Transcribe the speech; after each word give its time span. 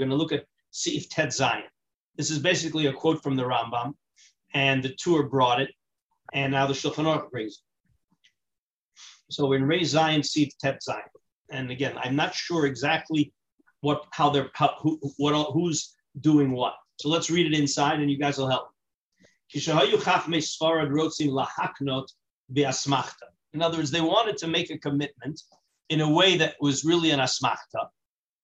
Going 0.00 0.08
to 0.08 0.16
look 0.16 0.32
at 0.32 0.46
Sif 0.70 1.10
Tet 1.10 1.30
Zion. 1.30 1.64
This 2.16 2.30
is 2.30 2.38
basically 2.38 2.86
a 2.86 2.92
quote 2.92 3.22
from 3.22 3.36
the 3.36 3.42
Rambam, 3.42 3.92
and 4.54 4.82
the 4.82 4.94
Tur 4.94 5.24
brought 5.24 5.60
it, 5.60 5.70
and 6.32 6.52
now 6.52 6.66
the 6.66 6.72
Shulchan 6.72 7.04
Aruch 7.04 7.30
brings 7.30 7.52
it. 7.52 7.58
So 9.30 9.52
in 9.52 9.64
Ray 9.64 9.84
Zion, 9.84 10.22
Sif 10.22 10.56
Tet 10.58 10.82
Zion. 10.82 11.02
And 11.50 11.70
again, 11.70 11.98
I'm 11.98 12.16
not 12.16 12.34
sure 12.34 12.64
exactly 12.64 13.34
what 13.82 14.06
how 14.10 14.30
they're 14.30 14.48
how, 14.54 14.74
who 14.80 14.98
what 15.18 15.34
who's 15.52 15.94
doing 16.22 16.52
what. 16.52 16.76
So 16.98 17.10
let's 17.10 17.30
read 17.30 17.52
it 17.52 17.58
inside, 17.58 18.00
and 18.00 18.10
you 18.10 18.16
guys 18.16 18.38
will 18.38 18.48
help. 18.48 18.70
In 23.52 23.62
other 23.62 23.76
words, 23.76 23.90
they 23.90 24.00
wanted 24.00 24.36
to 24.38 24.46
make 24.46 24.70
a 24.70 24.78
commitment 24.78 25.42
in 25.90 26.00
a 26.00 26.10
way 26.10 26.38
that 26.38 26.54
was 26.58 26.84
really 26.86 27.10
an 27.10 27.20
asmachta. 27.20 27.90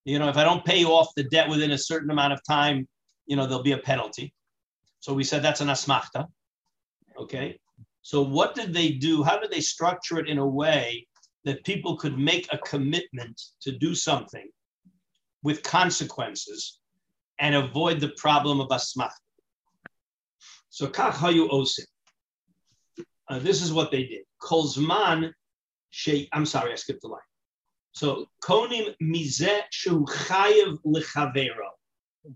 You 0.06 0.20
know, 0.20 0.28
if 0.28 0.36
I 0.36 0.44
don't 0.44 0.64
pay 0.64 0.84
off 0.84 1.08
the 1.16 1.24
debt 1.24 1.48
within 1.48 1.72
a 1.72 1.78
certain 1.78 2.10
amount 2.10 2.32
of 2.32 2.40
time, 2.48 2.86
you 3.26 3.34
know, 3.34 3.44
there'll 3.44 3.64
be 3.64 3.72
a 3.72 3.78
penalty. 3.78 4.32
So 5.00 5.12
we 5.12 5.24
said 5.24 5.42
that's 5.42 5.60
an 5.60 5.66
asmachta. 5.66 6.28
Okay. 7.18 7.58
So 8.02 8.22
what 8.22 8.54
did 8.54 8.72
they 8.72 8.90
do? 8.90 9.24
How 9.24 9.36
did 9.36 9.50
they 9.50 9.60
structure 9.60 10.20
it 10.20 10.28
in 10.28 10.38
a 10.38 10.46
way 10.46 11.08
that 11.44 11.64
people 11.64 11.96
could 11.96 12.16
make 12.16 12.46
a 12.52 12.58
commitment 12.58 13.40
to 13.62 13.72
do 13.72 13.96
something 13.96 14.48
with 15.42 15.64
consequences 15.64 16.78
and 17.40 17.56
avoid 17.56 17.98
the 17.98 18.12
problem 18.16 18.60
of 18.60 18.68
asmachta? 18.68 19.10
So 20.68 20.86
kach 20.86 21.14
hayu 21.14 21.50
osim. 21.50 21.84
Uh, 23.28 23.40
this 23.40 23.60
is 23.60 23.72
what 23.72 23.90
they 23.90 24.04
did. 24.04 24.22
Kolzman 24.40 25.32
she. 25.90 26.28
I'm 26.32 26.46
sorry, 26.46 26.70
I 26.70 26.76
skipped 26.76 27.02
the 27.02 27.08
line. 27.08 27.25
So 27.96 28.26
konim 28.44 28.94
mizeh 29.02 29.62
shu 29.70 30.04
chayev 30.04 30.78
lechavero. 30.84 31.70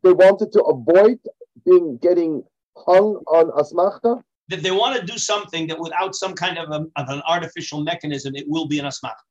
They 0.03 0.13
wanted 0.13 0.53
to 0.53 0.63
avoid 0.63 1.19
being 1.67 1.99
getting 1.99 2.43
hung 2.79 3.17
on 3.37 3.51
asmachta. 3.63 4.23
That 4.49 4.63
they 4.63 4.71
want 4.71 4.99
to 4.99 5.07
do 5.07 5.19
something 5.19 5.67
that 5.67 5.79
without 5.79 6.15
some 6.15 6.35
kind 6.35 6.57
of, 6.57 6.71
a, 6.71 6.87
of 6.97 7.09
an 7.11 7.21
artificial 7.29 7.83
mechanism, 7.83 8.35
it 8.37 8.47
will 8.49 8.69
be 8.69 8.79
an 8.79 8.87
asmachta. 8.87 9.27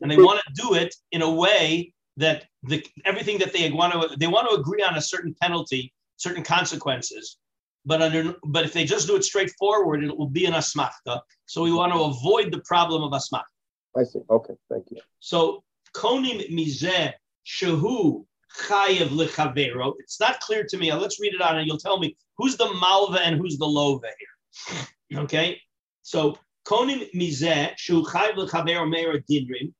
And 0.00 0.10
they 0.10 0.16
want 0.16 0.40
to 0.46 0.62
do 0.62 0.74
it 0.74 0.94
in 1.12 1.20
a 1.20 1.30
way 1.30 1.92
that 2.16 2.46
the, 2.62 2.82
everything 3.04 3.36
that 3.38 3.52
they 3.52 3.70
want 3.70 3.92
to 3.92 4.16
they 4.16 4.28
want 4.28 4.48
to 4.48 4.56
agree 4.56 4.82
on 4.82 4.96
a 4.96 5.02
certain 5.02 5.36
penalty, 5.42 5.92
certain 6.16 6.42
consequences, 6.42 7.36
but 7.84 8.00
under 8.00 8.34
but 8.44 8.64
if 8.64 8.72
they 8.72 8.84
just 8.84 9.06
do 9.06 9.14
it 9.14 9.24
straightforward, 9.24 10.02
it 10.02 10.16
will 10.16 10.30
be 10.30 10.46
an 10.46 10.54
asmachta. 10.54 11.20
So 11.44 11.62
we 11.62 11.72
want 11.72 11.92
to 11.92 12.00
avoid 12.00 12.50
the 12.50 12.62
problem 12.64 13.02
of 13.02 13.12
asmachta. 13.12 13.57
I 13.98 14.04
see. 14.04 14.20
Okay, 14.30 14.54
thank 14.70 14.90
you. 14.90 14.98
So 15.20 15.64
konim 15.94 16.50
mizeh 16.50 17.12
shehu 17.44 18.24
chayev 18.60 19.08
lechavero. 19.08 19.94
It's 19.98 20.20
not 20.20 20.40
clear 20.40 20.64
to 20.64 20.76
me. 20.78 20.90
Uh, 20.90 20.98
let's 20.98 21.20
read 21.20 21.34
it 21.34 21.42
on, 21.42 21.58
and 21.58 21.66
you'll 21.66 21.78
tell 21.78 21.98
me 21.98 22.16
who's 22.36 22.56
the 22.56 22.72
malva 22.74 23.20
and 23.20 23.36
who's 23.36 23.58
the 23.58 23.66
lova 23.66 24.10
here. 24.18 24.86
Okay, 25.14 25.58
so 26.02 26.36
konim 26.66 27.10
mizeh 27.14 27.74
shehu 27.76 28.04
chayev 28.04 28.34
lechavero 28.36 28.88
meir 28.88 29.20
dinrim. 29.28 29.72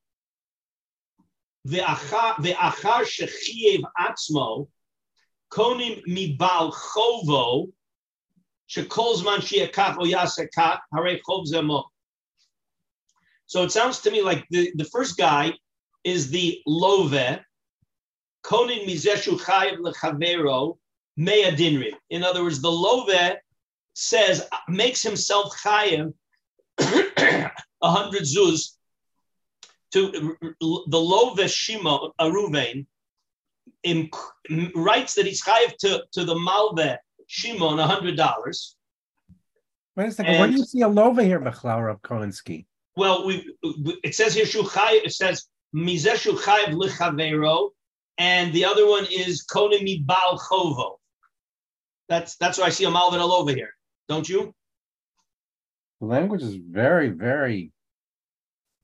Ve'achar 1.66 3.04
shechiev 3.14 3.82
atzmo 4.00 4.68
konim 5.52 6.02
mibal 6.06 6.72
chovo 6.72 7.68
shekol 8.68 9.16
zman 9.16 9.40
shiakach 9.40 9.96
o 9.98 10.04
yasekach 10.04 10.80
harei 10.94 11.20
chov 11.28 11.46
zemo. 11.46 11.84
So 13.48 13.64
it 13.64 13.72
sounds 13.72 14.00
to 14.00 14.10
me 14.10 14.22
like 14.22 14.46
the, 14.50 14.72
the 14.76 14.84
first 14.84 15.16
guy 15.16 15.54
is 16.04 16.30
the 16.30 16.60
love, 16.66 17.12
konin 18.44 18.86
mizeshu 18.86 19.40
chayiv 19.40 19.78
lechavero 19.78 20.76
mea 21.16 21.50
dinrim. 21.56 21.94
In 22.10 22.22
other 22.22 22.42
words, 22.42 22.60
the 22.60 22.70
love 22.70 23.08
says 23.94 24.46
makes 24.68 25.02
himself 25.02 25.56
chayiv 25.58 26.12
a 26.78 27.50
hundred 27.82 28.22
zuz 28.22 28.76
to 29.92 30.36
the 30.60 31.00
love 31.00 31.40
shima 31.50 32.10
aruvain 32.20 32.86
in, 33.82 34.10
writes 34.74 35.14
that 35.14 35.24
he's 35.24 35.42
chayiv 35.42 35.74
to, 35.78 36.04
to 36.12 36.24
the 36.26 36.34
malve 36.34 36.98
shimon 37.26 37.78
a 37.78 37.86
hundred 37.86 38.16
dollars. 38.16 38.76
Wait 39.96 40.08
a 40.08 40.12
second. 40.12 40.34
And, 40.34 40.40
Where 40.40 40.48
do 40.48 40.56
you 40.56 40.66
see 40.66 40.82
a 40.82 40.88
lova 40.88 41.24
here, 41.24 41.40
Bechlauer 41.40 41.90
of 41.90 42.02
Kolinsky? 42.02 42.66
Well, 42.98 43.24
we 43.24 43.54
it 44.02 44.16
says 44.16 44.34
here 44.34 44.44
shuchay. 44.44 45.04
It 45.04 45.12
says 45.12 45.46
mizeshu 45.72 46.32
chayiv 46.36 46.74
lichavero, 46.74 47.70
and 48.18 48.52
the 48.52 48.64
other 48.64 48.88
one 48.88 49.06
is 49.08 49.46
konemi 49.46 50.04
bal 50.04 50.36
chovo. 50.36 50.96
That's 52.08 52.34
that's 52.38 52.58
why 52.58 52.64
I 52.64 52.70
see 52.70 52.86
a 52.86 52.90
malvin 52.90 53.20
all 53.20 53.34
over 53.34 53.52
here. 53.52 53.70
Don't 54.08 54.28
you? 54.28 54.52
The 56.00 56.06
language 56.06 56.42
is 56.42 56.56
very 56.56 57.10
very 57.10 57.70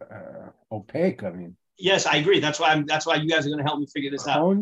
uh, 0.01 0.51
opaque. 0.71 1.25
I 1.25 1.31
mean. 1.31 1.57
Yes, 1.77 2.07
I 2.07 2.19
agree. 2.19 2.39
That's 2.39 2.61
why 2.61 2.69
I'm. 2.69 2.87
That's 2.87 3.07
why 3.07 3.17
you 3.17 3.29
guys 3.29 3.47
are 3.47 3.49
going 3.49 3.59
to 3.59 3.65
help 3.65 3.81
me 3.81 3.87
figure 3.93 4.13
this 4.13 4.29
out. 4.29 4.39
Uh, 4.39 4.55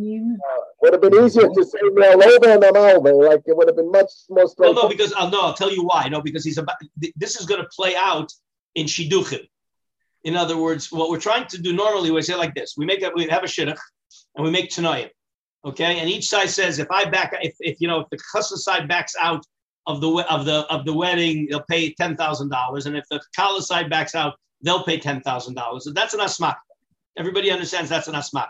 would 0.80 0.94
have 0.94 1.02
been 1.02 1.22
easier 1.22 1.46
to 1.46 1.64
say 1.64 1.78
Malova 1.82 2.54
and 2.54 2.74
Malva. 2.74 3.10
Like 3.10 3.42
it 3.44 3.54
would 3.54 3.68
have 3.68 3.76
been 3.76 3.90
much 3.90 4.10
more. 4.30 4.46
Well, 4.56 4.72
no, 4.72 4.88
because 4.88 5.12
uh, 5.12 5.28
no, 5.28 5.42
I'll 5.42 5.52
tell 5.52 5.70
you 5.70 5.84
why. 5.84 6.08
No, 6.08 6.22
because 6.22 6.42
he's 6.42 6.56
about. 6.56 6.76
This 7.16 7.38
is 7.38 7.44
going 7.44 7.60
to 7.60 7.68
play 7.76 7.94
out 7.94 8.32
in 8.74 8.86
shidduchim. 8.86 9.46
In 10.24 10.36
other 10.36 10.56
words, 10.56 10.92
what 10.92 11.10
we're 11.10 11.20
trying 11.20 11.46
to 11.48 11.60
do 11.60 11.72
normally, 11.72 12.10
we 12.10 12.22
say 12.22 12.34
like 12.34 12.54
this: 12.54 12.74
we 12.76 12.86
make 12.86 13.02
a, 13.02 13.10
we 13.14 13.26
have 13.26 13.42
a 13.42 13.46
shidduch, 13.46 13.78
and 14.34 14.44
we 14.44 14.50
make 14.50 14.70
tanoim, 14.70 15.10
okay? 15.64 15.98
And 15.98 16.08
each 16.08 16.28
side 16.28 16.50
says, 16.50 16.78
if 16.78 16.90
I 16.90 17.04
back, 17.04 17.34
if, 17.42 17.54
if 17.60 17.80
you 17.80 17.88
know, 17.88 18.00
if 18.00 18.08
the 18.10 18.18
chassan 18.18 18.56
side 18.56 18.88
backs 18.88 19.14
out 19.20 19.44
of 19.86 20.00
the 20.00 20.08
of 20.30 20.44
the 20.44 20.60
of 20.70 20.84
the 20.84 20.92
wedding, 20.92 21.48
they'll 21.50 21.64
pay 21.68 21.92
ten 21.94 22.16
thousand 22.16 22.50
dollars, 22.50 22.86
and 22.86 22.96
if 22.96 23.04
the 23.10 23.20
kala 23.34 23.62
side 23.62 23.90
backs 23.90 24.14
out, 24.14 24.34
they'll 24.62 24.84
pay 24.84 24.98
ten 24.98 25.20
thousand 25.20 25.54
dollars. 25.54 25.84
So 25.84 25.92
that's 25.92 26.14
an 26.14 26.20
asmak. 26.20 26.56
Everybody 27.18 27.50
understands 27.50 27.90
that's 27.90 28.08
an 28.08 28.14
asmak. 28.14 28.48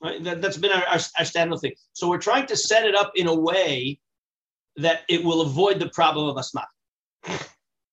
Right? 0.00 0.22
That, 0.22 0.44
has 0.44 0.58
been 0.58 0.72
our, 0.72 0.84
our, 0.86 1.00
our 1.18 1.24
standard 1.24 1.58
thing. 1.58 1.72
So 1.92 2.08
we're 2.08 2.18
trying 2.18 2.46
to 2.46 2.56
set 2.56 2.84
it 2.84 2.94
up 2.94 3.12
in 3.16 3.26
a 3.26 3.34
way 3.34 3.98
that 4.76 5.00
it 5.08 5.24
will 5.24 5.40
avoid 5.40 5.80
the 5.80 5.88
problem 5.88 6.28
of 6.28 6.36
asmak. 6.36 7.38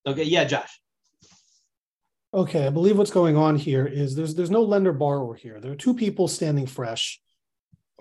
Okay, 0.06 0.24
yeah, 0.24 0.44
Josh. 0.44 0.82
Okay, 2.34 2.66
I 2.66 2.72
believe 2.72 2.98
what's 2.98 3.12
going 3.12 3.38
on 3.38 3.56
here 3.58 3.86
is 3.86 4.16
there's 4.16 4.34
there's 4.34 4.50
no 4.50 4.64
lender 4.64 4.92
borrower 4.92 5.36
here. 5.36 5.60
There 5.60 5.72
are 5.72 5.76
two 5.76 5.94
people 5.94 6.28
standing 6.28 6.66
fresh, 6.66 7.22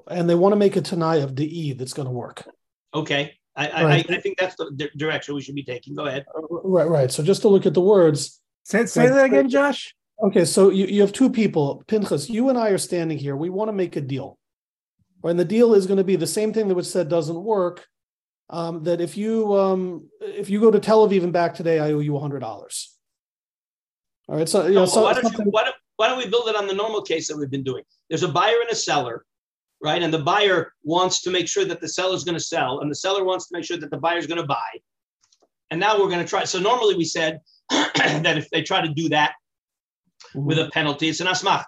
and 0.09 0.28
they 0.28 0.34
want 0.34 0.53
to 0.53 0.56
make 0.56 0.76
a 0.76 0.81
Tanai 0.81 1.20
of 1.20 1.37
the 1.37 1.47
E 1.47 1.75
that's 1.75 1.93
going 1.93 2.06
to 2.06 2.12
work. 2.12 2.48
Okay, 2.94 3.34
I, 3.54 3.84
right. 3.84 4.10
I, 4.10 4.15
I 4.15 4.21
think 4.21 4.38
that's 4.38 4.56
the 4.56 4.88
direction 4.97 5.34
we 5.34 5.42
should 5.42 5.54
be 5.54 5.65
taking. 5.65 5.94
Go 5.94 6.06
ahead. 6.06 6.25
Right, 6.48 6.88
right. 6.88 7.12
So 7.12 7.22
just 7.22 7.42
to 7.42 7.48
look 7.48 7.66
at 7.66 7.75
the 7.75 7.82
words. 7.82 8.41
Say, 8.65 8.87
say 8.87 9.09
that 9.09 9.25
again, 9.26 9.50
Josh. 9.50 9.94
Okay, 10.22 10.47
so 10.47 10.71
you, 10.71 10.87
you 10.87 11.00
have 11.03 11.12
two 11.12 11.28
people, 11.28 11.82
Pinchas. 11.87 12.31
You 12.31 12.48
and 12.48 12.56
I 12.56 12.71
are 12.71 12.78
standing 12.78 13.19
here. 13.19 13.37
We 13.37 13.50
want 13.50 13.69
to 13.69 13.72
make 13.72 13.97
a 13.97 14.00
deal, 14.00 14.38
and 15.25 15.38
the 15.38 15.44
deal 15.44 15.75
is 15.75 15.87
going 15.87 15.98
to 15.98 16.04
be 16.04 16.16
the 16.16 16.26
same 16.26 16.54
thing 16.54 16.69
that 16.69 16.75
was 16.75 16.91
said 16.91 17.10
doesn't 17.10 17.42
work. 17.42 17.87
Um, 18.48 18.84
that 18.84 19.03
if 19.03 19.16
you 19.16 19.54
um, 19.54 20.09
if 20.22 20.48
you 20.48 20.59
go 20.59 20.71
to 20.71 20.81
Tel 20.81 21.06
Aviv 21.06 21.22
and 21.22 21.34
back 21.34 21.54
today, 21.54 21.81
I 21.81 21.92
owe 21.92 22.00
you 22.00 22.19
hundred 22.19 22.41
dollars. 22.41 22.91
All 24.28 24.37
right. 24.37 24.49
So, 24.49 24.66
you 24.66 24.75
know, 24.75 24.87
so 24.87 25.03
why, 25.03 25.15
don't 25.15 25.33
you, 25.33 25.44
why, 25.50 25.65
don't, 25.65 25.77
why 25.97 26.09
don't 26.09 26.19
we 26.19 26.28
build 26.28 26.49
it 26.49 26.56
on 26.56 26.66
the 26.66 26.75
normal 26.75 27.03
case 27.03 27.28
that 27.28 27.37
we've 27.37 27.50
been 27.50 27.65
doing? 27.65 27.83
There's 28.09 28.22
a 28.22 28.28
buyer 28.28 28.60
and 28.60 28.71
a 28.71 28.75
seller, 28.75 29.25
right? 29.83 30.03
And 30.03 30.12
the 30.12 30.21
buyer 30.21 30.72
wants 30.84 31.22
to 31.22 31.31
make 31.31 31.49
sure 31.49 31.65
that 31.65 31.81
the 31.81 31.88
seller's 31.88 32.25
going 32.25 32.37
to 32.37 32.44
sell, 32.44 32.81
and 32.81 32.91
the 32.91 32.94
seller 32.94 33.25
wants 33.25 33.49
to 33.49 33.56
make 33.56 33.65
sure 33.65 33.77
that 33.77 33.91
the 33.91 33.99
buyer's 33.99 34.27
going 34.27 34.41
to 34.41 34.47
buy. 34.47 34.81
And 35.71 35.81
now 35.81 35.99
we're 35.99 36.09
going 36.09 36.21
to 36.21 36.28
try. 36.28 36.44
So 36.44 36.59
normally 36.59 36.97
we 36.97 37.05
said 37.05 37.41
that 37.71 38.37
if 38.37 38.49
they 38.50 38.62
try 38.62 38.81
to 38.83 38.88
do 38.88 39.09
that 39.10 39.33
mm-hmm. 40.34 40.47
with 40.47 40.59
a 40.59 40.71
penalty, 40.71 41.09
it's 41.09 41.21
an 41.21 41.27
asmach. 41.27 41.65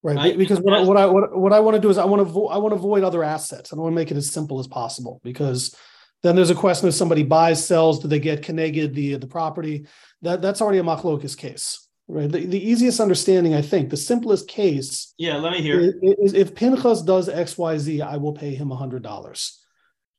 Right. 0.00 0.16
right, 0.16 0.38
because 0.38 0.60
what, 0.60 0.86
what 0.86 0.96
I 0.96 1.06
what, 1.06 1.36
what 1.36 1.52
I 1.52 1.58
want 1.58 1.74
to 1.74 1.80
do 1.80 1.90
is 1.90 1.98
I 1.98 2.04
want 2.04 2.20
to 2.20 2.24
vo- 2.24 2.46
I 2.46 2.58
want 2.58 2.70
to 2.72 2.76
avoid 2.76 3.02
other 3.02 3.24
assets. 3.24 3.72
I 3.72 3.76
want 3.76 3.92
to 3.92 3.96
make 3.96 4.12
it 4.12 4.16
as 4.16 4.30
simple 4.30 4.60
as 4.60 4.68
possible 4.68 5.20
because 5.24 5.74
then 6.22 6.36
there's 6.36 6.50
a 6.50 6.54
question 6.54 6.88
if 6.88 6.94
somebody 6.94 7.22
buys, 7.22 7.64
sells, 7.64 8.00
do 8.00 8.08
they 8.08 8.20
get 8.20 8.42
connected 8.42 8.94
the 8.94 9.16
the 9.16 9.26
property? 9.26 9.86
that 10.22 10.42
that's 10.42 10.60
already 10.60 10.78
a 10.78 10.82
machlokas 10.82 11.36
case, 11.36 11.86
right? 12.08 12.30
The, 12.30 12.44
the 12.46 12.68
easiest 12.68 13.00
understanding, 13.00 13.54
I 13.54 13.62
think, 13.62 13.90
the 13.90 13.96
simplest 13.96 14.48
case. 14.48 15.14
Yeah, 15.18 15.36
let 15.36 15.52
me 15.52 15.62
hear. 15.62 15.80
Is, 15.80 15.94
is 16.02 16.34
if 16.34 16.54
Pinchas 16.54 17.02
does 17.02 17.28
X 17.28 17.56
Y 17.56 17.78
Z, 17.78 18.02
I 18.02 18.16
will 18.16 18.32
pay 18.32 18.54
him 18.54 18.72
a 18.72 18.76
hundred 18.76 19.02
dollars, 19.02 19.64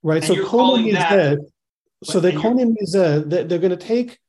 right? 0.03 0.23
And 0.23 0.37
so 0.37 0.45
Kohen 0.45 0.91
that, 0.91 1.39
so 2.03 2.19
they 2.19 2.31
Kohen 2.31 2.75
Mizeh, 2.75 3.29
they're 3.29 3.59
going 3.59 3.71
to 3.71 3.77
take, 3.77 4.19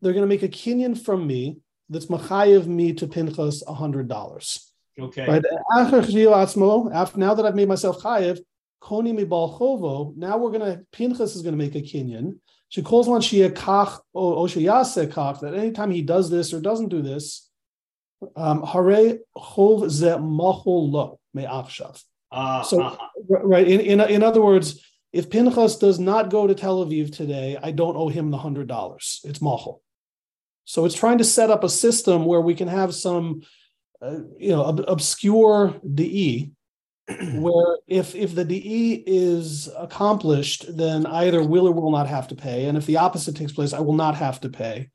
they're 0.00 0.12
going 0.12 0.22
to 0.22 0.28
make 0.28 0.42
a 0.44 0.48
kinyan 0.48 1.00
from 1.00 1.26
me 1.26 1.58
that's 1.88 2.06
machayev 2.06 2.66
me 2.66 2.92
to 2.94 3.06
Pinchas 3.06 3.64
a 3.66 3.74
hundred 3.74 4.08
dollars. 4.08 4.72
Okay. 5.00 5.26
Right. 5.26 5.44
After 5.76 6.02
now 7.18 7.34
that 7.34 7.46
I've 7.46 7.54
made 7.54 7.68
myself 7.68 8.02
chayev, 8.02 8.40
koni 8.80 9.12
mi 9.12 9.24
chovo. 9.24 10.16
Now 10.16 10.38
we're 10.38 10.50
gonna 10.52 10.80
Pinchas 10.92 11.36
is 11.36 11.42
gonna 11.42 11.56
make 11.56 11.74
a 11.74 11.80
kinyan 11.80 12.36
she 12.68 12.82
calls 12.82 13.08
on 13.08 13.20
Shia 13.20 13.50
Kach 13.50 13.98
or 14.12 14.46
Oshayase 14.46 15.10
Kach 15.10 15.40
that 15.40 15.54
anytime 15.54 15.90
he 15.90 16.02
does 16.02 16.28
this 16.30 16.52
or 16.52 16.60
doesn't 16.60 16.88
do 16.88 17.00
this, 17.00 17.48
um, 18.36 18.62
Hare 18.62 19.18
Chov 19.36 19.88
Ze 19.88 20.08
Machol 20.08 20.90
Lo. 20.92 21.20
me'achshav. 21.34 22.02
Uh, 22.30 22.62
So, 22.62 22.82
uh-huh. 22.82 23.06
right, 23.28 23.66
in, 23.66 23.80
in, 23.80 24.00
in 24.00 24.22
other 24.22 24.42
words, 24.42 24.84
if 25.12 25.30
Pinchas 25.30 25.76
does 25.76 25.98
not 25.98 26.30
go 26.30 26.46
to 26.46 26.54
Tel 26.54 26.84
Aviv 26.84 27.16
today, 27.16 27.56
I 27.60 27.70
don't 27.70 27.96
owe 27.96 28.08
him 28.08 28.30
the 28.30 28.36
hundred 28.36 28.68
dollars. 28.68 29.20
It's 29.24 29.40
machal. 29.40 29.82
So 30.66 30.84
it's 30.84 30.94
trying 30.94 31.18
to 31.18 31.24
set 31.24 31.50
up 31.50 31.64
a 31.64 31.70
system 31.70 32.26
where 32.26 32.42
we 32.42 32.54
can 32.54 32.68
have 32.68 32.94
some, 32.94 33.40
uh, 34.02 34.18
you 34.36 34.50
know, 34.50 34.64
ob- 34.64 34.84
obscure 34.86 35.80
DE, 35.94 36.52
where 37.34 37.78
if 37.86 38.14
if 38.14 38.34
the 38.34 38.44
DE 38.44 39.02
is 39.06 39.68
accomplished, 39.78 40.76
then 40.76 41.06
I 41.06 41.26
either 41.26 41.42
will 41.42 41.66
or 41.66 41.72
will 41.72 41.90
not 41.90 42.06
have 42.06 42.28
to 42.28 42.34
pay, 42.34 42.66
and 42.66 42.76
if 42.76 42.86
the 42.86 42.98
opposite 42.98 43.36
takes 43.36 43.52
place, 43.52 43.72
I 43.72 43.80
will 43.80 43.94
not 43.94 44.14
have 44.16 44.40
to 44.42 44.48
pay. 44.48 44.90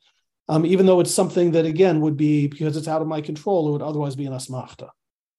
Um, 0.49 0.65
even 0.65 0.85
though 0.85 0.99
it's 0.99 1.13
something 1.13 1.51
that 1.51 1.65
again 1.65 2.01
would 2.01 2.17
be 2.17 2.47
because 2.47 2.77
it's 2.77 2.87
out 2.87 3.01
of 3.01 3.07
my 3.07 3.21
control, 3.21 3.69
it 3.69 3.71
would 3.71 3.81
otherwise 3.81 4.15
be 4.15 4.25
an 4.25 4.33
asmachta. 4.33 4.89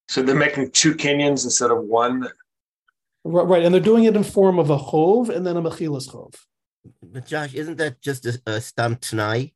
So 0.08 0.22
they're 0.22 0.34
making 0.34 0.70
two 0.72 0.94
canyons 0.94 1.44
instead 1.44 1.70
of 1.70 1.82
one. 1.84 2.28
Right, 3.22 3.46
right, 3.46 3.62
and 3.62 3.72
they're 3.72 3.80
doing 3.80 4.04
it 4.04 4.16
in 4.16 4.24
form 4.24 4.58
of 4.58 4.70
a 4.70 4.78
chov 4.78 5.28
and 5.28 5.46
then 5.46 5.56
a 5.56 5.62
mechilas 5.62 6.10
chov. 6.10 6.34
But 7.02 7.26
Josh, 7.26 7.54
isn't 7.54 7.78
that 7.78 8.00
just 8.02 8.26
a, 8.26 8.40
a 8.46 8.60
stam 8.60 8.96
tanai? 8.96 9.53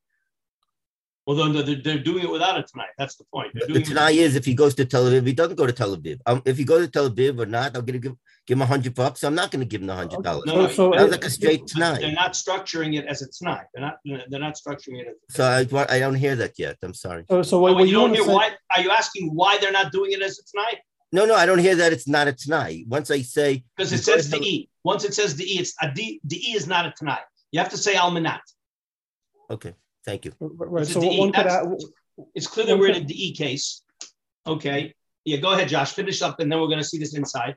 Well, 1.28 1.36
then 1.36 1.52
they're, 1.66 1.76
they're 1.82 1.98
doing 2.02 2.24
it 2.24 2.30
without 2.30 2.58
it 2.58 2.70
tanai. 2.72 2.86
That's 2.96 3.16
the 3.16 3.24
point. 3.34 3.50
They're 3.52 3.66
The 3.66 3.74
doing 3.74 3.84
tanai 3.84 4.16
is 4.16 4.34
if 4.34 4.46
he 4.46 4.54
goes 4.54 4.74
to 4.76 4.86
Tel 4.86 5.04
Aviv, 5.04 5.26
he 5.26 5.34
doesn't 5.34 5.56
go 5.56 5.66
to 5.66 5.74
Tel 5.74 5.94
Aviv. 5.94 6.20
Um, 6.24 6.40
if 6.46 6.56
he 6.56 6.64
goes 6.64 6.86
to 6.86 6.90
Tel 6.90 7.10
Aviv 7.10 7.38
or 7.38 7.44
not, 7.44 7.76
I'm 7.76 7.84
gonna 7.84 7.98
give 7.98 8.14
give 8.46 8.56
him 8.56 8.62
a 8.62 8.66
hundred 8.66 8.94
bucks. 8.94 9.22
I'm 9.24 9.34
not 9.34 9.50
gonna 9.50 9.66
give 9.66 9.82
him 9.82 9.88
the 9.88 9.94
hundred 9.94 10.22
dollars. 10.22 10.46
No, 10.46 10.54
no, 10.54 10.68
So- 10.68 10.92
so 10.92 10.98
Sounds 10.98 11.10
like 11.10 11.24
a 11.26 11.28
straight 11.30 11.70
They're 11.76 12.12
not 12.12 12.32
structuring 12.32 12.96
it 12.98 13.04
as 13.04 13.20
a 13.20 13.26
tanai. 13.28 13.60
They're 13.74 13.82
not. 13.88 13.96
They're 14.30 14.40
not 14.48 14.54
structuring 14.54 15.00
it. 15.02 15.08
As 15.08 15.36
So 15.36 15.44
I 15.44 15.60
I 15.96 15.98
don't 15.98 16.14
hear 16.14 16.34
that 16.36 16.58
yet. 16.58 16.78
I'm 16.82 16.94
sorry. 16.94 17.24
So, 17.30 17.42
so 17.42 17.58
Oh, 17.58 17.60
what, 17.60 17.74
what 17.74 17.80
you 17.82 17.88
you 17.88 17.92
don't 17.92 18.14
hear 18.14 18.24
say? 18.24 18.32
why? 18.32 18.46
Are 18.74 18.80
you 18.80 18.90
asking 18.90 19.34
why 19.34 19.58
they're 19.60 19.70
not 19.80 19.92
doing 19.92 20.12
it 20.12 20.22
as 20.22 20.38
a 20.38 20.44
tanai? 20.50 20.80
No, 21.12 21.26
no, 21.26 21.34
I 21.34 21.44
don't 21.44 21.58
hear 21.58 21.74
that. 21.74 21.92
It's 21.92 22.08
not 22.08 22.26
a 22.28 22.32
tanai. 22.32 22.84
Once 22.88 23.10
I 23.10 23.20
say 23.20 23.64
Because 23.76 23.92
it 23.92 24.02
says 24.02 24.30
to- 24.30 24.38
the 24.38 24.46
E. 24.54 24.70
Once 24.82 25.04
it 25.04 25.12
says 25.12 25.36
the 25.36 25.44
E, 25.44 25.58
it's 25.58 25.74
a 25.82 25.92
D. 25.92 26.20
The 26.24 26.38
E 26.48 26.52
is 26.56 26.66
not 26.66 26.86
a 26.86 26.92
tanai. 26.98 27.20
You 27.52 27.60
have 27.60 27.68
to 27.76 27.76
say 27.76 27.94
almanat. 27.96 28.40
okay, 29.50 29.74
thank 30.08 30.24
you. 30.24 30.32
Right, 30.40 30.80
This 30.84 30.92
so 30.94 31.00
one 31.00 31.32
could, 31.32 31.46
That's- 31.46 31.66
a- 31.66 32.22
It's 32.34 32.46
clear 32.46 32.66
that 32.66 32.78
we're 32.78 32.88
in 32.88 33.02
a 33.02 33.04
DE 33.04 33.34
case. 33.34 33.82
Okay. 34.46 34.94
Yeah, 35.24 35.36
go 35.38 35.52
ahead, 35.52 35.68
Josh. 35.68 35.92
Finish 35.92 36.22
up, 36.22 36.40
and 36.40 36.50
then 36.50 36.58
we're 36.60 36.66
going 36.72 36.78
to 36.86 36.90
see 36.92 36.98
this 36.98 37.14
inside. 37.14 37.54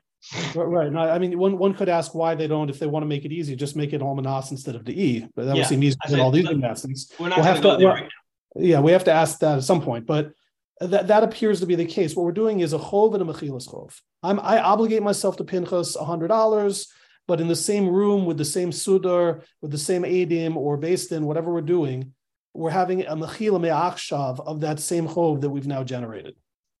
right, 0.54 0.64
right. 0.78 0.92
No, 0.92 1.00
I 1.00 1.18
mean, 1.18 1.38
one 1.38 1.56
one 1.58 1.72
could 1.74 1.88
ask 1.88 2.14
why 2.14 2.34
they 2.34 2.46
don't, 2.46 2.68
if 2.68 2.78
they 2.78 2.86
want 2.86 3.02
to 3.02 3.08
make 3.14 3.24
it 3.24 3.32
easy, 3.32 3.56
just 3.56 3.74
make 3.82 3.92
it 3.96 4.00
almanas 4.02 4.50
instead 4.50 4.74
of 4.78 4.84
the 4.84 4.94
e. 5.06 5.26
But 5.34 5.46
that 5.46 5.56
Yeah, 5.56 5.62
would 5.62 5.68
seem 5.68 5.82
easier 5.82 5.96
than 6.08 6.20
all 6.20 6.30
these 6.30 6.44
let- 6.44 6.52
gymnastics. 6.52 7.00
We're 7.18 7.28
not 7.30 7.38
We'll 7.38 7.44
going 7.46 7.54
have 7.54 7.56
to 7.56 7.62
go 7.62 7.70
to- 7.72 7.78
there 7.78 7.88
well- 7.88 8.02
right 8.02 8.10
Yeah, 8.72 8.80
we 8.86 8.92
have 8.92 9.04
to 9.04 9.12
ask 9.22 9.38
that 9.40 9.56
at 9.60 9.64
some 9.64 9.80
point, 9.88 10.04
but 10.06 10.24
that 10.80 11.04
that 11.12 11.22
appears 11.28 11.58
to 11.60 11.66
be 11.66 11.76
the 11.82 11.86
case. 11.98 12.14
What 12.14 12.24
we're 12.26 12.40
doing 12.44 12.60
is 12.60 12.72
a 12.74 12.78
chov 12.88 13.14
and 13.14 13.22
a 13.22 13.28
mechilas 13.32 13.66
chov. 13.72 13.90
I'm 14.22 14.38
I 14.38 14.60
obligate 14.72 15.02
myself 15.10 15.34
to 15.38 15.44
Pinchas 15.44 15.96
hundred 16.10 16.28
dollars, 16.28 16.74
but 17.26 17.40
in 17.40 17.48
the 17.48 17.56
same 17.70 17.86
room 17.88 18.20
with 18.28 18.36
the 18.42 18.44
same 18.56 18.70
sudar, 18.70 19.26
with 19.62 19.70
the 19.76 19.84
same 19.90 20.02
adim 20.02 20.52
or 20.56 20.76
beis 20.78 21.08
din 21.08 21.24
whatever 21.24 21.50
we're 21.54 21.70
doing, 21.76 22.12
we're 22.54 22.70
having 22.70 23.02
a 23.06 23.16
mechila 23.16 23.60
me'achshav 23.60 24.40
of 24.40 24.60
that 24.60 24.80
same 24.80 25.08
chov 25.08 25.40
that 25.40 25.50
we've 25.50 25.66
now 25.66 25.82
generated. 25.82 26.34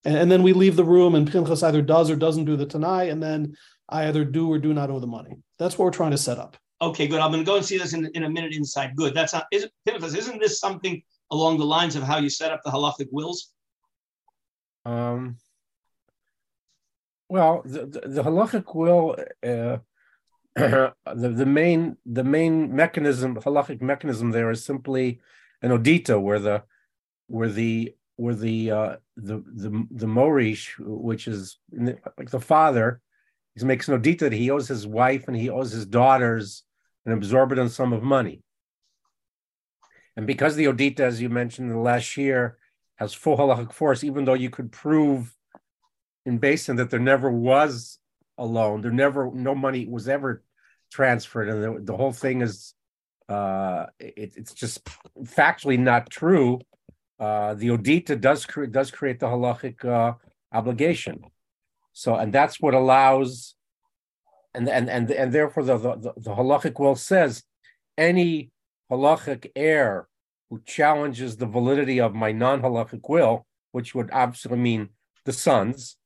And, 0.04 0.16
and 0.16 0.30
then 0.30 0.42
we 0.42 0.52
leave 0.52 0.76
the 0.76 0.84
room 0.84 1.14
and 1.14 1.30
Pinchas 1.30 1.62
either 1.62 1.82
does 1.82 2.10
or 2.10 2.16
doesn't 2.16 2.44
do 2.44 2.56
the 2.56 2.66
Tanai, 2.66 3.08
and 3.08 3.22
then 3.22 3.56
I 3.88 4.08
either 4.08 4.24
do 4.24 4.50
or 4.50 4.58
do 4.58 4.74
not 4.74 4.90
owe 4.90 5.00
the 5.00 5.06
money. 5.06 5.36
That's 5.58 5.78
what 5.78 5.86
we're 5.86 5.92
trying 5.92 6.10
to 6.10 6.18
set 6.18 6.38
up. 6.38 6.56
Okay, 6.80 7.06
good. 7.06 7.20
I'm 7.20 7.30
going 7.30 7.44
to 7.44 7.48
go 7.48 7.56
and 7.56 7.64
see 7.64 7.78
this 7.78 7.92
in, 7.92 8.10
in 8.14 8.24
a 8.24 8.30
minute 8.30 8.52
inside. 8.54 8.96
Good. 8.96 9.14
That's 9.14 9.32
not, 9.32 9.46
isn't, 9.52 9.72
Pinchas, 9.86 10.14
isn't 10.14 10.40
this 10.40 10.58
something 10.58 11.02
along 11.30 11.58
the 11.58 11.64
lines 11.64 11.96
of 11.96 12.02
how 12.02 12.18
you 12.18 12.28
set 12.28 12.50
up 12.50 12.60
the 12.64 12.70
halachic 12.70 13.08
wills? 13.12 13.52
Um, 14.84 15.36
well, 17.28 17.62
the, 17.64 17.86
the, 17.86 18.00
the 18.08 18.22
halachic 18.24 18.74
will, 18.74 19.16
uh, 19.46 19.78
the, 20.56 20.92
the 21.06 21.46
main 21.46 21.96
the 22.04 22.24
main 22.24 22.74
mechanism, 22.74 23.36
halachic 23.36 23.80
mechanism 23.80 24.32
there 24.32 24.50
is 24.50 24.62
simply 24.62 25.20
an 25.62 25.70
odita, 25.70 26.20
where 26.20 26.38
the 26.38 26.62
where 27.28 27.48
the 27.48 27.94
where 28.16 28.34
the 28.34 28.70
uh, 28.70 28.96
the 29.16 29.42
the 29.46 29.86
the 29.90 30.06
morish, 30.06 30.74
which 30.78 31.26
is 31.28 31.58
like 31.70 32.30
the 32.30 32.40
father, 32.40 33.00
he 33.54 33.64
makes 33.64 33.88
an 33.88 34.00
odita 34.00 34.20
that 34.20 34.32
he 34.32 34.50
owes 34.50 34.68
his 34.68 34.86
wife 34.86 35.28
and 35.28 35.36
he 35.36 35.48
owes 35.48 35.72
his 35.72 35.86
daughters 35.86 36.64
an 37.04 37.12
exorbitant 37.12 37.70
sum 37.70 37.92
of 37.92 38.02
money. 38.02 38.42
And 40.16 40.26
because 40.26 40.56
the 40.56 40.66
odita, 40.66 41.00
as 41.00 41.20
you 41.20 41.28
mentioned 41.28 41.70
in 41.70 41.76
the 41.76 41.82
last 41.82 42.16
year, 42.16 42.58
has 42.96 43.14
full 43.14 43.36
halachic 43.36 43.72
force, 43.72 44.04
even 44.04 44.24
though 44.24 44.34
you 44.34 44.50
could 44.50 44.70
prove 44.70 45.34
in 46.24 46.38
beis 46.38 46.66
din 46.66 46.76
that 46.76 46.90
there 46.90 47.00
never 47.00 47.30
was 47.30 47.98
a 48.38 48.44
loan, 48.44 48.82
there 48.82 48.90
never 48.90 49.30
no 49.32 49.54
money 49.54 49.86
was 49.86 50.08
ever 50.08 50.44
transferred, 50.90 51.48
and 51.48 51.62
the, 51.62 51.92
the 51.92 51.96
whole 51.96 52.12
thing 52.12 52.42
is 52.42 52.74
uh, 53.32 53.86
it, 53.98 54.34
it's 54.36 54.52
just 54.52 54.84
factually 55.24 55.78
not 55.78 56.10
true. 56.10 56.60
Uh, 57.18 57.54
the 57.54 57.68
odita 57.68 58.20
does 58.20 58.44
create 58.46 58.72
does 58.72 58.90
create 58.90 59.18
the 59.20 59.26
halachic 59.26 59.84
uh, 59.84 60.12
obligation, 60.52 61.20
so 61.92 62.16
and 62.16 62.32
that's 62.32 62.60
what 62.60 62.74
allows, 62.74 63.54
and 64.54 64.68
and 64.68 64.90
and 64.90 65.10
and 65.10 65.32
therefore 65.32 65.62
the 65.62 65.78
the, 65.78 66.12
the 66.16 66.34
halachic 66.34 66.78
will 66.78 66.96
says 66.96 67.42
any 67.96 68.50
halachic 68.90 69.50
heir 69.54 70.08
who 70.50 70.60
challenges 70.66 71.36
the 71.36 71.46
validity 71.46 71.98
of 72.00 72.14
my 72.14 72.30
non-halachic 72.30 73.08
will, 73.08 73.46
which 73.70 73.94
would 73.94 74.10
obviously 74.12 74.58
mean 74.58 74.90
the 75.24 75.32
sons, 75.32 75.96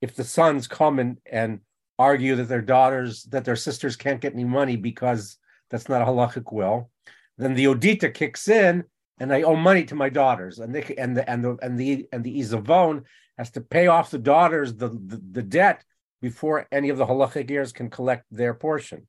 if 0.00 0.16
the 0.16 0.24
sons 0.24 0.66
come 0.66 0.98
and, 0.98 1.18
and 1.30 1.60
argue 1.98 2.34
that 2.34 2.48
their 2.48 2.62
daughters, 2.62 3.22
that 3.24 3.44
their 3.44 3.56
sisters 3.56 3.94
can't 3.94 4.20
get 4.20 4.32
any 4.32 4.44
money 4.44 4.76
because 4.76 5.38
that's 5.72 5.88
not 5.88 6.02
a 6.02 6.04
halachic 6.04 6.52
will, 6.52 6.90
then 7.38 7.54
the 7.54 7.64
odita 7.64 8.14
kicks 8.14 8.46
in 8.46 8.84
and 9.18 9.32
I 9.32 9.42
owe 9.42 9.56
money 9.56 9.84
to 9.84 9.94
my 9.94 10.08
daughters, 10.08 10.58
and 10.58 10.74
they 10.74 10.94
and 10.96 11.16
the 11.16 11.28
and 11.28 11.44
the 11.44 11.58
and 11.62 11.78
the 11.78 12.08
and 12.12 12.22
the 12.22 12.38
izavon 12.40 13.04
has 13.38 13.50
to 13.52 13.60
pay 13.60 13.86
off 13.86 14.10
the 14.10 14.18
daughters 14.18 14.74
the, 14.74 14.88
the, 14.88 15.20
the 15.32 15.42
debt 15.42 15.82
before 16.20 16.66
any 16.70 16.88
of 16.90 16.98
the 16.98 17.06
halachic 17.06 17.50
heirs 17.50 17.72
can 17.72 17.88
collect 17.88 18.24
their 18.30 18.54
portion. 18.54 19.06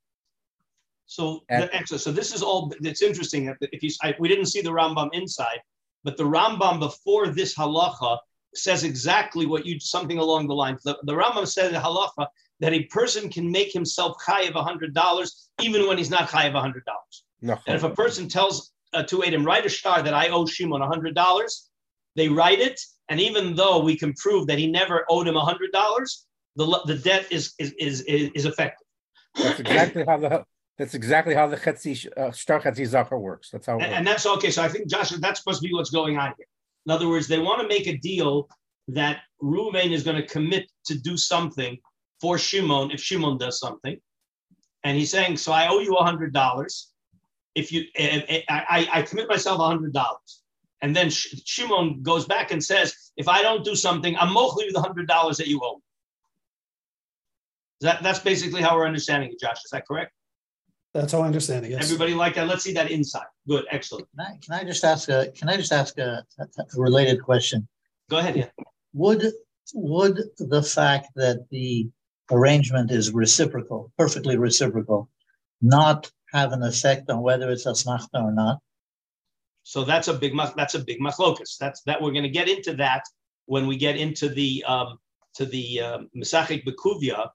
So, 1.06 1.44
And- 1.50 1.69
the. 1.89 2.00
So 2.00 2.12
this 2.12 2.33
is 2.33 2.42
all. 2.42 2.71
It's 2.81 3.01
interesting. 3.01 3.45
that 3.45 3.57
If 3.71 3.83
you, 3.83 3.89
I, 4.01 4.15
we 4.19 4.27
didn't 4.27 4.48
see 4.48 4.62
the 4.62 4.71
Rambam 4.71 5.10
inside, 5.13 5.60
but 6.04 6.15
the 6.18 6.24
Rambam 6.24 6.80
before 6.80 7.27
this 7.27 7.56
halacha 7.56 8.19
says 8.56 8.83
exactly 8.83 9.45
what 9.45 9.65
you 9.65 9.80
something 9.80 10.19
along 10.19 10.48
the 10.48 10.54
lines. 10.54 10.83
The, 10.83 10.98
the 11.04 11.13
Rambam 11.13 11.48
says 11.48 11.74
in 11.74 11.81
halacha 11.81 12.27
that 12.63 12.71
a 12.71 12.83
person 12.83 13.30
can 13.30 13.51
make 13.51 13.74
himself 13.74 14.15
a 14.25 14.63
hundred 14.63 14.93
dollars 14.93 15.50
even 15.62 15.86
when 15.86 15.98
he's 15.98 16.10
not 16.10 16.34
a 16.34 16.60
hundred 16.65 16.86
dollars. 16.86 17.25
No. 17.41 17.60
And 17.67 17.75
if 17.75 17.84
a 17.84 17.89
person 17.89 18.29
tells 18.29 18.72
uh, 18.93 19.03
to 19.03 19.22
Adam, 19.22 19.43
write 19.46 19.65
a 19.65 19.70
shtar 19.70 20.01
that 20.01 20.13
I 20.13 20.29
owe 20.29 20.46
Shimon 20.46 20.82
a 20.82 20.88
hundred 20.88 21.13
dollars, 21.13 21.70
they 22.15 22.29
write 22.29 22.62
it, 22.62 22.79
and 23.10 23.20
even 23.20 23.53
though 23.53 23.79
we 23.84 23.98
can 23.98 24.13
prove 24.13 24.48
that 24.48 24.60
he 24.60 24.67
never 24.67 25.05
owed 25.10 25.27
him 25.27 25.36
a 25.36 25.41
hundred 25.41 25.74
dollars, 25.74 26.25
the 26.55 26.65
the 26.86 26.96
debt 26.96 27.27
is 27.32 27.53
is 27.60 27.74
is 27.77 28.01
is, 28.03 28.32
is 28.34 28.46
effective. 28.46 28.88
That's 29.36 29.60
exactly 29.60 30.05
how 30.08 30.17
the 30.17 30.46
that's 30.77 30.93
exactly 30.93 31.36
how 31.36 31.48
the 31.48 31.58
chetzi 31.58 32.08
uh, 32.15 32.32
shtar 32.32 32.62
chetzi 32.62 32.86
zachar 32.86 33.20
works. 33.20 33.50
That's 33.50 33.65
how 33.65 33.77
And, 33.79 33.93
and 33.93 34.08
that's 34.08 34.25
okay. 34.25 34.51
So 34.51 34.63
I 34.63 34.70
think 34.70 34.89
Josh, 34.89 35.10
that's 35.10 35.41
supposed 35.41 35.62
to 35.62 35.67
be 35.67 35.74
what's 35.74 35.91
going 35.91 36.17
on 36.17 36.34
here. 36.38 36.48
In 36.86 36.93
other 36.93 37.10
words, 37.10 37.27
they 37.27 37.39
want 37.39 37.62
to 37.62 37.67
make 37.67 37.88
a 37.88 37.98
deal 37.98 38.48
that 38.88 39.17
Ruvain 39.41 39.91
is 39.91 40.03
going 40.03 40.15
to 40.15 40.25
commit 40.25 40.70
to 40.86 40.98
do 40.98 41.17
something 41.17 41.77
for 42.24 42.38
Shimon 42.38 42.89
if 42.92 43.01
Shimon 43.01 43.38
does 43.38 43.60
something, 43.60 43.98
and 44.86 44.98
he's 44.98 45.12
saying, 45.12 45.36
"So 45.36 45.51
I 45.51 45.68
owe 45.68 45.80
you 45.88 45.94
a 45.96 46.03
hundred 46.10 46.32
dollars. 46.34 46.74
If 47.53 47.65
you, 47.74 47.80
and- 48.00 48.24
and 48.34 48.44
I, 48.50 48.60
I 48.77 48.80
I 48.98 49.01
commit 49.10 49.27
myself 49.27 49.60
a 49.60 49.68
hundred 49.74 49.92
dollars." 50.01 50.30
And 50.82 50.96
then 50.96 51.10
Shimon 51.10 52.01
goes 52.12 52.25
back 52.34 52.51
and 52.53 52.62
says, 52.72 52.88
"If 53.18 53.27
I 53.27 53.42
don't 53.42 53.63
do 53.65 53.75
something, 53.75 54.15
I'm 54.22 54.32
mochli 54.38 54.63
you 54.68 54.72
the 54.72 54.86
hundred 54.88 55.08
dollars 55.15 55.36
that 55.39 55.48
you 55.51 55.60
owe." 55.68 55.75
me." 55.75 55.82
That 57.82 57.98
that's 58.06 58.20
basically 58.32 58.62
how 58.62 58.72
we're 58.77 58.88
understanding 58.88 59.30
it, 59.34 59.39
Josh. 59.44 59.60
Is 59.65 59.72
that 59.72 59.86
correct? 59.86 60.13
That's 60.94 61.12
how 61.12 61.22
I 61.24 61.25
understand 61.25 61.65
it. 61.65 61.72
Yes. 61.72 61.84
Everybody 61.84 62.13
like 62.13 62.36
that? 62.36 62.48
Let's 62.48 62.63
see 62.63 62.74
that 62.80 62.89
inside. 62.89 63.32
Good, 63.50 63.65
excellent. 63.70 64.08
Can 64.15 64.25
I, 64.27 64.38
can 64.44 64.53
I 64.60 64.63
just 64.63 64.84
ask 64.86 65.10
a, 65.10 65.32
can 65.36 65.50
I 65.50 65.58
just 65.58 65.74
ask 65.74 65.98
a, 65.98 66.24
a 66.39 66.46
related 66.88 67.18
question? 67.22 67.68
Go 68.12 68.18
ahead. 68.20 68.36
Yeah. 68.38 68.50
Would, 68.94 69.34
would 69.74 70.18
the 70.38 70.62
fact 70.62 71.08
that 71.15 71.38
the 71.50 71.89
arrangement 72.32 72.92
is 72.92 73.12
reciprocal, 73.12 73.92
perfectly 73.98 74.38
reciprocal, 74.38 75.10
not 75.62 76.12
have 76.32 76.51
an 76.51 76.63
effect 76.63 77.10
on 77.10 77.22
whether 77.22 77.50
it's 77.50 77.65
asmachta 77.65 78.22
or 78.22 78.32
not? 78.32 78.60
So 79.63 79.84
that's 79.84 80.10
a 80.10 80.13
big 80.13 80.34
that's 80.56 80.75
a 80.75 80.80
big 80.80 81.00
machlokus. 81.00 81.58
That's 81.58 81.82
that 81.84 82.01
we're 82.01 82.12
going 82.12 82.24
to 82.24 82.30
get 82.30 82.50
into 82.50 82.74
that 82.75 83.03
when 83.46 83.65
we 83.68 83.77
get 83.77 83.96
into 83.96 84.30
the 84.30 84.63
um, 84.65 84.98
to 85.36 85.46
the 85.46 85.82
um, 85.82 86.10
Mesachik 86.15 86.65
Bekuvia. 86.65 87.30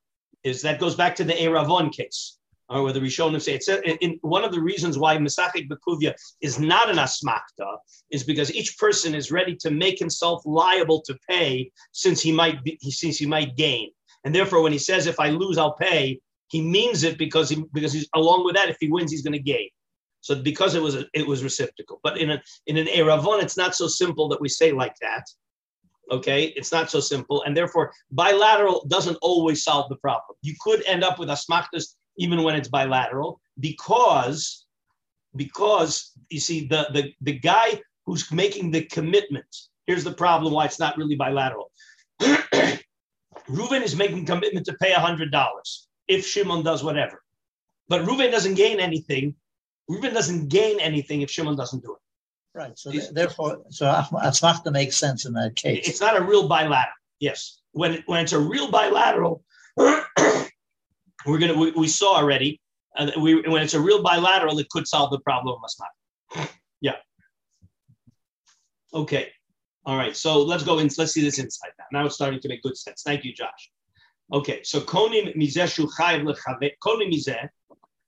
Is 0.44 0.62
that 0.62 0.78
goes 0.78 0.94
back 0.94 1.16
to 1.16 1.24
the 1.24 1.32
Eravon 1.32 1.90
case, 1.92 2.38
or 2.68 2.84
where 2.84 2.92
the 2.92 3.00
Rishonim 3.00 3.40
say 3.40 3.54
it's 3.54 3.68
a, 3.68 3.82
in, 4.04 4.18
one 4.20 4.44
of 4.44 4.52
the 4.52 4.60
reasons 4.60 4.98
why 4.98 5.16
Mesachik 5.16 5.68
Bekuvia 5.68 6.14
is 6.40 6.60
not 6.60 6.90
an 6.90 6.96
asmachta 6.96 7.78
is 8.10 8.24
because 8.24 8.52
each 8.52 8.78
person 8.78 9.14
is 9.14 9.32
ready 9.32 9.56
to 9.56 9.70
make 9.70 9.98
himself 9.98 10.42
liable 10.44 11.00
to 11.02 11.18
pay 11.28 11.70
since 11.92 12.20
he 12.20 12.30
might 12.30 12.62
be 12.62 12.78
since 12.82 13.18
he 13.18 13.26
might 13.26 13.56
gain. 13.56 13.90
And 14.28 14.34
therefore, 14.34 14.60
when 14.60 14.72
he 14.72 14.78
says, 14.78 15.06
if 15.06 15.18
I 15.18 15.30
lose, 15.30 15.56
I'll 15.56 15.72
pay, 15.72 16.20
he 16.48 16.60
means 16.60 17.02
it 17.02 17.16
because 17.16 17.48
he 17.48 17.64
because 17.72 17.94
he's 17.94 18.06
along 18.14 18.44
with 18.44 18.56
that, 18.56 18.68
if 18.68 18.76
he 18.78 18.90
wins, 18.90 19.10
he's 19.10 19.22
going 19.22 19.32
to 19.32 19.38
gain. 19.38 19.70
So 20.20 20.34
because 20.42 20.74
it 20.74 20.82
was 20.82 20.96
a, 20.96 21.06
it 21.14 21.26
was 21.26 21.42
reciprocal. 21.42 21.98
But 22.02 22.18
in 22.18 22.32
a 22.32 22.42
in 22.66 22.76
an 22.76 22.88
eravon, 22.88 23.42
it's 23.42 23.56
not 23.56 23.74
so 23.74 23.88
simple 23.88 24.28
that 24.28 24.38
we 24.38 24.50
say 24.50 24.70
like 24.70 24.94
that. 25.00 25.24
Okay, 26.10 26.52
it's 26.56 26.70
not 26.70 26.90
so 26.90 27.00
simple, 27.00 27.42
and 27.44 27.56
therefore 27.56 27.90
bilateral 28.10 28.84
doesn't 28.88 29.16
always 29.22 29.64
solve 29.64 29.88
the 29.88 29.96
problem. 29.96 30.36
You 30.42 30.54
could 30.60 30.84
end 30.84 31.04
up 31.04 31.18
with 31.18 31.30
asmachtas 31.30 31.94
even 32.18 32.42
when 32.42 32.54
it's 32.54 32.68
bilateral 32.68 33.40
because 33.60 34.66
because 35.36 36.12
you 36.28 36.40
see 36.40 36.66
the 36.66 36.86
the 36.92 37.14
the 37.22 37.38
guy 37.38 37.80
who's 38.04 38.30
making 38.30 38.72
the 38.72 38.82
commitment. 38.82 39.56
Here's 39.86 40.04
the 40.04 40.12
problem: 40.12 40.52
why 40.52 40.66
it's 40.66 40.78
not 40.78 40.98
really 40.98 41.16
bilateral. 41.16 41.70
Reuven 43.48 43.82
is 43.82 43.96
making 43.96 44.26
commitment 44.26 44.66
to 44.66 44.74
pay 44.74 44.92
hundred 44.92 45.30
dollars 45.32 45.88
if 46.06 46.26
Shimon 46.26 46.62
does 46.62 46.84
whatever, 46.84 47.22
but 47.88 48.02
Reuven 48.02 48.30
doesn't 48.30 48.54
gain 48.54 48.80
anything. 48.80 49.34
Reuven 49.90 50.12
doesn't 50.12 50.48
gain 50.48 50.80
anything 50.80 51.22
if 51.22 51.30
Shimon 51.30 51.56
doesn't 51.56 51.82
do 51.82 51.92
it. 51.92 52.58
Right. 52.58 52.78
So 52.78 52.90
th- 52.90 53.10
therefore, 53.10 53.62
so 53.70 53.86
asmachta 53.86 54.72
makes 54.72 54.96
sense 54.96 55.26
in 55.26 55.32
that 55.34 55.56
case. 55.56 55.88
It's 55.88 56.00
not 56.00 56.16
a 56.16 56.22
real 56.22 56.48
bilateral. 56.48 56.92
Yes, 57.20 57.60
when 57.72 58.02
when 58.06 58.20
it's 58.22 58.32
a 58.32 58.38
real 58.38 58.70
bilateral, 58.70 59.42
we're 59.76 61.38
gonna 61.38 61.56
we, 61.56 61.70
we 61.72 61.88
saw 61.88 62.16
already. 62.16 62.60
Uh, 62.96 63.10
we 63.20 63.42
when 63.42 63.62
it's 63.62 63.74
a 63.74 63.80
real 63.80 64.02
bilateral, 64.02 64.58
it 64.58 64.68
could 64.70 64.86
solve 64.86 65.10
the 65.10 65.20
problem 65.20 65.56
of 65.56 65.70
asmachta. 65.70 66.48
Yeah. 66.80 66.94
Okay. 68.94 69.32
All 69.88 69.96
right. 69.96 70.14
So 70.14 70.42
let's 70.42 70.64
go 70.64 70.80
in. 70.80 70.90
Let's 70.98 71.12
see 71.12 71.22
this 71.22 71.38
inside 71.38 71.70
now. 71.78 71.86
Now 71.92 72.06
it's 72.06 72.14
starting 72.14 72.40
to 72.40 72.48
make 72.48 72.62
good 72.62 72.76
sense. 72.76 73.02
Thank 73.02 73.24
you, 73.24 73.32
Josh. 73.32 73.70
Okay. 74.30 74.60
So 74.62 74.82
konim 74.82 75.34
chayiv 75.34 76.30
lechaveh. 76.30 76.72
Konim 76.84 77.10
mizeh. 77.10 77.48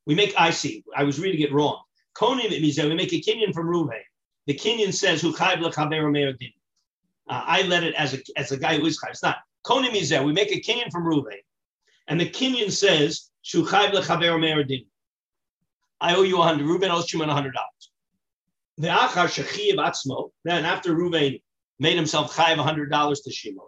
We 0.04 0.14
make 0.14 0.34
I 0.36 0.50
see. 0.50 0.84
I 0.94 1.04
was 1.04 1.18
reading 1.18 1.40
it 1.40 1.50
wrong. 1.54 1.80
Konim 2.14 2.50
mizeh. 2.50 2.86
We 2.86 2.94
make 2.94 3.14
a 3.14 3.20
kinyan 3.22 3.54
from 3.54 3.66
Ruvain. 3.66 4.02
The 4.46 4.52
kinyan 4.52 4.92
says, 4.92 5.22
"Who 5.22 5.32
chayv 5.32 5.62
lechaber 5.62 6.38
din." 6.38 6.50
Uh, 7.26 7.44
I 7.46 7.62
let 7.62 7.82
it 7.82 7.94
as 7.94 8.12
a 8.12 8.18
as 8.36 8.52
a 8.52 8.58
guy 8.58 8.76
who 8.76 8.84
is 8.84 9.00
chayv. 9.00 9.12
It's 9.12 9.22
not 9.22 9.38
konim 9.64 9.92
mizeh. 9.92 10.22
We 10.22 10.32
make 10.34 10.52
a 10.52 10.60
kinyan 10.60 10.92
from 10.92 11.04
Ruvain, 11.04 11.40
and 12.08 12.20
the 12.20 12.28
kinyan 12.28 12.70
says, 12.70 13.30
"Shu 13.40 13.64
chayv 13.64 13.92
lechaber 13.92 14.68
din." 14.68 14.84
I 15.98 16.14
owe 16.14 16.22
you 16.24 16.42
a 16.42 16.42
hundred. 16.42 16.66
Reuben 16.66 16.90
owes 16.90 17.08
Shimon 17.08 17.30
a 17.30 17.34
hundred 17.34 17.54
dollars. 17.54 17.90
The 18.76 18.88
achar 18.88 19.28
shechiv 19.28 19.76
atzmo. 19.76 20.32
Then 20.44 20.66
after 20.66 20.94
Reuben 20.94 21.38
made 21.80 21.96
himself 21.96 22.36
chayiv 22.36 22.58
a 22.58 22.62
hundred 22.62 22.90
dollars 22.90 23.22
to 23.22 23.32
Shimon, 23.32 23.66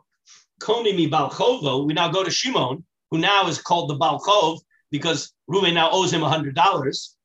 Koni 0.61 0.93
mi 0.93 1.11
balchovo. 1.11 1.85
We 1.85 1.95
now 1.95 2.09
go 2.11 2.23
to 2.23 2.31
Shimon, 2.31 2.85
who 3.11 3.19
now 3.19 3.49
is 3.49 3.61
called 3.61 3.91
the 3.91 3.97
balchov 3.97 4.61
because 4.93 5.33
Reuben 5.49 5.75
now 5.75 5.91
owes 5.91 6.13
him 6.13 6.23
a 6.23 6.29
hundred 6.29 6.55
dollars 6.55 7.17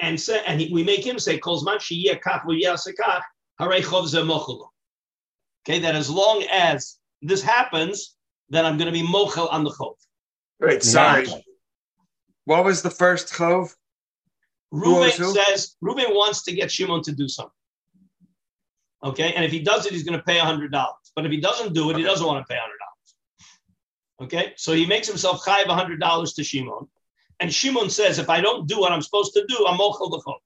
and 0.00 0.18
say, 0.18 0.42
and 0.46 0.60
he, 0.60 0.72
we 0.72 0.82
make 0.82 1.04
him 1.04 1.18
say, 1.18 1.38
"Kolzman 1.38 1.78
Okay, 5.66 5.80
that 5.80 5.94
as 5.94 6.08
long 6.08 6.44
as 6.50 6.98
this 7.20 7.42
happens, 7.42 8.16
then 8.48 8.64
I'm 8.64 8.78
going 8.78 8.86
to 8.86 8.92
be 8.92 9.06
mochel 9.06 9.52
on 9.52 9.64
the 9.64 9.70
chov. 9.70 9.96
Right. 10.60 10.82
Sorry. 10.82 11.26
What 12.44 12.64
was 12.64 12.82
the 12.82 12.90
first 12.90 13.32
chov? 13.34 13.74
Ruben 14.70 15.10
says 15.10 15.76
Ruben 15.80 16.10
wants 16.10 16.44
to 16.44 16.52
get 16.52 16.70
Shimon 16.70 17.02
to 17.02 17.12
do 17.12 17.28
something. 17.28 17.52
Okay, 19.04 19.32
and 19.34 19.44
if 19.44 19.52
he 19.52 19.60
does 19.60 19.86
it, 19.86 19.92
he's 19.92 20.02
going 20.02 20.18
to 20.18 20.24
pay 20.24 20.38
hundred 20.38 20.72
dollars. 20.72 21.12
But 21.14 21.24
if 21.24 21.30
he 21.30 21.40
doesn't 21.40 21.72
do 21.72 21.90
it, 21.90 21.96
he 21.96 22.02
doesn't 22.02 22.26
want 22.26 22.44
to 22.44 22.52
pay 22.52 22.58
hundred 22.58 22.78
dollars. 22.78 24.32
Okay, 24.32 24.52
so 24.56 24.72
he 24.72 24.86
makes 24.86 25.06
himself 25.06 25.44
chayiv 25.44 25.66
hundred 25.66 26.00
dollars 26.00 26.32
to 26.34 26.42
Shimon, 26.42 26.88
and 27.40 27.52
Shimon 27.52 27.90
says, 27.90 28.18
if 28.18 28.28
I 28.28 28.40
don't 28.40 28.66
do 28.66 28.80
what 28.80 28.92
I'm 28.92 29.02
supposed 29.02 29.32
to 29.34 29.44
do, 29.48 29.66
I'm 29.66 29.78
mochel 29.78 30.10
the 30.10 30.20
chov. 30.26 30.38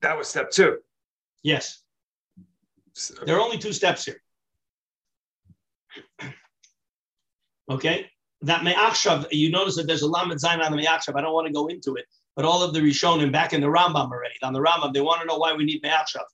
That 0.00 0.18
was 0.18 0.28
step 0.28 0.50
two. 0.50 0.78
Yes. 1.42 1.82
There 3.24 3.36
are 3.36 3.40
only 3.40 3.58
two 3.58 3.72
steps 3.72 4.04
here. 4.04 4.20
okay? 7.70 8.06
That 8.42 8.64
me'achshav, 8.64 9.28
you 9.30 9.50
notice 9.50 9.76
that 9.76 9.86
there's 9.86 10.02
a 10.02 10.08
lamed 10.08 10.32
zayin 10.32 10.64
on 10.64 10.72
the 10.72 10.76
me'achshav. 10.76 11.16
I 11.16 11.20
don't 11.20 11.32
want 11.32 11.46
to 11.46 11.52
go 11.52 11.68
into 11.68 11.94
it, 11.94 12.06
but 12.34 12.44
all 12.44 12.62
of 12.62 12.74
the 12.74 12.80
Rishonim 12.80 13.30
back 13.30 13.52
in 13.52 13.60
the 13.60 13.68
Rambam 13.68 14.10
already, 14.10 14.34
on 14.42 14.52
the 14.52 14.60
Rambam, 14.60 14.92
they 14.92 15.00
want 15.00 15.20
to 15.20 15.26
know 15.26 15.38
why 15.38 15.52
we 15.54 15.64
need 15.64 15.80
me'achshav. 15.82 16.24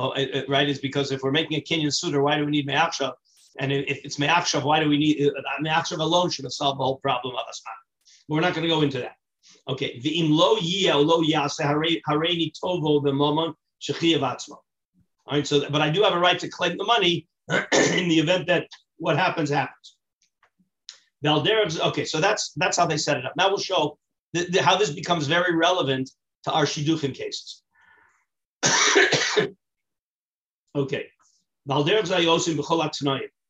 Oh, 0.00 0.14
right? 0.48 0.68
is 0.68 0.78
because 0.78 1.10
if 1.10 1.22
we're 1.22 1.32
making 1.32 1.58
a 1.58 1.60
kinyan 1.60 1.88
sudar, 1.88 2.22
why 2.22 2.36
do 2.36 2.44
we 2.44 2.52
need 2.52 2.66
me'achshav? 2.66 3.14
And 3.58 3.72
if 3.72 3.98
it's 4.04 4.16
me'achshav, 4.16 4.62
why 4.62 4.78
do 4.78 4.88
we 4.88 4.96
need 4.96 5.26
uh, 5.26 5.32
me'achshav 5.60 5.98
alone 5.98 6.30
should 6.30 6.44
have 6.44 6.52
solved 6.52 6.78
the 6.78 6.84
whole 6.84 6.98
problem 6.98 7.34
of 7.34 7.40
Asman. 7.40 7.78
We're 8.28 8.40
not 8.40 8.54
going 8.54 8.62
to 8.62 8.68
go 8.68 8.82
into 8.82 9.00
that. 9.00 9.16
Okay, 9.66 9.98
the 10.00 10.20
im 10.20 10.30
lo 10.30 10.56
yia 10.56 10.94
lo 10.94 11.22
yase 11.22 11.58
hareini 11.60 12.52
tovo 12.62 13.02
the 13.02 13.12
moment 13.12 13.56
shechiyav 13.82 14.20
atzmo. 14.20 14.58
All 15.26 15.32
right, 15.32 15.46
so 15.46 15.68
but 15.68 15.82
I 15.82 15.90
do 15.90 16.04
have 16.04 16.14
a 16.14 16.18
right 16.20 16.38
to 16.38 16.48
claim 16.48 16.78
the 16.78 16.84
money 16.84 17.26
in 17.50 18.08
the 18.08 18.20
event 18.20 18.46
that 18.46 18.68
what 18.98 19.16
happens 19.16 19.50
happens. 19.50 19.96
Valderev's 21.24 21.80
okay, 21.80 22.04
so 22.04 22.20
that's 22.20 22.52
that's 22.54 22.76
how 22.76 22.86
they 22.86 22.98
set 22.98 23.16
it 23.16 23.26
up. 23.26 23.32
Now 23.36 23.48
we'll 23.48 23.58
show 23.58 23.98
the, 24.32 24.44
the, 24.44 24.62
how 24.62 24.76
this 24.76 24.90
becomes 24.90 25.26
very 25.26 25.56
relevant 25.56 26.08
to 26.44 26.52
our 26.52 26.66
shidduchim 26.66 27.14
cases. 27.14 27.62
okay, 30.74 31.06
Valderev 31.68 32.04
zayosim 32.04 32.56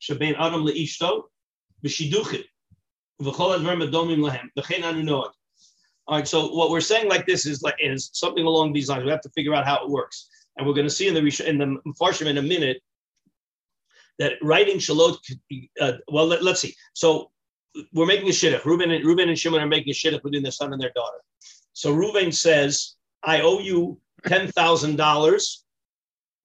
shebein 0.01 0.35
adam 0.39 0.65
leishto 0.65 1.25
anu 4.85 5.25
all 6.09 6.17
right. 6.17 6.27
So 6.27 6.49
what 6.55 6.71
we're 6.71 6.81
saying 6.81 7.09
like 7.09 7.27
this 7.27 7.45
is 7.45 7.63
like 7.63 7.77
is 7.79 8.11
something 8.15 8.45
along 8.45 8.73
these 8.73 8.89
lines. 8.89 9.05
We 9.05 9.11
have 9.11 9.21
to 9.21 9.31
figure 9.31 9.55
out 9.55 9.67
how 9.67 9.85
it 9.85 9.91
works, 9.91 10.31
and 10.57 10.67
we're 10.67 10.73
going 10.73 10.87
to 10.87 10.93
see 10.93 11.07
in 11.07 11.15
the 11.15 11.47
in 11.47 11.59
the 11.59 11.77
farshim 12.01 12.27
in 12.27 12.39
a 12.39 12.43
minute 12.43 12.79
that 14.19 14.33
writing 14.43 14.79
shalot. 14.79 15.19
Uh, 15.79 15.93
well, 16.09 16.27
let, 16.27 16.43
us 16.43 16.63
see. 16.63 16.75
So 16.95 17.31
we're 17.93 18.07
making 18.07 18.29
a 18.29 18.33
shidduch. 18.33 18.65
Reuben 18.65 18.91
and 18.91 19.05
Reuben 19.05 19.29
and 19.29 19.39
Shimon 19.39 19.61
are 19.61 19.67
making 19.67 19.91
a 19.91 19.95
shidduch 19.95 20.23
between 20.23 20.43
their 20.43 20.51
son 20.51 20.73
and 20.73 20.81
their 20.81 20.93
daughter. 20.95 21.19
So 21.75 21.93
Reuben 21.93 22.33
says, 22.33 22.95
"I 23.23 23.43
owe 23.43 23.59
you 23.59 24.01
ten 24.27 24.49
thousand 24.49 24.97
dollars, 24.97 25.67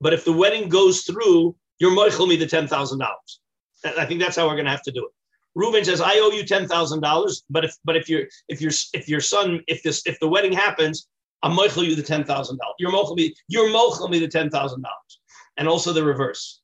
but 0.04 0.14
if 0.14 0.26
the 0.26 0.34
wedding 0.34 0.70
goes 0.70 1.02
through, 1.04 1.56
you're 1.80 1.92
moichel 1.92 2.28
me 2.28 2.36
the 2.36 2.46
ten 2.46 2.68
thousand 2.68 3.00
dollars." 3.00 3.40
I 3.86 4.06
think 4.06 4.20
that's 4.20 4.36
how 4.36 4.48
we're 4.48 4.56
going 4.56 4.66
to 4.66 4.72
have 4.72 4.84
to 4.84 4.92
do 4.92 5.06
it. 5.06 5.12
Reuben 5.56 5.86
says, 5.86 6.02
"I 6.02 6.16
owe 6.20 6.32
you 6.32 6.46
ten 6.46 6.68
thousand 6.68 7.02
dollars, 7.02 7.44
but 7.50 7.64
if 7.66 7.74
but 7.86 7.96
if 7.96 8.10
your 8.10 8.24
if 8.50 8.62
your 8.62 8.72
if 8.94 9.08
your 9.08 9.22
son 9.22 9.62
if 9.68 9.82
this 9.82 10.06
if 10.06 10.20
the 10.20 10.28
wedding 10.28 10.54
happens, 10.54 11.08
I'm 11.42 11.54
mochel 11.54 11.86
you 11.88 11.96
the 11.96 12.04
ten 12.04 12.24
thousand 12.24 12.58
dollars. 12.58 12.76
You're 12.80 12.92
mochel 12.92 13.16
me 13.16 13.34
you're 13.48 13.70
mochel 13.70 14.10
me 14.10 14.20
the 14.20 14.28
ten 14.28 14.50
thousand 14.50 14.82
dollars, 14.82 15.20
and 15.58 15.68
also 15.68 15.94
the 15.94 16.04
reverse. 16.04 16.62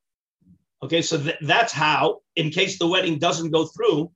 Okay, 0.83 1.01
so 1.01 1.17
th- 1.17 1.35
that's 1.41 1.73
how, 1.73 2.21
in 2.37 2.49
case 2.49 2.79
the 2.79 2.87
wedding 2.87 3.19
doesn't 3.19 3.51
go 3.51 3.65
through, 3.65 4.09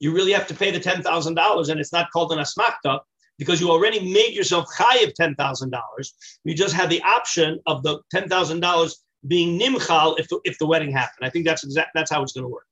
you 0.00 0.14
really 0.14 0.32
have 0.32 0.46
to 0.48 0.54
pay 0.54 0.70
the 0.70 0.80
ten 0.80 1.02
thousand 1.02 1.34
dollars, 1.34 1.68
and 1.68 1.80
it's 1.80 1.92
not 1.92 2.10
called 2.10 2.32
an 2.32 2.38
asmakta 2.38 3.00
because 3.38 3.60
you 3.60 3.70
already 3.70 4.12
made 4.12 4.34
yourself 4.34 4.66
high 4.76 4.98
of 5.00 5.14
ten 5.14 5.34
thousand 5.36 5.70
dollars. 5.70 6.14
You 6.44 6.54
just 6.54 6.74
have 6.74 6.90
the 6.90 7.02
option 7.02 7.60
of 7.66 7.82
the 7.82 8.00
ten 8.10 8.28
thousand 8.28 8.60
dollars 8.60 9.02
being 9.26 9.58
nimchal 9.58 10.18
if 10.18 10.28
the, 10.28 10.40
if 10.44 10.58
the 10.58 10.66
wedding 10.66 10.92
happened. 10.92 11.26
I 11.26 11.30
think 11.30 11.44
that's 11.44 11.64
exact. 11.64 11.90
That's 11.94 12.10
how 12.10 12.22
it's 12.22 12.32
going 12.32 12.44
to 12.44 12.48
work. 12.48 12.66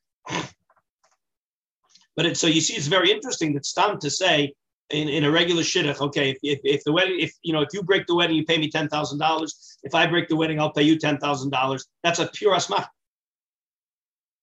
But 2.17 2.27
it, 2.27 2.37
so 2.37 2.47
you 2.47 2.61
see, 2.61 2.75
it's 2.75 2.87
very 2.87 3.11
interesting 3.11 3.53
that 3.55 3.67
Stam 3.67 3.99
to 4.01 4.11
say 4.11 4.55
in, 4.91 5.09
in 5.09 5.25
a 5.25 5.31
regular 5.31 5.63
shidduch, 5.63 6.01
okay, 6.01 6.31
if, 6.31 6.39
if, 6.43 6.61
if, 6.65 6.85
the 6.85 6.93
wedding, 6.93 7.21
if 7.21 7.33
you 7.43 7.53
know, 7.53 7.61
if 7.61 7.69
you 7.75 7.83
break 7.83 8.07
the 8.07 8.15
wedding, 8.15 8.37
you 8.37 8.45
pay 8.45 8.59
me 8.59 8.71
ten 8.71 8.89
thousand 8.89 9.19
dollars. 9.19 9.79
If 9.83 9.95
I 9.95 10.07
break 10.07 10.29
the 10.29 10.37
wedding, 10.37 10.61
I'll 10.61 10.73
pay 10.73 10.83
you 10.83 10.99
ten 10.99 11.19
thousand 11.19 11.51
dollars. 11.51 11.87
That's 12.03 12.19
a 12.19 12.27
pure 12.27 12.55
asmach. 12.55 12.87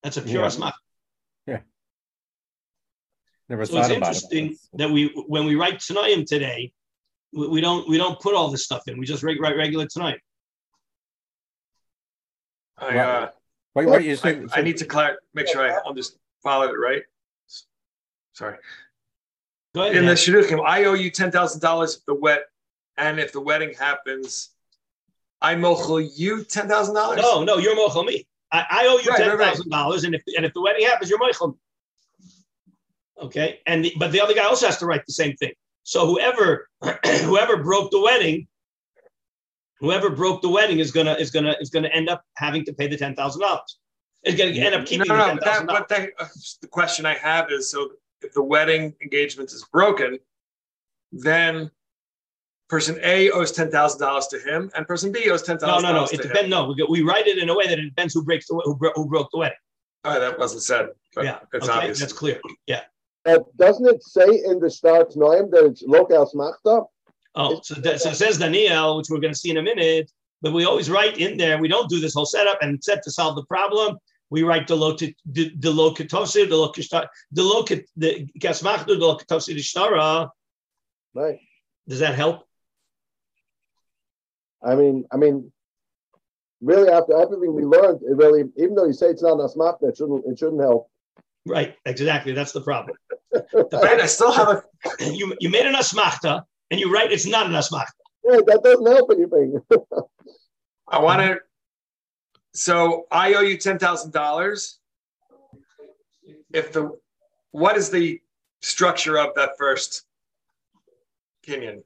That's 0.03 0.17
a 0.17 0.21
pure 0.21 0.41
Yeah. 0.41 0.47
asmach. 0.49 0.73
Yeah. 3.53 3.57
Never 3.57 3.65
So 3.65 3.79
it's 3.79 3.89
interesting 3.89 4.51
it. 4.51 4.57
that 4.73 4.89
we, 4.89 5.07
when 5.27 5.45
we 5.45 5.55
write 5.55 5.75
Tanayim 5.79 6.25
today, 6.25 6.73
we, 7.33 7.47
we 7.47 7.61
don't 7.61 7.87
we 7.87 7.97
don't 7.97 8.19
put 8.19 8.33
all 8.35 8.49
this 8.49 8.63
stuff 8.65 8.83
in. 8.87 8.97
We 8.97 9.05
just 9.05 9.23
write, 9.23 9.39
write 9.39 9.55
regular 9.57 9.85
Tanayim. 9.85 10.17
I, 12.77 12.97
uh, 12.97 13.29
Wait, 13.75 13.87
wait, 13.87 14.05
you 14.05 14.17
I, 14.23 14.59
I 14.59 14.61
need 14.61 14.77
to 14.77 14.85
clar- 14.85 15.17
make 15.33 15.47
sure 15.47 15.63
I 15.65 15.91
just 15.93 16.17
followed 16.43 16.69
it 16.69 16.77
right. 16.77 17.01
Sorry. 18.33 18.57
Go 19.73 19.81
ahead. 19.83 19.95
In 19.95 20.05
the 20.05 20.13
Dan. 20.13 20.15
shidduchim, 20.15 20.63
I 20.63 20.83
owe 20.85 20.93
you 20.93 21.09
ten 21.09 21.31
thousand 21.31 21.61
dollars 21.61 21.97
if 21.97 22.05
the 22.05 22.13
wet, 22.13 22.43
and 22.97 23.19
if 23.19 23.31
the 23.31 23.39
wedding 23.41 23.73
happens, 23.73 24.49
I 25.41 25.55
mochel 25.55 26.07
you 26.15 26.43
ten 26.43 26.67
thousand 26.67 26.93
dollars. 26.95 27.19
no, 27.19 27.43
no, 27.43 27.57
you're 27.57 27.75
mochel 27.75 28.05
me. 28.05 28.27
I, 28.51 28.65
I 28.69 28.87
owe 28.87 28.99
you 28.99 29.09
Right, 29.09 29.17
ten 29.17 29.29
right, 29.29 29.39
right. 29.39 29.47
thousand 29.47 29.69
dollars, 29.71 30.03
and 30.03 30.13
if 30.13 30.21
and 30.37 30.45
if 30.45 30.53
the 30.53 30.61
wedding 30.61 30.85
happens, 30.85 31.09
you're 31.09 31.19
mochel. 31.19 31.57
Okay, 33.21 33.59
and 33.67 33.85
the, 33.85 33.93
but 33.97 34.11
the 34.11 34.19
other 34.19 34.33
guy 34.33 34.43
also 34.43 34.65
has 34.65 34.77
to 34.79 34.85
write 34.85 35.05
the 35.05 35.13
same 35.13 35.35
thing. 35.35 35.53
So 35.83 36.05
whoever 36.05 36.67
whoever 37.23 37.57
broke 37.57 37.91
the 37.91 38.01
wedding, 38.01 38.47
whoever 39.79 40.09
broke 40.09 40.41
the 40.41 40.49
wedding 40.49 40.79
is 40.79 40.91
gonna 40.91 41.13
is 41.13 41.29
gonna 41.31 41.55
is 41.59 41.69
gonna 41.69 41.89
end 41.89 42.09
up 42.09 42.23
having 42.35 42.65
to 42.65 42.73
pay 42.73 42.87
the 42.87 42.97
ten 42.97 43.15
thousand 43.15 43.41
dollars. 43.41 43.77
Is 44.23 44.35
gonna 44.35 44.51
end 44.51 44.73
up 44.73 44.85
keeping 44.85 45.07
no, 45.07 45.15
the 45.15 45.19
no. 45.19 45.27
ten 45.27 45.35
But 45.37 45.45
thousand 45.45 45.67
dollars. 45.67 46.11
uh, 46.19 46.27
the 46.61 46.67
question 46.67 47.05
I 47.05 47.13
have 47.15 47.51
is 47.51 47.69
so 47.69 47.91
if 48.21 48.33
the 48.33 48.43
wedding 48.43 48.95
engagement 49.01 49.51
is 49.51 49.65
broken, 49.71 50.17
then 51.11 51.69
person 52.69 52.97
A 53.03 53.29
owes 53.31 53.51
ten 53.51 53.69
thousand 53.69 53.99
dollars 53.99 54.27
to 54.27 54.39
him, 54.39 54.71
and 54.75 54.87
person 54.87 55.11
B 55.11 55.29
owes 55.29 55.43
ten 55.43 55.59
thousand. 55.59 55.83
No, 55.83 55.93
no, 55.93 56.05
no. 56.05 56.07
It 56.11 56.21
depends. 56.21 56.49
No, 56.49 56.73
we, 56.73 56.85
we 56.89 57.01
write 57.03 57.27
it 57.27 57.37
in 57.37 57.49
a 57.49 57.55
way 57.55 57.67
that 57.67 57.77
it 57.77 57.83
depends 57.83 58.13
who 58.13 58.23
breaks 58.23 58.47
the 58.47 58.59
who, 58.63 58.75
bro- 58.75 58.93
who 58.95 59.07
broke 59.07 59.29
the 59.31 59.39
wedding. 59.39 59.57
Oh, 60.05 60.19
that 60.19 60.39
wasn't 60.39 60.63
said. 60.63 60.87
But 61.13 61.25
yeah, 61.25 61.39
it's 61.53 61.67
okay, 61.67 61.77
obvious. 61.77 61.99
that's 61.99 62.13
clear. 62.13 62.39
Yeah. 62.65 62.81
But 63.23 63.55
doesn't 63.57 63.87
it 63.87 64.03
say 64.03 64.41
in 64.45 64.59
the 64.59 64.69
start 64.69 65.11
Noam 65.11 65.49
that 65.51 65.65
it's 65.65 65.83
local 65.83 66.29
smachta? 66.29 66.85
Oh, 67.35 67.61
so, 67.63 67.75
that, 67.75 68.01
so 68.01 68.09
it 68.09 68.15
says 68.15 68.37
Daniel, 68.37 68.97
which 68.97 69.07
we're 69.09 69.19
going 69.19 69.33
to 69.33 69.39
see 69.39 69.49
in 69.49 69.57
a 69.57 69.61
minute. 69.61 70.11
But 70.41 70.53
we 70.53 70.65
always 70.65 70.89
write 70.89 71.17
in 71.17 71.37
there. 71.37 71.57
We 71.57 71.69
don't 71.69 71.89
do 71.89 71.99
this 71.99 72.13
whole 72.13 72.25
setup 72.25 72.61
and 72.61 72.83
set 72.83 73.01
to 73.03 73.11
solve 73.11 73.35
the 73.35 73.45
problem. 73.45 73.97
We 74.29 74.43
write 74.43 74.67
the 74.67 74.75
lo 74.75 74.93
the 74.93 75.15
the 75.25 75.71
lo 75.71 75.93
ketosir, 75.93 76.49
the 76.49 76.69
kishtar, 76.69 77.07
the 77.31 77.43
lo 77.43 77.63
ket- 77.63 77.89
the 77.95 78.27
kasmachdu, 78.39 78.87
the 78.87 78.95
lo 78.95 79.17
ketosir 79.17 79.55
ishtara. 79.55 80.29
Right. 81.13 81.39
Does 81.87 81.99
that 81.99 82.15
help? 82.15 82.45
I 84.61 84.75
mean, 84.75 85.05
I 85.11 85.17
mean, 85.17 85.51
really 86.61 86.89
after 86.89 87.17
everything 87.17 87.53
we 87.53 87.63
learned, 87.63 88.01
it 88.03 88.15
really, 88.15 88.43
even 88.57 88.75
though 88.75 88.85
you 88.85 88.93
say 88.93 89.07
it's 89.07 89.21
not 89.21 89.39
a 89.39 89.47
smachta, 89.47 89.89
it 89.89 89.97
shouldn't, 89.97 90.25
it 90.25 90.39
shouldn't 90.39 90.61
help. 90.61 90.89
Right, 91.45 91.75
exactly. 91.85 92.31
That's 92.31 92.53
the 92.53 92.61
problem. 92.61 92.95
Right, 93.53 93.99
I 93.99 94.05
still 94.05 94.31
have 94.31 94.47
a 94.49 94.63
You 95.11 95.35
you 95.39 95.49
made 95.49 95.65
an 95.65 95.75
asmachta 95.75 96.43
and 96.71 96.79
you 96.79 96.93
write 96.93 97.11
it's 97.11 97.25
not 97.25 97.47
an 97.47 97.53
asmachta. 97.53 97.91
Yeah, 98.23 98.39
that 98.47 98.61
doesn't 98.63 98.85
help 98.85 99.11
anything. 99.11 99.61
I 100.87 100.99
want 100.99 101.21
to. 101.21 101.39
So 102.53 103.05
I 103.11 103.33
owe 103.33 103.41
you 103.41 103.57
ten 103.57 103.79
thousand 103.79 104.11
dollars. 104.13 104.79
If 106.53 106.71
the, 106.71 106.91
what 107.51 107.77
is 107.77 107.89
the 107.89 108.21
structure 108.61 109.17
of 109.17 109.33
that 109.35 109.51
first 109.57 110.03
kinyan? 111.47 111.83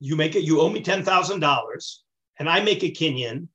You 0.00 0.16
make 0.16 0.36
it. 0.36 0.44
You 0.44 0.60
owe 0.60 0.70
me 0.70 0.80
ten 0.80 1.02
thousand 1.02 1.40
dollars, 1.40 2.04
and 2.38 2.48
I 2.48 2.60
make 2.60 2.84
a 2.84 2.90
kinyan 2.90 3.48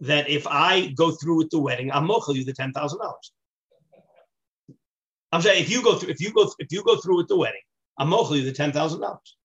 that 0.00 0.28
if 0.28 0.46
I 0.46 0.88
go 0.88 1.10
through 1.10 1.36
with 1.36 1.50
the 1.50 1.60
wedding, 1.60 1.92
I'm 1.92 2.08
mochel 2.08 2.34
you 2.34 2.44
the 2.44 2.54
ten 2.54 2.72
thousand 2.72 3.00
dollars. 3.00 3.32
I'm 5.34 5.42
saying 5.42 5.64
if 5.64 5.68
you 5.68 5.82
go 5.82 5.96
through, 5.96 6.10
if 6.10 6.20
you 6.20 6.32
go, 6.32 6.48
if 6.60 6.70
you 6.70 6.84
go 6.84 6.96
through 7.00 7.16
with 7.16 7.26
the 7.26 7.36
wedding, 7.36 7.60
I'm 7.98 8.12
you 8.12 8.44
the 8.44 8.52
ten 8.52 8.70
thousand 8.70 9.00
dollars. 9.00 9.36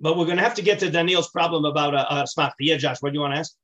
But 0.00 0.16
we're 0.16 0.24
going 0.24 0.38
to 0.38 0.42
have 0.42 0.54
to 0.54 0.62
get 0.62 0.78
to 0.78 0.90
Daniel's 0.90 1.28
problem 1.28 1.66
about 1.66 1.92
a 1.92 2.10
uh, 2.10 2.14
uh, 2.14 2.24
smachta. 2.24 2.54
Yeah, 2.60 2.78
Josh, 2.78 2.96
what 3.00 3.10
do 3.10 3.16
you 3.16 3.20
want 3.20 3.34
to 3.34 3.40
ask? 3.40 3.54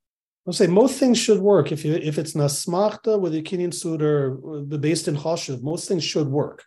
I'll 0.45 0.53
say 0.53 0.67
most 0.67 0.99
things 0.99 1.17
should 1.17 1.39
work 1.39 1.71
if 1.71 1.83
you 1.83 1.93
if 1.93 2.19
it's 2.19 2.33
nasmachta 2.33 3.19
with 3.19 3.33
a 3.33 3.41
kinyan 3.41 3.73
suit 3.73 4.03
or 4.03 4.33
uh, 4.33 4.77
beis 4.83 5.03
din 5.03 5.17
choshev. 5.17 5.63
Most 5.63 5.87
things 5.87 6.03
should 6.03 6.27
work. 6.27 6.63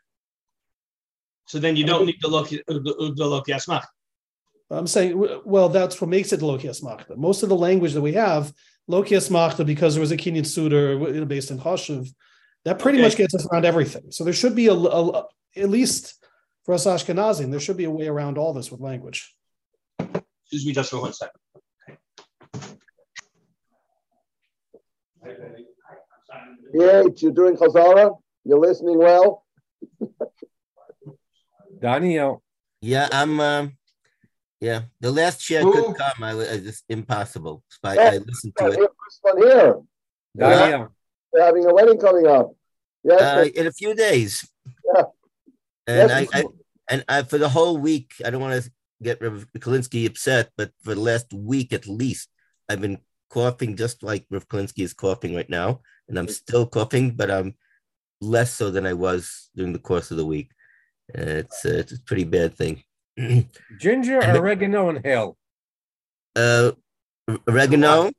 So 1.46 1.60
then 1.60 1.76
you 1.76 1.84
don't 1.84 2.06
need 2.06 2.20
to 2.20 2.28
look 2.28 2.48
the 2.48 3.14
the 3.16 3.26
look 3.26 3.46
smachta. 3.46 3.86
I'm 4.70 4.88
saying, 4.88 5.12
well, 5.44 5.68
that's 5.68 6.00
what 6.00 6.10
makes 6.10 6.32
it 6.32 6.40
lokias 6.40 6.82
machta. 6.82 7.16
Most 7.16 7.44
of 7.44 7.48
the 7.48 7.56
language 7.56 7.92
that 7.92 8.00
we 8.00 8.14
have, 8.14 8.52
lokias 8.90 9.30
machta, 9.30 9.64
because 9.64 9.94
there 9.94 10.00
was 10.00 10.10
a 10.10 10.16
kinyan 10.16 10.46
sudar 10.54 10.98
beis 11.28 11.46
din 11.46 11.60
choshev, 11.60 12.08
that 12.64 12.78
pretty 12.78 12.98
Okay. 12.98 13.06
much 13.08 13.16
gets 13.16 13.34
us 13.34 13.46
around 13.46 13.64
everything. 13.64 14.10
So 14.10 14.24
there 14.24 14.32
should 14.32 14.54
be 14.54 14.66
a, 14.68 14.74
a- 14.74 15.26
at 15.56 15.68
least 15.70 16.24
for 16.64 16.74
us 16.74 16.86
Ashkenazim, 16.86 17.50
there 17.50 17.60
should 17.60 17.76
be 17.76 17.84
a 17.84 17.90
way 17.90 18.06
around 18.08 18.38
all 18.38 18.52
this 18.54 18.70
with 18.72 18.80
language. 18.80 19.34
Excuse 19.98 20.66
me 20.66 20.72
just 20.72 20.90
for 20.90 21.00
one 21.00 21.12
second. 21.12 21.38
yeah, 26.72 27.02
you're 27.16 27.32
doing 27.32 27.56
chazara. 27.56 28.16
You're 28.44 28.58
listening 28.58 28.98
well. 28.98 29.44
Daniel, 31.80 32.42
Yeah, 32.80 33.08
I'm. 33.12 33.40
Um, 33.40 33.72
yeah, 34.60 34.82
the 35.00 35.10
last 35.10 35.42
share 35.42 35.62
Who- 35.62 35.72
could 35.72 35.96
come. 35.96 36.22
I 36.22 36.34
was 36.34 36.48
it's 36.48 36.82
impossible. 36.88 37.62
So 37.68 37.78
I, 37.84 37.94
Yeah. 37.94 38.10
I 38.12 38.16
listened 38.18 38.52
to 38.58 38.66
it. 38.68 38.74
here's 38.76 38.88
this 38.88 39.18
one 39.20 39.38
here. 39.42 39.80
Daniel, 40.36 40.93
We're 41.34 41.42
having 41.44 41.66
a 41.66 41.74
wedding 41.74 41.98
coming 41.98 42.26
up. 42.26 42.54
Yes, 43.02 43.20
Uh, 43.20 43.48
in 43.54 43.66
a 43.66 43.72
few 43.72 43.94
days. 43.94 44.48
Yeah. 44.94 45.02
And 45.86 46.08
yes, 46.10 46.28
I, 46.32 46.38
I 46.38 46.44
and 46.90 47.04
I, 47.08 47.22
for 47.24 47.38
the 47.38 47.48
whole 47.48 47.76
week, 47.78 48.14
I 48.24 48.30
don't 48.30 48.40
want 48.40 48.62
to 48.62 48.70
get 49.02 49.20
Rev. 49.20 49.46
Kolinsky 49.58 50.06
upset, 50.06 50.50
but 50.56 50.70
for 50.82 50.94
the 50.94 51.00
last 51.00 51.32
week 51.34 51.72
at 51.72 51.86
least, 51.88 52.28
I've 52.68 52.80
been 52.80 52.98
coughing 53.30 53.76
just 53.76 54.02
like 54.02 54.26
Rev. 54.30 54.48
Kolinsky 54.48 54.84
is 54.84 54.94
coughing 54.94 55.34
right 55.34 55.50
now, 55.50 55.80
and 56.08 56.18
I'm 56.18 56.28
still 56.28 56.66
coughing, 56.66 57.10
but 57.10 57.30
I'm 57.30 57.56
less 58.20 58.52
so 58.54 58.70
than 58.70 58.86
I 58.86 58.92
was 58.94 59.50
during 59.56 59.72
the 59.72 59.78
course 59.78 60.10
of 60.10 60.16
the 60.16 60.24
week. 60.26 60.50
Uh, 61.18 61.42
it's, 61.44 61.64
uh, 61.66 61.70
it's 61.80 61.92
a 61.92 62.00
pretty 62.02 62.24
bad 62.24 62.54
thing. 62.56 62.82
ginger, 63.78 64.20
And 64.20 64.38
oregano, 64.38 64.88
and 64.88 65.04
hell. 65.04 65.36
uh, 66.36 66.72
oregano, 67.48 68.10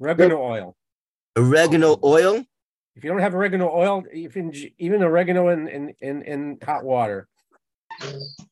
Oregano 0.00 0.42
oil. 0.42 0.76
oregano 1.38 1.98
oil. 2.04 2.44
If 2.96 3.04
you 3.04 3.10
don't 3.10 3.20
have 3.20 3.34
oregano 3.34 3.70
oil, 3.70 4.04
even 4.12 4.52
even 4.78 5.02
oregano 5.02 5.48
in 5.48 5.68
in 5.68 5.94
in, 6.00 6.22
in 6.22 6.58
hot 6.64 6.82
water. 6.82 7.28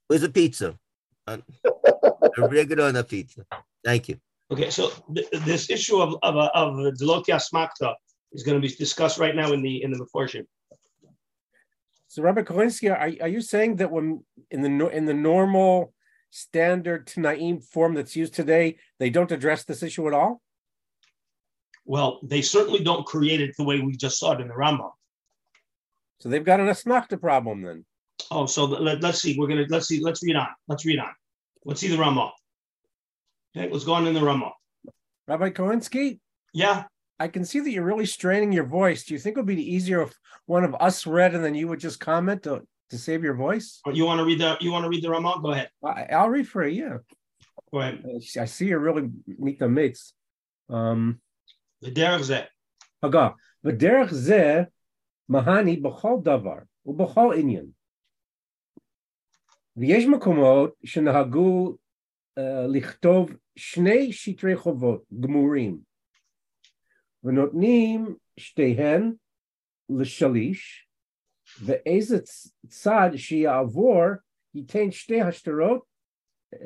Where's 0.06 0.20
the 0.20 0.28
pizza? 0.28 0.78
Uh, 1.26 1.38
oregano 2.38 2.86
on 2.86 2.94
the 2.94 3.04
pizza. 3.04 3.46
Thank 3.82 4.10
you. 4.10 4.18
Okay, 4.52 4.68
so 4.68 4.92
th- 5.14 5.30
this 5.46 5.70
issue 5.70 6.00
of 6.00 6.16
of 6.22 6.36
of 6.36 6.76
the 6.76 6.92
Delokia 6.92 7.40
Smakta 7.40 7.94
is 8.32 8.42
going 8.42 8.60
to 8.60 8.68
be 8.68 8.72
discussed 8.74 9.18
right 9.18 9.34
now 9.34 9.52
in 9.52 9.62
the 9.62 9.82
in 9.82 9.90
the 9.92 10.06
portion. 10.12 10.46
So, 12.06 12.22
Rabbi 12.22 12.42
Kolinsky, 12.42 12.92
are, 12.92 13.24
are 13.24 13.28
you 13.28 13.40
saying 13.40 13.76
that 13.76 13.90
when 13.90 14.22
in 14.50 14.60
the 14.60 14.88
in 14.88 15.06
the 15.06 15.14
normal 15.14 15.94
standard 16.30 17.06
Tanaim 17.06 17.64
form 17.64 17.94
that's 17.94 18.14
used 18.14 18.34
today, 18.34 18.76
they 19.00 19.08
don't 19.08 19.32
address 19.32 19.64
this 19.64 19.82
issue 19.82 20.06
at 20.06 20.12
all? 20.12 20.42
Well, 21.84 22.20
they 22.22 22.42
certainly 22.42 22.82
don't 22.82 23.04
create 23.04 23.40
it 23.40 23.54
the 23.56 23.64
way 23.64 23.80
we 23.80 23.96
just 23.96 24.18
saw 24.18 24.32
it 24.32 24.40
in 24.40 24.48
the 24.48 24.54
Rambam. 24.54 24.90
So 26.20 26.28
they've 26.28 26.44
got 26.44 26.60
an 26.60 26.68
asmachta 26.68 27.20
problem 27.20 27.62
then. 27.62 27.84
Oh, 28.30 28.46
so 28.46 28.64
let, 28.64 29.04
us 29.04 29.20
see. 29.20 29.36
We're 29.38 29.48
gonna 29.48 29.66
let's 29.68 29.88
see. 29.88 30.00
Let's 30.00 30.22
read 30.22 30.36
on. 30.36 30.48
Let's 30.66 30.86
read 30.86 30.98
on. 30.98 31.10
Let's 31.64 31.80
see 31.80 31.88
the 31.88 31.96
Rambam. 31.96 32.30
Okay, 33.56 33.70
let's 33.70 33.84
go 33.84 33.92
on 33.94 34.06
in 34.06 34.14
the 34.14 34.20
Rambam. 34.20 34.52
Rabbi 35.28 35.50
Kolinsky, 35.50 36.18
Yeah. 36.52 36.84
I 37.20 37.28
can 37.28 37.44
see 37.44 37.60
that 37.60 37.70
you're 37.70 37.84
really 37.84 38.06
straining 38.06 38.52
your 38.52 38.64
voice. 38.64 39.04
Do 39.04 39.14
you 39.14 39.20
think 39.20 39.36
it 39.36 39.40
would 39.40 39.46
be 39.46 39.72
easier 39.74 40.02
if 40.02 40.12
one 40.46 40.64
of 40.64 40.74
us 40.80 41.06
read 41.06 41.34
and 41.34 41.44
then 41.44 41.54
you 41.54 41.68
would 41.68 41.78
just 41.78 42.00
comment 42.00 42.42
to, 42.42 42.62
to 42.90 42.98
save 42.98 43.22
your 43.22 43.34
voice? 43.34 43.80
You 43.92 44.04
want 44.04 44.18
to 44.18 44.24
read 44.24 44.40
the 44.40 44.56
you 44.60 44.72
want 44.72 44.84
to 44.84 44.88
read 44.88 45.02
the 45.04 45.08
Rambam? 45.08 45.42
Go 45.42 45.52
ahead. 45.52 45.70
I, 45.84 46.06
I'll 46.12 46.28
read 46.28 46.48
for 46.48 46.66
you. 46.66 46.84
Yeah, 46.84 46.96
Go 47.72 47.80
ahead. 47.80 48.04
I 48.38 48.44
see 48.46 48.66
you're 48.66 48.80
really 48.80 49.10
meet 49.26 49.58
the 49.58 49.68
mates. 49.68 50.12
Um, 50.68 51.20
Derech 51.84 52.22
zeh. 52.22 52.46
אגב, 53.00 53.30
ודרך 53.64 54.14
זה 54.14 54.62
מהני 55.28 55.76
בכל 55.76 56.14
דבר 56.22 56.58
ובכל 56.86 57.34
עניין. 57.38 57.66
ויש 59.76 60.04
מקומות 60.04 60.74
שנהגו 60.84 61.76
uh, 62.38 62.42
לכתוב 62.72 63.30
שני 63.56 64.12
שטרי 64.12 64.56
חובות 64.56 65.04
גמורים, 65.20 65.78
ונותנים 67.24 68.16
שתיהן 68.36 69.12
לשליש, 70.00 70.88
ואיזה 71.64 72.16
צד 72.68 73.10
שיעבור 73.16 74.02
ייתן 74.54 74.90
שתי 74.90 75.20
השטרות 75.20 75.84
uh, 76.54 76.58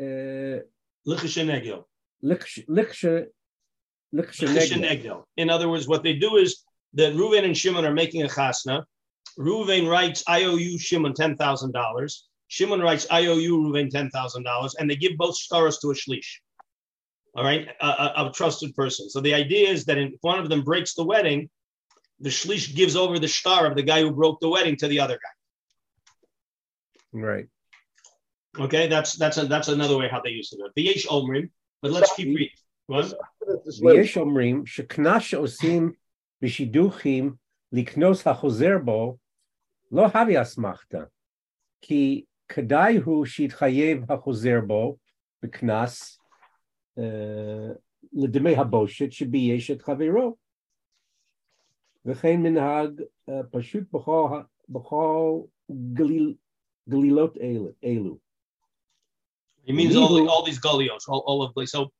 Lichishenegel. 1.08 1.82
לכש-. 2.22 3.37
In 5.36 5.50
other 5.50 5.68
words, 5.68 5.86
what 5.86 6.02
they 6.02 6.14
do 6.14 6.36
is 6.36 6.64
that 6.94 7.14
Reuven 7.14 7.44
and 7.44 7.56
Shimon 7.56 7.84
are 7.84 7.92
making 7.92 8.22
a 8.22 8.28
chasna. 8.28 8.84
Reuven 9.38 9.88
writes, 9.88 10.24
"I 10.26 10.44
owe 10.44 10.56
you 10.56 10.78
Shimon 10.78 11.14
ten 11.14 11.36
thousand 11.36 11.72
dollars." 11.72 12.26
Shimon 12.48 12.80
writes, 12.80 13.06
"I 13.10 13.26
owe 13.26 13.36
you 13.36 13.58
Reuven 13.58 13.90
ten 13.90 14.10
thousand 14.10 14.44
dollars," 14.44 14.74
and 14.76 14.90
they 14.90 14.96
give 14.96 15.16
both 15.16 15.36
shtars 15.38 15.80
to 15.82 15.90
a 15.90 15.94
shlish. 15.94 16.40
All 17.36 17.44
right, 17.44 17.68
a, 17.80 17.86
a, 17.86 18.26
a 18.28 18.32
trusted 18.32 18.74
person. 18.74 19.08
So 19.10 19.20
the 19.20 19.34
idea 19.34 19.68
is 19.68 19.84
that 19.84 19.98
if 19.98 20.12
one 20.22 20.40
of 20.40 20.48
them 20.48 20.62
breaks 20.62 20.94
the 20.94 21.04
wedding, 21.04 21.50
the 22.20 22.30
shlish 22.30 22.74
gives 22.74 22.96
over 22.96 23.18
the 23.18 23.28
shtar 23.28 23.66
of 23.66 23.76
the 23.76 23.82
guy 23.82 24.00
who 24.00 24.10
broke 24.10 24.40
the 24.40 24.48
wedding 24.48 24.76
to 24.76 24.88
the 24.88 25.00
other 25.00 25.14
guy. 25.14 25.34
Right. 27.12 27.46
Okay, 28.58 28.88
that's 28.88 29.14
that's 29.14 29.36
a, 29.36 29.46
that's 29.46 29.68
another 29.68 29.96
way 29.96 30.08
how 30.08 30.20
they 30.20 30.30
use 30.30 30.52
it. 30.52 30.58
The 30.74 30.82
yesh 30.82 31.06
omrim, 31.06 31.50
but 31.82 31.92
let's 31.92 32.12
keep 32.14 32.28
reading. 32.28 32.56
ויש 33.82 34.16
אומרים 34.16 34.66
שקנס 34.66 35.22
שעושים 35.22 35.92
בשידוכים 36.42 37.34
לקנוס 37.72 38.26
החוזר 38.26 38.78
בו, 38.84 39.16
לא 39.92 40.06
הווה 40.06 40.42
אסמכתה, 40.42 41.04
כי 41.80 42.24
כדאי 42.48 42.96
הוא 42.96 43.26
שיתחייב 43.26 44.12
החוזר 44.12 44.60
בו 44.66 44.96
בקנס 45.42 46.20
אה, 46.98 47.72
לדמי 48.12 48.56
הבושת 48.56 49.12
שבייש 49.12 49.70
את 49.70 49.82
חברו. 49.82 50.36
וכן 52.04 52.36
מנהג 52.36 53.02
אה, 53.28 53.40
פשוט 53.50 53.84
בכל, 53.92 54.28
ה- 54.32 54.58
b'chol 54.70 55.48
galilot 56.88 57.36
elu. 57.82 58.20
It 59.66 59.74
means 59.74 59.96
all, 59.96 60.28
all 60.28 60.44
these 60.44 60.60
galios, 60.60 61.08
all, 61.08 61.22
all 61.26 61.42
of 61.42 61.52
these. 61.56 61.72
So 61.72 61.90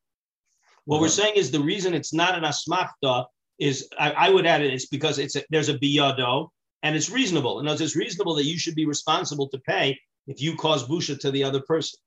what 0.89 1.01
we're 1.03 1.07
uh-huh. 1.07 1.23
saying 1.23 1.35
is 1.37 1.51
the 1.51 1.61
reason 1.61 1.93
it's 1.93 2.15
not 2.15 2.35
an 2.35 2.45
asmachta 2.45 3.27
is 3.59 3.91
I, 3.99 4.11
I 4.13 4.31
would 4.31 4.47
add 4.47 4.63
it. 4.63 4.73
It's 4.73 4.87
because 4.87 5.19
it's 5.19 5.37
a, 5.37 5.43
there's 5.51 5.69
a 5.69 5.79
biyado 5.79 6.49
and 6.83 6.97
it's 6.97 7.11
reasonable. 7.11 7.59
And 7.59 7.69
it's 7.69 7.95
reasonable 7.95 8.35
that 8.37 8.47
you 8.47 8.59
should 8.59 8.75
be 8.75 8.87
responsible 8.87 9.51
to 9.51 9.59
pay 9.59 9.99
if 10.27 10.41
you 10.41 10.57
cause 10.57 10.89
busha 10.89 11.21
to 11.21 11.31
the 11.31 11.45
other 11.45 11.61
person. 11.61 12.01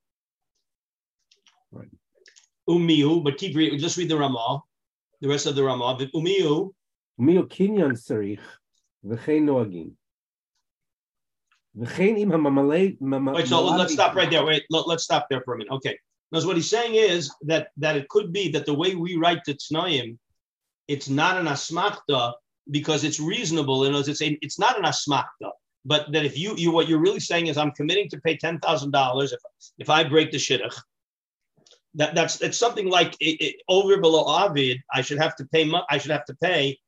Right. 1.70 1.90
Umiu, 2.68 3.22
but 3.22 3.38
keep 3.38 3.54
reading. 3.54 3.78
Just 3.78 3.96
read 3.98 4.08
the 4.08 4.16
Ramah, 4.16 4.62
the 5.20 5.28
rest 5.28 5.46
of 5.46 5.54
the 5.54 5.62
Ramah. 5.62 5.98
Umiu. 6.12 6.72
Umiu 7.20 7.48
kinyan 7.48 7.92
serich 7.92 8.40
v'chein 9.06 9.44
noagin. 9.44 9.92
Wait, 11.74 13.46
so 13.46 13.64
let's 13.64 13.92
stop 13.92 14.16
right 14.16 14.28
there. 14.28 14.44
Wait, 14.44 14.64
let, 14.70 14.88
us 14.88 15.04
stop 15.04 15.28
there 15.30 15.40
for 15.42 15.54
a 15.54 15.58
minute. 15.58 15.72
Okay. 15.72 15.96
Because 16.32 16.46
what 16.46 16.56
he's 16.56 16.70
saying 16.70 16.94
is 16.94 17.30
that 17.42 17.68
that 17.76 17.94
it 17.94 18.08
could 18.08 18.32
be 18.32 18.50
that 18.52 18.64
the 18.64 18.72
way 18.72 18.94
we 18.94 19.16
write 19.16 19.44
the 19.44 19.52
Tnoim, 19.52 20.16
it's 20.88 21.10
not 21.10 21.36
an 21.36 21.44
asmachta 21.44 22.32
because 22.70 23.04
it's 23.04 23.20
reasonable. 23.20 23.84
And 23.84 23.94
it's 23.94 24.22
a, 24.22 24.38
it's 24.40 24.58
not 24.58 24.78
an 24.78 24.84
asmachta, 24.84 25.50
but 25.84 26.10
that 26.12 26.24
if 26.24 26.38
you 26.38 26.56
you 26.56 26.72
what 26.72 26.88
you're 26.88 27.00
really 27.00 27.20
saying 27.20 27.48
is 27.48 27.58
I'm 27.58 27.72
committing 27.72 28.08
to 28.08 28.20
pay 28.22 28.38
ten 28.38 28.58
thousand 28.60 28.92
dollars 28.92 29.32
if 29.32 29.40
if 29.76 29.90
I 29.90 30.04
break 30.04 30.30
the 30.30 30.38
shidduch. 30.38 30.74
That 31.96 32.14
that's 32.14 32.40
it's 32.40 32.56
something 32.56 32.88
like 32.88 33.14
it, 33.20 33.44
it, 33.44 33.56
over 33.68 33.98
below 33.98 34.24
avid. 34.26 34.78
I 34.94 35.02
should 35.02 35.18
have 35.18 35.36
to 35.36 35.44
pay. 35.52 35.70
I 35.90 35.98
should 35.98 36.12
have 36.12 36.24
to 36.24 36.34
pay 36.36 36.78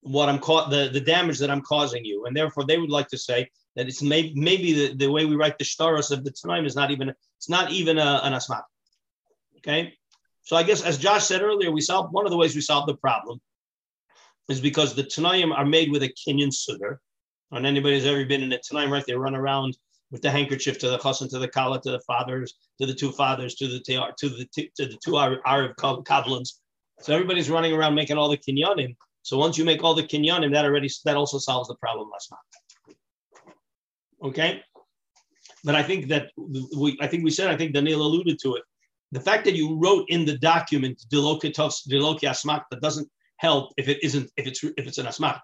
what 0.00 0.30
I'm 0.30 0.38
caught 0.38 0.70
the 0.70 0.88
the 0.90 1.00
damage 1.00 1.38
that 1.40 1.50
I'm 1.50 1.60
causing 1.60 2.06
you, 2.06 2.24
and 2.24 2.34
therefore 2.34 2.64
they 2.64 2.78
would 2.78 2.88
like 2.88 3.08
to 3.08 3.18
say 3.18 3.50
that 3.76 3.86
it's 3.86 4.00
maybe 4.00 4.32
maybe 4.34 4.72
the, 4.72 4.94
the 4.94 5.10
way 5.10 5.26
we 5.26 5.36
write 5.36 5.58
the 5.58 5.64
shtaros 5.64 6.10
of 6.10 6.24
the 6.24 6.30
time 6.30 6.64
is 6.64 6.74
not 6.74 6.90
even 6.90 7.12
it's 7.36 7.50
not 7.50 7.70
even 7.70 7.98
a, 7.98 8.20
an 8.24 8.32
asmat. 8.32 8.62
Okay, 9.66 9.94
so 10.42 10.56
I 10.56 10.62
guess 10.62 10.82
as 10.82 10.98
Josh 10.98 11.24
said 11.24 11.40
earlier, 11.40 11.70
we 11.70 11.80
solved 11.80 12.12
one 12.12 12.26
of 12.26 12.30
the 12.30 12.36
ways 12.36 12.54
we 12.54 12.60
solved 12.60 12.88
the 12.88 12.96
problem 12.96 13.40
is 14.50 14.60
because 14.60 14.94
the 14.94 15.02
Tanaim 15.02 15.56
are 15.56 15.64
made 15.64 15.90
with 15.90 16.02
a 16.02 16.08
kinyan 16.10 16.54
sugar. 16.54 17.00
And 17.50 17.64
anybody 17.64 17.94
who's 17.94 18.06
ever 18.06 18.24
been 18.26 18.42
in 18.42 18.52
a 18.52 18.58
Tanaim, 18.58 18.90
right? 18.90 19.04
They 19.06 19.14
run 19.14 19.34
around 19.34 19.76
with 20.10 20.22
the 20.22 20.30
handkerchief 20.30 20.78
to 20.78 20.90
the 20.90 20.98
chassan, 20.98 21.30
to 21.30 21.38
the 21.38 21.48
kala, 21.48 21.80
to 21.80 21.90
the 21.90 22.00
fathers, 22.00 22.54
to 22.80 22.86
the 22.86 22.94
two 22.94 23.10
fathers, 23.10 23.54
to 23.56 23.68
the 23.68 23.80
to 23.80 24.28
the 24.28 24.46
to 24.76 24.86
the 24.86 24.98
two 25.02 25.16
Arab 25.18 25.76
kablans. 25.76 26.60
So 27.00 27.14
everybody's 27.14 27.50
running 27.50 27.72
around 27.72 27.94
making 27.94 28.18
all 28.18 28.28
the 28.28 28.36
kinyanim. 28.36 28.96
So 29.22 29.38
once 29.38 29.56
you 29.56 29.64
make 29.64 29.82
all 29.82 29.94
the 29.94 30.02
kinyanim, 30.02 30.52
that 30.52 30.64
already 30.64 30.90
that 31.04 31.16
also 31.16 31.38
solves 31.38 31.68
the 31.68 31.76
problem. 31.76 32.10
Last 32.10 32.30
night. 32.30 32.96
Okay, 34.22 34.62
but 35.64 35.74
I 35.74 35.82
think 35.82 36.08
that 36.08 36.30
we 36.36 36.98
I 37.00 37.06
think 37.06 37.24
we 37.24 37.30
said 37.30 37.50
I 37.50 37.56
think 37.56 37.72
Daniel 37.72 38.02
alluded 38.02 38.38
to 38.40 38.56
it. 38.56 38.64
The 39.12 39.20
fact 39.20 39.44
that 39.44 39.54
you 39.54 39.78
wrote 39.78 40.06
in 40.08 40.24
the 40.24 40.38
document 40.38 41.04
Diloki 41.12 41.54
Asmakta 41.54 42.80
doesn't 42.80 43.08
help 43.36 43.72
if 43.76 43.88
it 43.88 44.02
isn't 44.02 44.30
if 44.36 44.46
it's 44.46 44.62
if 44.64 44.86
it's 44.86 44.98
an 44.98 45.06
asmachta. 45.06 45.40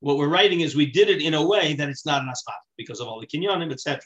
What 0.00 0.18
we're 0.18 0.28
writing 0.28 0.60
is 0.60 0.74
we 0.74 0.90
did 0.90 1.08
it 1.08 1.22
in 1.22 1.34
a 1.34 1.46
way 1.46 1.74
that 1.74 1.88
it's 1.88 2.06
not 2.06 2.22
an 2.22 2.28
asmachta 2.28 2.70
because 2.76 3.00
of 3.00 3.08
all 3.08 3.20
the 3.20 3.26
kinyanim, 3.26 3.72
etc. 3.72 4.00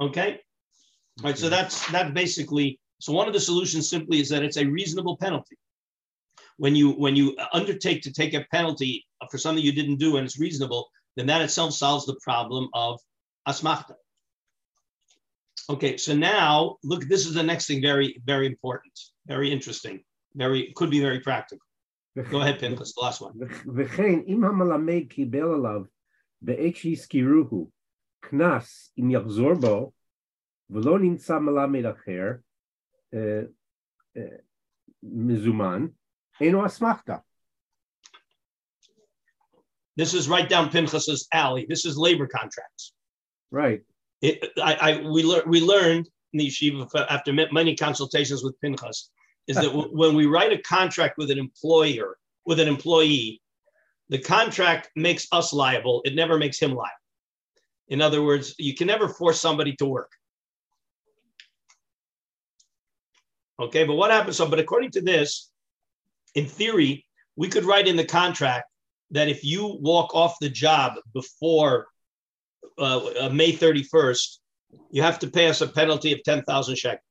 Okay, 0.00 0.40
all 1.18 1.24
right. 1.24 1.38
So 1.38 1.48
that's 1.48 1.90
that 1.90 2.14
basically 2.14 2.78
so. 3.00 3.12
One 3.12 3.26
of 3.26 3.34
the 3.34 3.40
solutions 3.40 3.90
simply 3.90 4.20
is 4.20 4.28
that 4.28 4.42
it's 4.42 4.56
a 4.56 4.66
reasonable 4.66 5.16
penalty. 5.16 5.56
When 6.56 6.74
you 6.76 6.90
when 6.92 7.16
you 7.16 7.36
undertake 7.52 8.02
to 8.02 8.12
take 8.12 8.34
a 8.34 8.46
penalty 8.52 9.04
for 9.30 9.38
something 9.38 9.64
you 9.64 9.72
didn't 9.72 9.96
do 9.96 10.16
and 10.16 10.24
it's 10.26 10.38
reasonable, 10.38 10.88
then 11.16 11.26
that 11.26 11.42
itself 11.42 11.72
solves 11.74 12.06
the 12.06 12.18
problem 12.22 12.68
of 12.74 13.00
asmachta. 13.48 13.94
Okay, 15.69 15.97
so 15.97 16.13
now 16.13 16.77
look, 16.83 17.03
this 17.07 17.25
is 17.25 17.33
the 17.33 17.43
next 17.43 17.67
thing, 17.67 17.81
very, 17.81 18.21
very 18.25 18.47
important, 18.47 18.93
very 19.25 19.51
interesting, 19.51 20.03
very 20.35 20.73
could 20.75 20.89
be 20.89 20.99
very 20.99 21.19
practical. 21.19 21.65
Go 22.31 22.41
ahead, 22.41 22.59
Pinchas, 22.59 22.93
the 22.93 23.01
last 23.01 23.21
one. 23.21 23.33
וכן, 23.75 24.19
אם 24.27 24.43
המלמד 24.43 25.07
קיבל 25.09 25.53
עליו 25.53 25.81
בעת 26.41 26.75
שהזכירוהו 26.75 27.69
קנס 28.19 28.93
אם 28.99 29.11
יחזור 29.11 29.53
בו 29.53 29.91
ולא 30.69 30.99
נמצא 30.99 31.39
מלמד 31.39 31.85
אחר 31.85 32.27
מזומן, 35.03 35.87
אינו 36.41 36.65
אסמכתא. 36.65 37.15
This 39.95 40.13
is 40.13 40.27
right 40.27 40.49
down 40.49 40.69
Pinchas's 40.69 41.27
alley. 41.31 41.65
This 41.69 41.85
is 41.85 41.97
labor 41.97 42.27
contracts. 42.27 42.93
Right. 43.51 43.81
It, 44.20 44.50
I, 44.62 44.74
I, 44.74 45.00
we, 45.08 45.22
lear, 45.22 45.42
we 45.46 45.60
learned 45.60 46.08
in 46.32 46.38
the 46.38 46.48
yeshiva 46.48 47.06
after 47.08 47.32
many 47.32 47.76
consultations 47.76 48.42
with 48.42 48.60
Pinchas 48.60 49.10
is 49.46 49.56
that 49.56 49.66
w- 49.66 49.88
when 49.96 50.14
we 50.14 50.26
write 50.26 50.52
a 50.52 50.58
contract 50.62 51.16
with 51.18 51.30
an 51.30 51.38
employer, 51.38 52.18
with 52.44 52.60
an 52.60 52.68
employee, 52.68 53.40
the 54.08 54.18
contract 54.18 54.90
makes 54.96 55.26
us 55.32 55.52
liable. 55.52 56.02
It 56.04 56.14
never 56.14 56.38
makes 56.38 56.58
him 56.58 56.70
liable. 56.74 56.92
In 57.88 58.02
other 58.02 58.22
words, 58.22 58.54
you 58.58 58.74
can 58.74 58.86
never 58.86 59.08
force 59.08 59.40
somebody 59.40 59.74
to 59.76 59.86
work. 59.86 60.12
Okay, 63.60 63.84
but 63.84 63.94
what 63.94 64.10
happens? 64.10 64.36
So, 64.36 64.48
but 64.48 64.58
according 64.58 64.92
to 64.92 65.00
this, 65.00 65.50
in 66.34 66.46
theory, 66.46 67.04
we 67.36 67.48
could 67.48 67.64
write 67.64 67.88
in 67.88 67.96
the 67.96 68.04
contract 68.04 68.70
that 69.10 69.28
if 69.28 69.42
you 69.42 69.78
walk 69.80 70.14
off 70.14 70.36
the 70.40 70.50
job 70.50 70.94
before 71.14 71.88
uh, 72.78 73.06
uh 73.06 73.28
May 73.30 73.52
31st, 73.52 74.38
you 74.90 75.02
have 75.02 75.18
to 75.20 75.30
pay 75.30 75.48
us 75.48 75.60
a 75.60 75.66
penalty 75.66 76.12
of 76.12 76.22
10,000 76.22 76.76
shekels. 76.76 77.02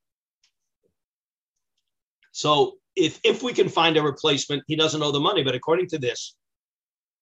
So 2.32 2.78
if 2.96 3.20
if 3.24 3.42
we 3.42 3.54
can 3.54 3.70
find 3.70 3.98
a 3.98 4.02
replacement, 4.02 4.64
he 4.68 4.76
doesn't 4.76 5.02
owe 5.02 5.12
the 5.12 5.20
money. 5.20 5.44
But 5.44 5.56
according 5.56 5.88
to 5.90 5.98
this, 5.98 6.36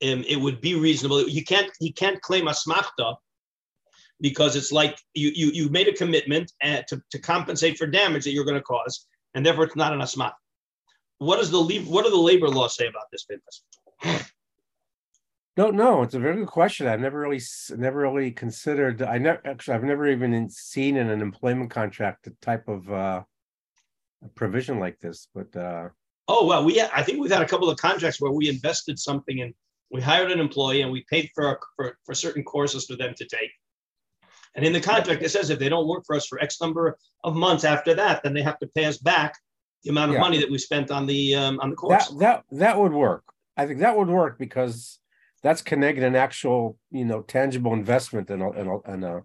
um, 0.03 0.23
it 0.27 0.39
would 0.39 0.61
be 0.61 0.75
reasonable. 0.75 1.27
You 1.27 1.43
can't 1.43 1.71
he 1.79 1.91
can't 1.91 2.21
claim 2.21 2.47
a 2.47 2.51
smachta 2.51 3.15
because 4.21 4.55
it's 4.55 4.71
like 4.71 4.97
you 5.13 5.31
you 5.33 5.51
you 5.51 5.69
made 5.69 5.87
a 5.87 5.93
commitment 5.93 6.51
uh, 6.63 6.81
to, 6.89 7.01
to 7.11 7.19
compensate 7.19 7.77
for 7.77 7.87
damage 7.87 8.23
that 8.23 8.31
you're 8.31 8.45
going 8.45 8.57
to 8.57 8.63
cause, 8.63 9.05
and 9.33 9.45
therefore 9.45 9.65
it's 9.65 9.75
not 9.75 9.93
an 9.93 9.99
asmat. 9.99 10.33
What 11.19 11.37
does 11.37 11.51
the 11.51 11.61
what 11.87 12.03
do 12.03 12.11
the 12.11 12.17
labor 12.17 12.49
laws 12.49 12.75
say 12.75 12.87
about 12.87 13.05
this 13.11 13.25
business? 13.25 14.25
Don't 15.55 15.75
know. 15.75 16.01
It's 16.01 16.15
a 16.15 16.19
very 16.19 16.35
good 16.35 16.47
question. 16.47 16.85
I've 16.85 16.99
never 16.99 17.19
really, 17.19 17.41
never 17.77 17.99
really 17.99 18.31
considered. 18.31 19.01
I 19.01 19.17
never 19.17 19.39
actually, 19.45 19.75
I've 19.75 19.83
never 19.83 20.07
even 20.07 20.49
seen 20.49 20.97
in 20.97 21.09
an 21.09 21.21
employment 21.21 21.71
contract 21.71 22.25
the 22.25 22.35
type 22.41 22.67
of 22.67 22.91
uh, 22.91 23.23
provision 24.35 24.79
like 24.79 24.99
this, 24.99 25.29
but 25.33 25.55
uh, 25.55 25.89
oh 26.27 26.45
well, 26.45 26.65
we 26.65 26.81
I 26.81 27.03
think 27.03 27.19
we've 27.19 27.31
had 27.31 27.41
a 27.41 27.47
couple 27.47 27.69
of 27.69 27.77
contracts 27.77 28.19
where 28.19 28.31
we 28.31 28.49
invested 28.49 28.99
something 28.99 29.41
and 29.41 29.53
we 29.91 30.01
hired 30.01 30.31
an 30.31 30.41
employee 30.41 30.81
and 30.81 30.91
we 30.91 31.05
paid 31.09 31.29
for, 31.33 31.59
for 31.77 31.97
for 32.05 32.13
certain 32.13 32.43
courses 32.43 32.85
for 32.85 32.97
them 32.97 33.13
to 33.15 33.25
take. 33.25 33.51
And 34.55 34.65
in 34.65 34.73
the 34.73 34.81
contract, 34.81 35.21
it 35.21 35.29
says 35.29 35.49
if 35.49 35.59
they 35.59 35.69
don't 35.69 35.87
work 35.87 36.03
for 36.05 36.15
us 36.15 36.27
for 36.27 36.39
X 36.41 36.59
number 36.59 36.97
of 37.23 37.35
months 37.35 37.63
after 37.63 37.93
that, 37.93 38.23
then 38.23 38.33
they 38.33 38.41
have 38.41 38.59
to 38.59 38.67
pay 38.67 38.85
us 38.85 38.97
back 38.97 39.35
the 39.83 39.89
amount 39.89 40.11
of 40.11 40.15
yeah. 40.15 40.21
money 40.21 40.37
that 40.39 40.49
we 40.49 40.57
spent 40.57 40.91
on 40.91 41.05
the 41.05 41.35
um, 41.35 41.59
on 41.61 41.69
the 41.69 41.75
course. 41.77 42.09
That, 42.09 42.19
that 42.19 42.43
that 42.51 42.77
would 42.77 42.93
work. 42.93 43.23
I 43.55 43.67
think 43.67 43.79
that 43.79 43.95
would 43.95 44.09
work 44.09 44.37
because 44.37 44.99
that's 45.45 45.61
connected 45.61 46.03
an 46.03 46.15
actual, 46.15 46.75
you 46.89 47.05
know, 47.05 47.21
tangible 47.21 47.73
investment 47.73 48.31
in 48.31 48.41
a, 48.41 48.51
in 48.53 48.67
a, 48.67 48.91
in 48.91 49.03
a 49.03 49.21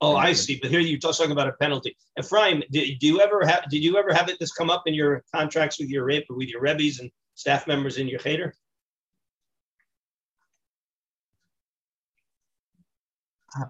Oh, 0.00 0.16
I 0.16 0.32
see. 0.34 0.58
But 0.60 0.70
here 0.70 0.80
you're 0.80 0.98
talking 0.98 1.30
about 1.30 1.48
a 1.48 1.52
penalty. 1.52 1.96
Ephraim, 2.18 2.62
did, 2.70 2.98
do 2.98 3.06
you 3.06 3.20
ever 3.20 3.46
have 3.46 3.70
did 3.70 3.82
you 3.82 3.96
ever 3.96 4.12
have 4.12 4.28
it 4.28 4.38
this 4.38 4.52
come 4.52 4.68
up 4.68 4.82
in 4.86 4.92
your 4.92 5.24
contracts 5.34 5.78
with 5.78 5.88
your 5.88 6.04
rape 6.04 6.26
with 6.28 6.48
your 6.48 6.60
rebbes 6.60 6.98
and 6.98 7.10
staff 7.34 7.66
members 7.66 7.96
in 7.96 8.06
your 8.08 8.18
cheder? 8.18 8.54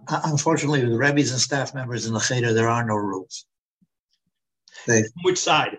Uh, 0.09 0.21
unfortunately, 0.25 0.85
with 0.85 0.99
rebbes 0.99 1.31
and 1.31 1.41
staff 1.41 1.75
members 1.75 2.07
in 2.07 2.15
the 2.15 2.19
cheder, 2.19 2.53
there 2.55 2.69
are 2.69 2.85
no 2.85 2.97
rules. 2.97 3.45
They, 4.87 5.05
Which 5.23 5.39
side? 5.39 5.79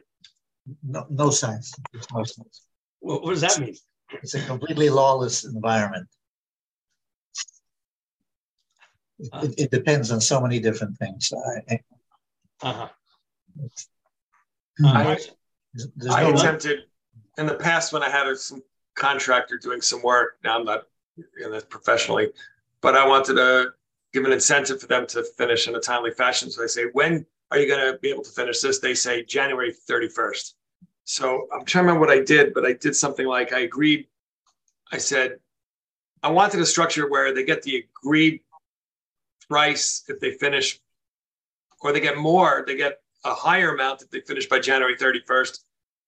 No, 0.82 1.06
no 1.10 1.30
sides. 1.30 1.76
No 2.14 2.24
sides. 2.24 2.62
what 3.00 3.32
does 3.32 3.42
that 3.42 3.60
mean? 3.60 3.76
It's 4.12 4.34
a 4.34 4.46
completely 4.46 4.90
lawless 4.90 5.44
environment. 5.44 6.08
Uh, 9.34 9.42
it, 9.44 9.56
it, 9.58 9.72
depends 9.72 10.12
on 10.12 10.22
so 10.22 10.40
many 10.40 10.60
different 10.60 10.96
things. 10.98 11.34
I, 11.70 11.80
uh-huh. 12.62 12.88
I, 14.86 15.18
I 16.10 16.22
attempted 16.30 16.82
in 17.38 17.48
the 17.48 17.56
past 17.56 17.94
when 17.94 18.04
I 18.04 18.10
had 18.10 18.28
a 18.28 18.36
some 18.36 18.62
contractor 18.96 19.58
doing 19.58 19.82
some 19.82 20.04
work. 20.04 20.38
Now 20.44 20.60
I'm 20.60 20.66
not 20.66 20.84
in 21.44 21.52
this 21.52 21.64
professionally, 21.64 22.28
but 22.82 22.96
I 22.96 23.08
wanted 23.08 23.36
to 23.36 23.72
give 24.14 24.26
an 24.26 24.32
incentive 24.32 24.80
for 24.80 24.88
them 24.88 25.08
to 25.08 25.24
finish 25.24 25.68
in 25.68 25.76
a 25.76 25.80
timely 25.80 26.12
fashion. 26.12 26.52
So 26.52 26.64
I 26.64 26.68
say, 26.68 26.86
when 26.94 27.26
are 27.52 27.58
you 27.58 27.68
going 27.68 27.92
to 27.92 27.98
be 28.00 28.10
able 28.10 28.24
to 28.24 28.32
finish 28.32 28.60
this? 28.62 28.80
They 28.80 28.94
say 28.94 29.24
January 29.24 29.74
31st. 29.90 30.54
So 31.10 31.48
I'm 31.54 31.64
trying 31.64 31.86
to 31.86 31.88
remember 31.88 32.02
what 32.02 32.10
I 32.10 32.22
did, 32.22 32.54
but 32.54 32.66
I 32.66 32.74
did 32.74 32.94
something 32.94 33.26
like 33.26 33.54
I 33.54 33.60
agreed. 33.60 34.08
I 34.92 34.98
said, 34.98 35.40
I 36.22 36.30
wanted 36.30 36.60
a 36.60 36.66
structure 36.66 37.10
where 37.10 37.34
they 37.34 37.46
get 37.46 37.64
the 37.64 37.86
agreed 38.04 38.42
price 39.48 40.04
if 40.10 40.20
they 40.20 40.32
finish, 40.32 40.82
or 41.80 41.94
they 41.94 42.02
get 42.02 42.18
more, 42.18 42.66
they 42.68 42.76
get 42.76 43.00
a 43.24 43.34
higher 43.34 43.74
amount 43.74 44.02
if 44.02 44.10
they 44.10 44.20
finish 44.20 44.48
by 44.50 44.60
January 44.60 44.98
31st. 44.98 45.60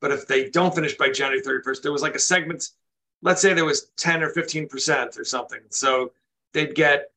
But 0.01 0.11
if 0.11 0.27
they 0.27 0.49
don't 0.49 0.75
finish 0.75 0.97
by 0.97 1.09
January 1.09 1.41
31st, 1.41 1.81
there 1.81 1.93
was 1.93 2.01
like 2.01 2.15
a 2.15 2.19
segment, 2.19 2.67
let's 3.21 3.41
say 3.41 3.53
there 3.53 3.63
was 3.63 3.91
10 3.95 4.21
or 4.21 4.33
15% 4.33 5.17
or 5.17 5.23
something. 5.23 5.61
So 5.69 6.11
they'd 6.51 6.75
get 6.75 7.11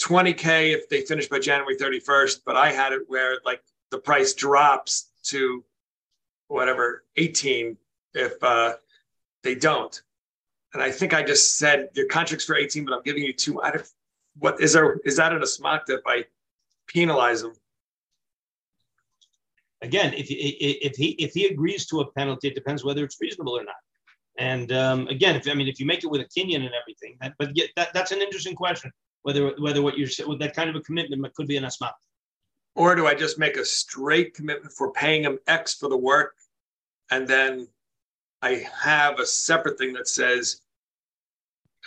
20K 0.00 0.72
if 0.72 0.88
they 0.88 1.02
finish 1.02 1.28
by 1.28 1.40
January 1.40 1.76
31st. 1.76 2.40
But 2.46 2.56
I 2.56 2.72
had 2.72 2.94
it 2.94 3.02
where 3.06 3.36
like 3.44 3.62
the 3.90 3.98
price 3.98 4.32
drops 4.32 5.10
to 5.24 5.62
whatever, 6.48 7.04
18 7.16 7.76
if 8.14 8.42
uh, 8.42 8.74
they 9.42 9.54
don't. 9.54 10.00
And 10.74 10.82
I 10.82 10.90
think 10.90 11.14
I 11.14 11.22
just 11.22 11.56
said 11.56 11.88
your 11.94 12.06
contract's 12.06 12.44
for 12.44 12.56
18, 12.56 12.84
but 12.84 12.94
I'm 12.94 13.02
giving 13.02 13.22
you 13.22 13.32
two. 13.32 13.60
I 13.62 13.70
don't, 13.70 13.88
what 14.38 14.60
is 14.60 14.72
there? 14.72 14.98
Is 15.04 15.16
that 15.16 15.32
an 15.32 15.40
asmakta 15.40 15.90
if 15.90 16.02
I 16.06 16.24
penalize 16.86 17.42
them? 17.42 17.54
Again, 19.80 20.12
if 20.12 20.26
if 20.30 20.96
he 20.96 21.10
if 21.10 21.32
he 21.32 21.46
agrees 21.46 21.86
to 21.86 22.00
a 22.00 22.12
penalty, 22.12 22.48
it 22.48 22.54
depends 22.54 22.84
whether 22.84 23.04
it's 23.04 23.16
reasonable 23.20 23.56
or 23.56 23.64
not. 23.64 23.76
And 24.38 24.72
um, 24.72 25.08
again, 25.08 25.36
if 25.36 25.48
I 25.48 25.54
mean, 25.54 25.68
if 25.68 25.80
you 25.80 25.86
make 25.86 26.04
it 26.04 26.08
with 26.08 26.20
a 26.20 26.24
kinyan 26.24 26.64
and 26.64 26.70
everything, 26.80 27.16
that, 27.20 27.34
but 27.38 27.50
that, 27.76 27.92
that's 27.94 28.12
an 28.12 28.20
interesting 28.20 28.54
question. 28.54 28.92
Whether 29.22 29.54
whether 29.58 29.80
what 29.80 29.96
you're 29.96 30.08
that 30.38 30.54
kind 30.54 30.68
of 30.68 30.76
a 30.76 30.80
commitment 30.80 31.34
could 31.34 31.46
be 31.46 31.56
an 31.56 31.64
asmak. 31.64 31.92
Or 32.74 32.94
do 32.94 33.06
I 33.06 33.14
just 33.14 33.38
make 33.38 33.56
a 33.56 33.64
straight 33.64 34.34
commitment 34.34 34.72
for 34.72 34.92
paying 34.92 35.22
him 35.22 35.38
X 35.46 35.74
for 35.74 35.88
the 35.88 35.96
work, 35.96 36.34
and 37.10 37.26
then 37.26 37.68
I 38.40 38.66
have 38.80 39.18
a 39.18 39.26
separate 39.26 39.78
thing 39.78 39.92
that 39.94 40.06
says 40.06 40.60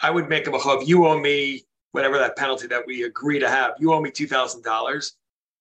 I 0.02 0.10
would 0.10 0.28
make 0.28 0.48
him 0.48 0.54
a 0.54 0.60
hub. 0.60 0.82
You 0.86 1.08
owe 1.08 1.20
me 1.20 1.64
whatever 1.92 2.18
that 2.18 2.36
penalty 2.36 2.68
that 2.68 2.86
we 2.86 3.04
agree 3.04 3.40
to 3.40 3.50
have. 3.50 3.74
You 3.80 3.94
owe 3.94 4.02
me 4.02 4.12
two 4.12 4.28
thousand 4.28 4.64
dollars. 4.64 5.14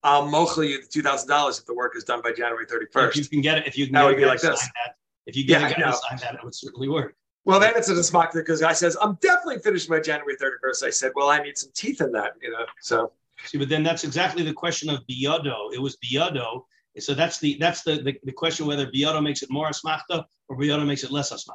I'll 0.02 0.26
mochel 0.26 0.68
you 0.68 0.80
the 0.80 0.88
two 0.88 1.02
thousand 1.02 1.28
dollars 1.28 1.58
if 1.58 1.66
the 1.66 1.74
work 1.74 1.96
is 1.96 2.04
done 2.04 2.22
by 2.22 2.32
January 2.32 2.66
thirty 2.66 2.86
first. 2.92 3.18
If 3.18 3.24
you 3.24 3.30
can 3.30 3.40
get 3.42 3.58
it, 3.58 3.66
if 3.66 3.78
you 3.78 3.86
can 3.86 3.94
that 3.94 4.02
get 4.02 4.06
would 4.08 4.16
be 4.16 4.24
like 4.24 4.40
this. 4.40 4.60
That, 4.60 4.96
if 5.26 5.36
you 5.36 5.44
get 5.44 5.78
yeah, 5.78 5.90
a 5.90 5.92
sign 5.92 6.18
that, 6.22 6.34
it 6.34 6.44
would 6.44 6.54
certainly 6.54 6.88
work. 6.88 7.14
Well, 7.44 7.60
then 7.60 7.72
it's 7.76 7.88
a 7.88 8.04
smock 8.04 8.32
because 8.32 8.60
guy 8.60 8.72
says, 8.72 8.96
I'm 9.00 9.14
definitely 9.20 9.60
finished 9.60 9.88
by 9.88 10.00
January 10.00 10.36
31st. 10.36 10.84
I 10.84 10.90
said, 10.90 11.12
Well, 11.14 11.30
I 11.30 11.40
need 11.42 11.56
some 11.56 11.70
teeth 11.74 12.00
in 12.00 12.12
that, 12.12 12.32
you 12.42 12.50
know. 12.50 12.64
So 12.80 13.12
See, 13.46 13.58
but 13.58 13.68
then 13.68 13.82
that's 13.82 14.04
exactly 14.04 14.42
the 14.42 14.52
question 14.52 14.90
of 14.90 15.00
biyado. 15.10 15.72
It 15.72 15.80
was 15.80 15.96
biyado. 16.04 16.62
So 16.98 17.14
that's 17.14 17.38
the 17.38 17.56
that's 17.58 17.82
the, 17.82 18.02
the, 18.02 18.16
the 18.24 18.32
question 18.32 18.66
whether 18.66 18.86
biyado 18.86 19.22
makes 19.22 19.42
it 19.42 19.50
more 19.50 19.68
asmachta 19.68 20.24
or 20.48 20.56
biyado 20.56 20.86
makes 20.86 21.04
it 21.04 21.10
less 21.10 21.32
asmachta. 21.32 21.54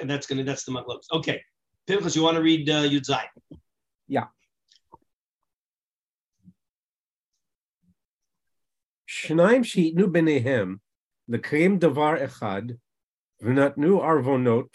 And 0.00 0.08
that's 0.10 0.26
gonna 0.26 0.44
that's 0.44 0.64
the 0.64 0.72
maklobs. 0.72 1.06
Okay, 1.12 1.42
Pinchas, 1.86 2.16
you 2.16 2.22
want 2.22 2.36
to 2.36 2.42
read 2.42 2.68
uh, 2.68 2.82
Yudzai? 2.82 3.24
Yeah. 4.08 4.26
Shnaim 9.08 9.64
sheitnu 9.64 10.06
benehem 10.06 10.80
lekrim 11.30 11.78
davar 11.78 12.20
echad 12.20 12.78
v'natnu 13.42 14.00
arvonot 14.02 14.68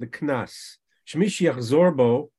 leknas 0.00 0.76
shmish 1.08 1.40
yachzor 1.40 1.96
bo 1.96 2.30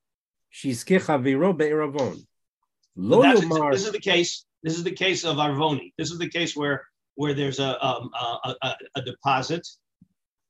Lo 2.95 3.21
Yomar. 3.21 3.73
This 3.73 3.85
is 3.85 3.91
the 3.91 3.99
case. 3.99 4.45
This 4.63 4.77
is 4.77 4.83
the 4.83 4.91
case 4.91 5.25
of 5.25 5.35
Arvoni. 5.35 5.91
This 5.97 6.11
is 6.11 6.17
the 6.17 6.29
case 6.29 6.55
where 6.55 6.87
where 7.15 7.33
there's 7.33 7.59
a 7.59 7.85
um, 7.85 8.09
a, 8.13 8.55
a, 8.61 8.75
a, 8.95 9.01
deposit, 9.01 9.67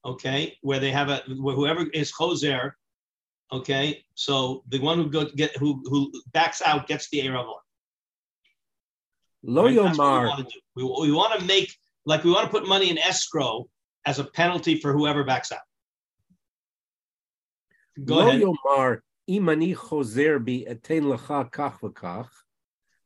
okay, 0.05 0.57
where 0.61 0.79
they 0.79 0.91
have 0.91 1.09
a 1.09 1.23
where 1.27 1.55
whoever 1.55 1.87
is 1.91 2.13
choser, 2.13 2.73
okay. 3.51 4.03
So 4.13 4.63
the 4.69 4.79
one 4.79 4.99
who 4.99 5.09
go 5.09 5.25
get 5.25 5.57
who 5.57 5.81
who 5.85 6.11
backs 6.33 6.61
out 6.63 6.87
gets 6.87 7.09
the 7.09 7.21
eravon. 7.21 7.55
Lo 9.43 9.65
right? 9.65 9.75
yomar. 9.75 10.45
We, 10.75 10.83
we, 10.83 11.07
we 11.07 11.11
want 11.11 11.39
to 11.39 11.45
make 11.47 11.75
like 12.05 12.23
we 12.23 12.31
want 12.31 12.45
to 12.45 12.51
put 12.51 12.67
money 12.67 12.91
in 12.91 12.99
escrow 12.99 13.67
as 14.05 14.19
a 14.19 14.23
penalty 14.23 14.79
for 14.79 14.93
whoever 14.93 15.23
backs 15.23 15.51
out. 15.51 15.65
Go 18.03 18.17
Lo 18.17 18.27
ahead. 18.27 18.41
yomar 18.41 18.99
אם 19.29 19.49
אני 19.49 19.75
חוזר 19.75 20.37
בי, 20.43 20.65
אתן 20.71 21.03
לך 21.03 21.33
כך 21.51 21.83
וכך, 21.83 22.43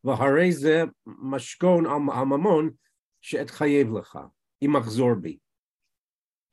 והרי 0.03 0.51
זה 0.51 0.83
משכון 1.05 1.85
הממון 1.85 2.69
שאתחייב 3.21 3.97
לך, 3.97 4.19
אם 4.61 4.75
אחזור 4.75 5.13
בי. 5.13 5.37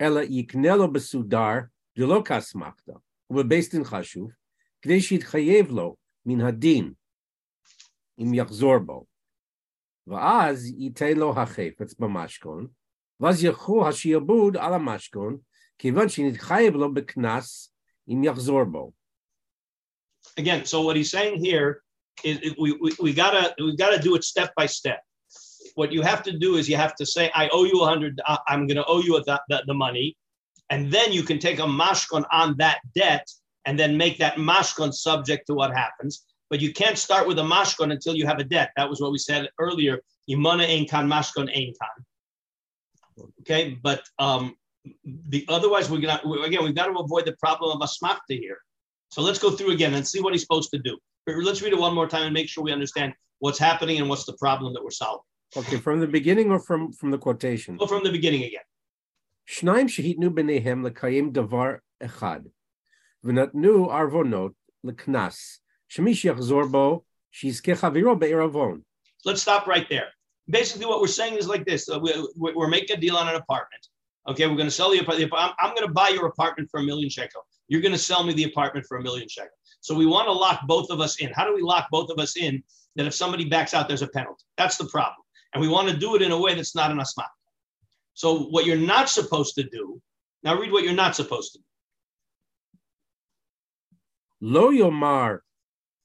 אלא 0.00 0.20
יקנה 0.20 0.76
לו 0.76 0.92
בסודר, 0.92 1.54
דלא 1.98 2.22
כאסמכתא, 2.24 2.92
ובבייס 3.30 3.74
דין 3.74 3.84
חשוב, 3.84 4.30
כדי 4.82 5.00
שיתחייב 5.00 5.70
לו 5.70 5.96
מן 6.26 6.40
הדין, 6.40 6.92
אם 8.18 8.34
יחזור 8.34 8.78
בו. 8.78 9.06
ואז 10.06 10.66
ייתן 10.66 11.16
לו 11.16 11.40
החפץ 11.40 11.94
במשכון, 11.94 12.66
ואז 13.20 13.44
ילכו 13.44 13.88
השעבוד 13.88 14.56
על 14.56 14.74
המשכון, 14.74 15.38
כיוון 15.78 16.08
שנתחייב 16.08 16.74
לו 16.74 16.94
בקנס 16.94 17.74
אם 18.08 18.24
יחזור 18.24 18.64
בו. 18.64 18.92
Again, 20.36 20.64
so 20.64 20.82
what 20.82 20.96
he's 20.96 21.10
saying 21.10 21.42
here 21.44 21.82
is 22.24 22.54
we, 22.58 22.72
we, 22.80 22.92
we 23.00 23.12
gotta 23.12 23.54
we 23.58 23.76
gotta 23.76 23.98
do 23.98 24.14
it 24.14 24.24
step 24.24 24.52
by 24.56 24.66
step. 24.66 25.00
What 25.74 25.92
you 25.92 26.02
have 26.02 26.22
to 26.24 26.38
do 26.38 26.56
is 26.56 26.68
you 26.68 26.76
have 26.76 26.94
to 26.96 27.06
say, 27.06 27.30
I 27.34 27.48
owe 27.52 27.64
you 27.64 27.82
a 27.82 27.86
hundred, 27.86 28.20
I- 28.26 28.38
I'm 28.48 28.66
gonna 28.66 28.84
owe 28.86 29.02
you 29.02 29.22
the, 29.24 29.40
the, 29.48 29.62
the 29.66 29.74
money. 29.74 30.16
And 30.70 30.90
then 30.90 31.12
you 31.12 31.22
can 31.22 31.38
take 31.38 31.58
a 31.58 31.62
mashkon 31.62 32.24
on 32.32 32.56
that 32.58 32.78
debt 32.94 33.26
and 33.66 33.78
then 33.78 33.96
make 33.96 34.18
that 34.18 34.36
mashkon 34.36 34.92
subject 34.92 35.46
to 35.48 35.54
what 35.54 35.76
happens. 35.76 36.24
But 36.50 36.60
you 36.60 36.72
can't 36.72 36.96
start 36.98 37.26
with 37.26 37.38
a 37.38 37.42
mashkon 37.42 37.92
until 37.92 38.14
you 38.14 38.26
have 38.26 38.38
a 38.38 38.44
debt. 38.44 38.70
That 38.76 38.88
was 38.88 39.00
what 39.00 39.12
we 39.12 39.18
said 39.18 39.48
earlier. 39.58 40.00
Imana 40.30 40.66
ein 40.68 40.86
kan 40.86 41.08
mashkon 41.08 41.48
ein 41.54 41.72
kan. 41.80 43.26
Okay, 43.40 43.78
but 43.82 44.02
um, 44.18 44.54
the 45.04 45.44
otherwise 45.48 45.90
we're 45.90 46.00
gonna 46.00 46.20
again 46.44 46.62
we've 46.64 46.74
got 46.74 46.86
to 46.86 46.98
avoid 46.98 47.24
the 47.24 47.36
problem 47.40 47.80
of 47.80 47.88
asmachta 47.88 48.18
here. 48.38 48.58
So 49.10 49.22
let's 49.22 49.38
go 49.38 49.50
through 49.50 49.70
again 49.70 49.94
and 49.94 50.06
see 50.06 50.20
what 50.20 50.32
he's 50.32 50.42
supposed 50.42 50.70
to 50.70 50.78
do. 50.78 50.98
But 51.24 51.36
let's 51.36 51.62
read 51.62 51.72
it 51.72 51.78
one 51.78 51.94
more 51.94 52.08
time 52.08 52.24
and 52.24 52.34
make 52.34 52.48
sure 52.48 52.62
we 52.62 52.72
understand 52.72 53.14
what's 53.38 53.58
happening 53.58 53.98
and 53.98 54.08
what's 54.08 54.24
the 54.24 54.34
problem 54.34 54.74
that 54.74 54.82
we're 54.82 54.90
solving. 54.90 55.22
Okay, 55.56 55.76
from 55.76 56.00
the 56.00 56.06
beginning 56.06 56.50
or 56.50 56.58
from, 56.58 56.92
from 56.92 57.10
the 57.10 57.18
quotation? 57.18 57.76
Well, 57.78 57.88
from 57.88 58.04
the 58.04 58.10
beginning 58.10 58.44
again. 58.44 58.62
Shnaim 59.48 59.86
shehitnu 59.86 60.30
b'nehem 60.30 61.32
davar 61.32 61.78
echad. 62.02 62.46
V'natnu 63.24 63.88
arvonot. 63.88 64.54
Shemish 64.84 66.24
yachzor 66.24 66.70
bo 66.70 67.04
be'eravon. 67.40 68.82
Let's 69.24 69.42
stop 69.42 69.66
right 69.66 69.88
there. 69.88 70.08
Basically, 70.48 70.86
what 70.86 71.00
we're 71.00 71.08
saying 71.08 71.34
is 71.34 71.48
like 71.48 71.64
this. 71.64 71.88
Uh, 71.88 71.98
we, 71.98 72.12
we're 72.36 72.68
making 72.68 72.96
a 72.96 73.00
deal 73.00 73.16
on 73.16 73.28
an 73.28 73.34
apartment. 73.34 73.86
Okay, 74.28 74.46
we're 74.46 74.54
going 74.54 74.68
to 74.68 74.70
sell 74.70 74.90
the 74.90 74.98
apartment. 74.98 75.32
I'm, 75.36 75.52
I'm 75.58 75.74
going 75.74 75.86
to 75.86 75.92
buy 75.92 76.08
your 76.10 76.26
apartment 76.26 76.70
for 76.70 76.80
a 76.80 76.82
million 76.84 77.10
shekels. 77.10 77.46
You're 77.68 77.80
going 77.80 77.92
to 77.92 77.98
sell 77.98 78.22
me 78.22 78.32
the 78.32 78.44
apartment 78.44 78.86
for 78.86 78.98
a 78.98 79.02
million 79.02 79.28
shekels. 79.28 79.50
So 79.80 79.94
we 79.94 80.06
want 80.06 80.26
to 80.26 80.32
lock 80.32 80.66
both 80.66 80.90
of 80.90 81.00
us 81.00 81.20
in. 81.20 81.32
How 81.32 81.44
do 81.44 81.54
we 81.54 81.62
lock 81.62 81.88
both 81.90 82.10
of 82.10 82.18
us 82.18 82.36
in 82.36 82.62
that 82.96 83.06
if 83.06 83.14
somebody 83.14 83.44
backs 83.44 83.74
out, 83.74 83.88
there's 83.88 84.02
a 84.02 84.08
penalty? 84.08 84.44
That's 84.56 84.76
the 84.76 84.86
problem. 84.86 85.24
And 85.52 85.60
we 85.60 85.68
want 85.68 85.88
to 85.88 85.96
do 85.96 86.16
it 86.16 86.22
in 86.22 86.32
a 86.32 86.38
way 86.38 86.54
that's 86.54 86.74
not 86.74 86.90
an 86.90 86.98
asmat. 86.98 87.28
So 88.14 88.44
what 88.44 88.66
you're 88.66 88.76
not 88.76 89.08
supposed 89.08 89.54
to 89.56 89.62
do, 89.62 90.00
now 90.42 90.58
read 90.58 90.72
what 90.72 90.84
you're 90.84 90.94
not 90.94 91.16
supposed 91.16 91.52
to 91.52 91.58
do. 91.58 91.64
Lo 94.40 94.70
yomar, 94.70 95.40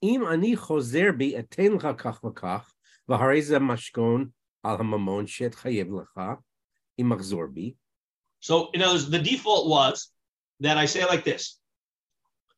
im 0.02 0.24
ani 0.26 0.56
chozer 0.56 1.18
bi 1.18 1.38
eten 1.38 1.80
lecha 1.80 1.98
kach 1.98 2.22
v'kach, 2.22 2.64
v'harei 3.10 3.42
ze 3.42 3.56
mashkon 3.56 4.32
al 4.64 4.78
hamamon 4.78 5.28
shet 5.28 5.54
chayev 5.54 5.90
lecha, 5.90 6.38
im 6.98 7.10
achzor 7.10 7.54
bi. 7.54 7.76
So, 8.40 8.70
in 8.74 8.82
other 8.82 8.94
words, 8.94 9.10
the 9.10 9.20
default 9.20 9.70
was 9.70 10.10
that 10.62 10.78
I 10.78 10.86
say 10.86 11.06
like 11.06 11.26
this. 11.26 11.58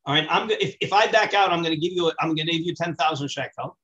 All 0.06 0.14
right, 0.14 0.26
I'm 0.30 0.50
if, 0.50 0.76
if 0.80 0.92
I 0.92 1.06
back 1.10 1.34
out, 1.34 1.50
I'm 1.50 1.62
going 1.62 1.74
to 1.74 1.80
give 1.80 1.92
you 1.92 2.12
I'm 2.20 2.34
going 2.34 2.46
to 2.46 2.52
give 2.52 2.66
you 2.66 2.74
ten 2.74 2.94
thousand 2.94 3.28
shekel, 3.28 3.76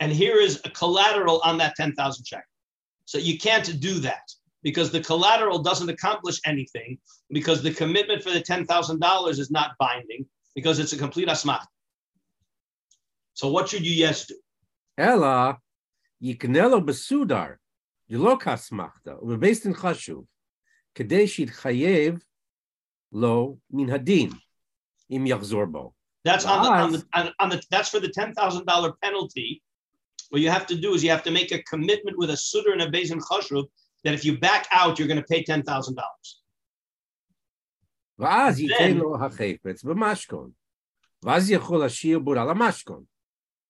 and 0.00 0.10
here 0.10 0.38
is 0.38 0.60
a 0.64 0.70
collateral 0.70 1.40
on 1.44 1.58
that 1.58 1.74
ten 1.76 1.94
thousand 1.94 2.26
shekel. 2.26 2.44
So 3.04 3.18
you 3.18 3.38
can't 3.38 3.78
do 3.78 3.94
that 4.00 4.32
because 4.62 4.90
the 4.90 5.00
collateral 5.00 5.58
doesn't 5.60 5.90
accomplish 5.90 6.40
anything 6.44 6.98
because 7.30 7.62
the 7.62 7.72
commitment 7.72 8.22
for 8.22 8.30
the 8.30 8.40
ten 8.40 8.66
thousand 8.66 9.00
dollars 9.00 9.38
is 9.38 9.50
not 9.50 9.72
binding 9.78 10.26
because 10.54 10.78
it's 10.78 10.94
a 10.94 10.98
complete 10.98 11.28
asmach. 11.28 11.64
So 13.34 13.48
what 13.48 13.68
should 13.68 13.86
you 13.86 13.92
yes 13.92 14.26
do? 14.26 14.34
Ella, 14.96 15.58
yiknelo 16.22 16.82
besudar, 16.82 17.56
yilok 18.10 18.44
asmachta, 18.44 19.22
beis 19.22 19.62
din 19.62 19.74
chashuv, 19.74 20.24
kadeshit 20.96 21.54
chayev 21.54 22.22
lo 23.12 23.58
min 23.70 23.88
hadin 23.88 24.34
im 25.10 25.24
yachzorbo. 25.24 25.92
That's 26.24 26.44
on 26.44 26.62
the, 26.64 26.70
on 26.70 26.92
the, 26.92 27.04
on, 27.14 27.32
on 27.38 27.48
the 27.50 27.62
that's 27.70 27.88
for 27.88 28.00
the 28.00 28.08
ten 28.08 28.34
thousand 28.34 28.66
dollar 28.66 28.92
penalty. 29.02 29.62
What 30.30 30.40
you 30.42 30.50
have 30.50 30.66
to 30.66 30.76
do 30.76 30.94
is 30.94 31.04
you 31.04 31.10
have 31.10 31.22
to 31.22 31.30
make 31.30 31.52
a 31.52 31.62
commitment 31.62 32.18
with 32.18 32.30
a 32.30 32.34
sudar 32.34 32.72
and 32.72 32.82
a 32.82 32.90
bezin 32.90 33.20
chashuv 33.22 33.64
that 34.02 34.12
if 34.12 34.24
you 34.24 34.38
back 34.38 34.66
out, 34.72 34.98
you're 34.98 35.08
going 35.08 35.20
to 35.20 35.26
pay 35.26 35.42
ten 35.42 35.62
thousand 35.62 35.94
dollars. 35.94 36.42
ואז 38.18 38.60
ייתן 38.60 38.96
לו 38.96 39.16
החפץ 39.16 39.84
במשכון, 39.84 40.50
ואז 41.22 41.50
יכול 41.50 41.84
השיר 41.84 42.18
בול 42.18 42.38
על 42.38 42.50
המשכון. 42.50 43.04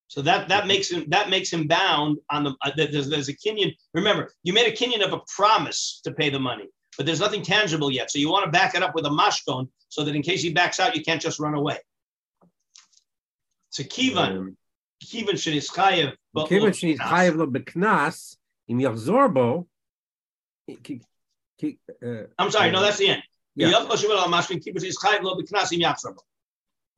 So 0.09 0.23
that 0.23 0.49
that 0.49 0.67
makes 0.67 0.89
him 0.89 1.05
that 1.11 1.29
makes 1.31 1.53
him 1.53 1.67
bound 1.67 2.19
on 2.31 2.45
the 2.45 2.53
uh, 2.63 2.71
there's, 2.77 3.09
there's 3.09 3.29
a 3.29 3.37
kinyan. 3.37 3.75
Remember, 3.93 4.31
you 4.45 4.53
made 4.53 4.69
a 4.73 4.77
kinyan 4.77 5.05
of 5.05 5.13
a 5.13 5.21
promise 5.37 6.01
to 6.05 6.13
pay 6.13 6.31
the 6.31 6.39
money 6.39 6.69
but 6.97 7.07
there's 7.07 7.21
nothing 7.21 7.43
tangible 7.43 7.91
yet. 7.91 8.11
So 8.11 8.19
you 8.19 8.31
want 8.31 8.45
to 8.47 8.51
back 8.51 8.75
it 8.75 8.83
up 8.83 8.95
with 8.95 9.07
a 9.07 9.11
mashkon 9.11 9.69
so 9.89 10.05
that 10.05 10.15
in 10.15 10.23
case 10.23 10.43
he 10.43 10.53
backs 10.53 10.81
out, 10.81 10.97
you 10.97 11.03
can't 11.03 11.21
just 11.21 11.39
run 11.39 11.55
away. 11.55 11.79
So 13.71 13.83
kivan, 13.83 14.57
kivan 15.05 15.35
shenischayev, 15.35 16.15
kivan 16.37 16.73
shenischayev 16.73 17.37
lo 17.37 17.47
beknas 17.47 18.37
im 18.69 18.79
yachzorbo. 18.81 19.67
Uh, 20.71 22.27
I'm 22.39 22.51
sorry, 22.51 22.71
no, 22.71 22.81
that's 22.83 22.99
the 22.99 23.09
end. 23.09 23.23
Yeah. 23.55 23.71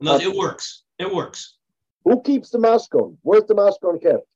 No, 0.01 0.17
it 0.17 0.35
works. 0.35 0.83
It 0.99 1.13
works. 1.13 1.57
Who 2.05 2.23
keeps 2.23 2.51
the 2.51 2.59
mashkon? 2.59 3.17
Where's 3.23 3.45
the 3.45 3.55
mashkon 3.55 4.01
kept? 4.03 4.27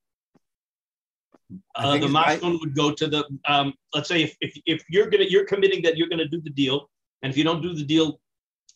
I 1.76 1.84
Uh, 1.84 1.90
the 1.92 1.96
it's 2.04 2.06
by- 2.06 2.10
milestone 2.26 2.58
would 2.60 2.74
go 2.74 2.92
to 2.92 3.06
the, 3.06 3.24
um, 3.46 3.74
let's 3.94 4.08
say 4.08 4.22
if, 4.22 4.36
if, 4.40 4.52
if 4.66 4.84
you're 4.88 5.08
gonna, 5.10 5.24
you're 5.24 5.44
committing 5.46 5.82
that 5.82 5.96
you're 5.96 6.08
gonna 6.08 6.28
do 6.28 6.40
the 6.40 6.50
deal, 6.50 6.90
and 7.22 7.30
if 7.30 7.36
you 7.36 7.44
don't 7.44 7.62
do 7.62 7.74
the 7.74 7.84
deal, 7.84 8.20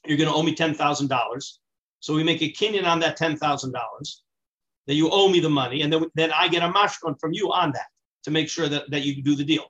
you're 0.07 0.19
gonna 0.19 0.35
owe 0.35 0.43
me 0.43 0.55
ten 0.55 0.73
thousand 0.75 1.09
dollars. 1.09 1.61
So 2.01 2.15
we 2.15 2.23
make 2.23 2.43
a 2.43 2.51
kinyan 2.53 2.87
on 2.87 2.99
that 3.01 3.17
ten 3.17 3.37
thousand 3.37 3.73
dollars, 3.73 4.23
that 4.87 4.95
you 4.95 5.09
owe 5.11 5.29
me 5.29 5.41
the 5.41 5.51
money, 5.51 5.83
and 5.83 5.93
then, 5.93 6.05
then 6.15 6.31
I 6.33 6.49
get 6.49 6.63
a 6.63 6.69
mashkon 6.69 7.19
from 7.21 7.33
you 7.33 7.53
on 7.53 7.73
that 7.73 7.87
to 8.25 8.31
make 8.31 8.49
sure 8.49 8.69
that, 8.69 8.91
that 8.91 9.03
you 9.03 9.23
do 9.23 9.35
the 9.35 9.45
deal. 9.45 9.65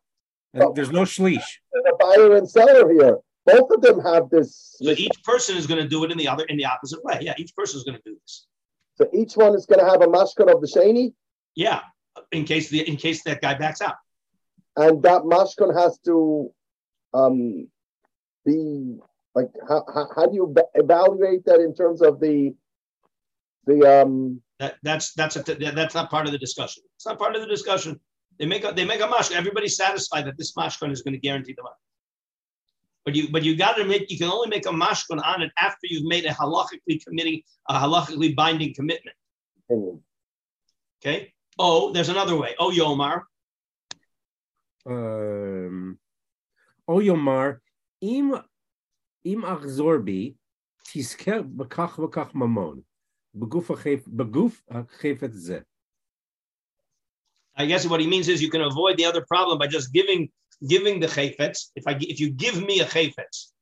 and 0.55 0.75
there's 0.75 0.91
no 0.91 1.03
shlish. 1.03 1.45
The 1.73 1.97
buyer 1.99 2.37
and 2.37 2.49
seller 2.49 2.91
here. 2.93 3.19
Both 3.47 3.71
of 3.71 3.81
them 3.81 4.01
have 4.01 4.29
this. 4.31 4.77
So 4.83 4.91
each 4.91 5.23
person 5.23 5.57
is 5.57 5.67
gonna 5.67 5.89
do 5.89 6.05
it 6.05 6.11
in 6.11 6.19
the 6.19 6.27
other, 6.29 6.45
in 6.45 6.57
the 6.57 6.65
opposite 6.65 7.03
way. 7.05 7.19
Yeah, 7.21 7.35
each 7.39 7.55
person 7.55 7.79
is 7.79 7.85
gonna 7.85 8.01
do 8.05 8.17
this. 8.23 8.47
So 8.97 9.09
each 9.13 9.35
one 9.37 9.55
is 9.55 9.67
going 9.67 9.79
to 9.79 9.85
have 9.85 10.01
a 10.01 10.07
mashkon 10.07 10.51
of 10.51 10.63
the 10.63 10.67
sheni, 10.67 11.13
Yeah, 11.55 11.81
in 12.33 12.45
case 12.45 12.69
the, 12.69 12.89
in 12.89 12.97
case 12.97 13.23
that 13.25 13.41
guy 13.41 13.55
backs 13.55 13.81
out. 13.81 13.97
and 14.77 15.03
that 15.03 15.23
mashkon 15.23 15.75
has 15.75 15.99
to 16.05 16.53
um, 17.15 17.69
be 18.45 18.99
like 19.35 19.49
how, 19.69 19.85
how, 19.93 20.09
how 20.15 20.27
do 20.27 20.35
you 20.35 20.55
evaluate 20.75 21.45
that 21.45 21.61
in 21.61 21.75
terms 21.75 22.03
of 22.03 22.21
the 22.21 22.55
the 23.67 23.79
um 23.85 24.41
That 24.59 24.77
that's 24.83 25.13
that's 25.13 25.37
a, 25.37 25.43
that's 25.43 25.95
not 25.95 26.11
part 26.11 26.27
of 26.27 26.33
the 26.33 26.39
discussion. 26.39 26.83
It's 26.97 27.07
not 27.07 27.19
part 27.19 27.37
of 27.37 27.43
the 27.43 27.49
discussion. 27.49 28.01
They 28.39 28.47
make 28.47 28.65
a 28.65 28.73
they 28.73 28.85
make 28.85 29.01
a 29.01 29.09
mashkon. 29.09 29.37
Everybody's 29.37 29.77
satisfied 29.77 30.27
that 30.27 30.39
this 30.39 30.55
mashkon 30.55 30.91
is 30.91 31.03
going 31.03 31.15
to 31.15 31.21
guarantee 31.21 31.55
the 31.57 31.63
money. 31.63 31.75
But 33.05 33.15
you 33.15 33.31
but 33.31 33.45
you 33.45 33.57
got 33.57 33.77
to 33.77 33.85
make 33.85 34.11
you 34.11 34.19
can 34.19 34.31
only 34.31 34.49
make 34.49 34.67
a 34.67 34.71
mashkon 34.71 35.21
on 35.25 35.43
it 35.43 35.53
after 35.61 35.87
you've 35.91 36.07
made 36.07 36.25
a 36.25 36.31
halachically 36.31 37.05
committing 37.05 37.43
a 37.69 37.75
halachically 37.75 38.35
binding 38.35 38.75
commitment. 38.75 39.17
opinion? 39.69 40.03
Okay. 41.01 41.33
Oh, 41.59 41.93
there's 41.93 42.09
another 42.09 42.37
way. 42.37 42.55
Oh, 42.59 42.71
Yomar. 42.71 43.23
Um, 44.85 45.99
oh, 46.87 47.01
Yomar. 47.01 47.59
Im 48.03 48.39
im 49.25 49.43
achzorbi 49.43 50.37
tisker 50.85 51.43
b'kach 51.43 51.97
b'kach 51.97 52.33
mamon 52.33 52.85
zeh. 55.35 55.63
I 57.59 57.67
guess 57.67 57.87
what 57.87 58.01
he 58.01 58.07
means 58.07 58.29
is 58.29 58.43
you 58.43 58.51
can 58.51 58.61
avoid 58.61 58.97
the 58.97 59.05
other 59.05 59.25
problem 59.27 59.59
by 59.59 59.67
just 59.67 59.93
giving 59.93 60.29
giving 60.69 61.01
the 61.01 61.07
chayfets. 61.07 61.71
If 61.75 61.87
I 61.87 61.97
if 62.01 62.21
you 62.21 62.31
give 62.31 62.65
me 62.65 62.81
a 62.81 62.85
chayfets 62.85 63.53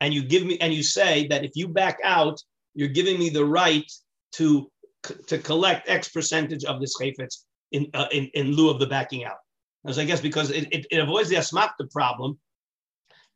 and 0.00 0.12
you 0.12 0.22
give 0.22 0.44
me 0.44 0.58
and 0.58 0.72
you 0.74 0.82
say 0.82 1.28
that 1.28 1.44
if 1.44 1.52
you 1.54 1.68
back 1.68 1.98
out, 2.02 2.40
you're 2.74 2.88
giving 2.88 3.18
me 3.18 3.30
the 3.30 3.44
right 3.44 3.90
to 4.32 4.70
to 5.02 5.38
collect 5.38 5.88
X 5.88 6.08
percentage 6.08 6.64
of 6.64 6.80
this 6.80 6.96
chayfetz 7.00 7.44
in 7.72 7.88
uh, 7.94 8.06
in 8.12 8.30
in 8.34 8.52
lieu 8.52 8.70
of 8.70 8.78
the 8.78 8.86
backing 8.86 9.24
out. 9.24 9.38
As 9.86 9.98
I 9.98 10.04
guess 10.04 10.20
because 10.20 10.50
it, 10.50 10.68
it, 10.72 10.86
it 10.90 10.98
avoids 10.98 11.28
the 11.28 11.36
asmakta 11.36 11.90
problem. 11.90 12.38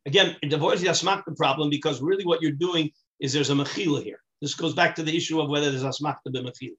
Again, 0.07 0.37
it 0.43 0.53
avoids 0.53 0.83
the 0.83 0.89
asmakta 0.89 1.35
problem 1.37 1.71
because 1.71 2.03
really 2.03 2.27
what 2.27 2.43
you're 2.43 2.53
doing 2.53 2.91
is 3.21 3.33
there's 3.33 3.51
a 3.51 3.55
mechila 3.55 4.03
here. 4.03 4.19
This 4.43 4.55
goes 4.55 4.75
back 4.75 4.95
to 4.97 5.03
the 5.03 5.17
issue 5.17 5.41
of 5.41 5.49
whether 5.49 5.71
there's 5.71 5.85
asmakta 5.85 6.29
b'mechila. 6.29 6.73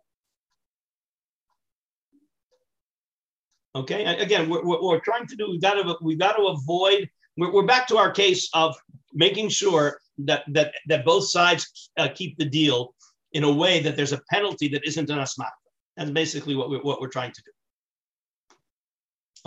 Okay, 3.75 4.05
again, 4.05 4.49
we're, 4.49 4.63
we're, 4.63 4.81
we're 4.81 4.99
trying 4.99 5.27
to 5.27 5.35
do, 5.35 5.49
we've 5.49 5.61
got 5.61 5.73
to, 5.73 5.97
we've 6.01 6.19
got 6.19 6.37
to 6.37 6.43
avoid, 6.43 7.09
we're, 7.35 7.51
we're 7.51 7.65
back 7.65 7.87
to 7.87 7.97
our 7.97 8.09
case 8.09 8.47
of 8.53 8.73
making 9.13 9.49
sure 9.49 9.99
that, 10.19 10.43
that, 10.53 10.73
that 10.87 11.03
both 11.03 11.27
sides 11.27 11.89
uh, 11.97 12.07
keep 12.13 12.37
the 12.37 12.45
deal 12.45 12.94
in 13.35 13.43
a 13.43 13.51
way 13.51 13.81
that 13.81 13.95
there's 13.97 14.13
a 14.13 14.21
penalty 14.31 14.67
that 14.69 14.83
isn't 14.85 15.09
an 15.09 15.19
asmachta. 15.19 15.67
That's 15.97 16.09
basically 16.09 16.55
what 16.55 16.69
we're, 16.69 16.81
what 16.81 17.01
we're 17.01 17.09
trying 17.09 17.33
to 17.33 17.43
do. 17.45 17.51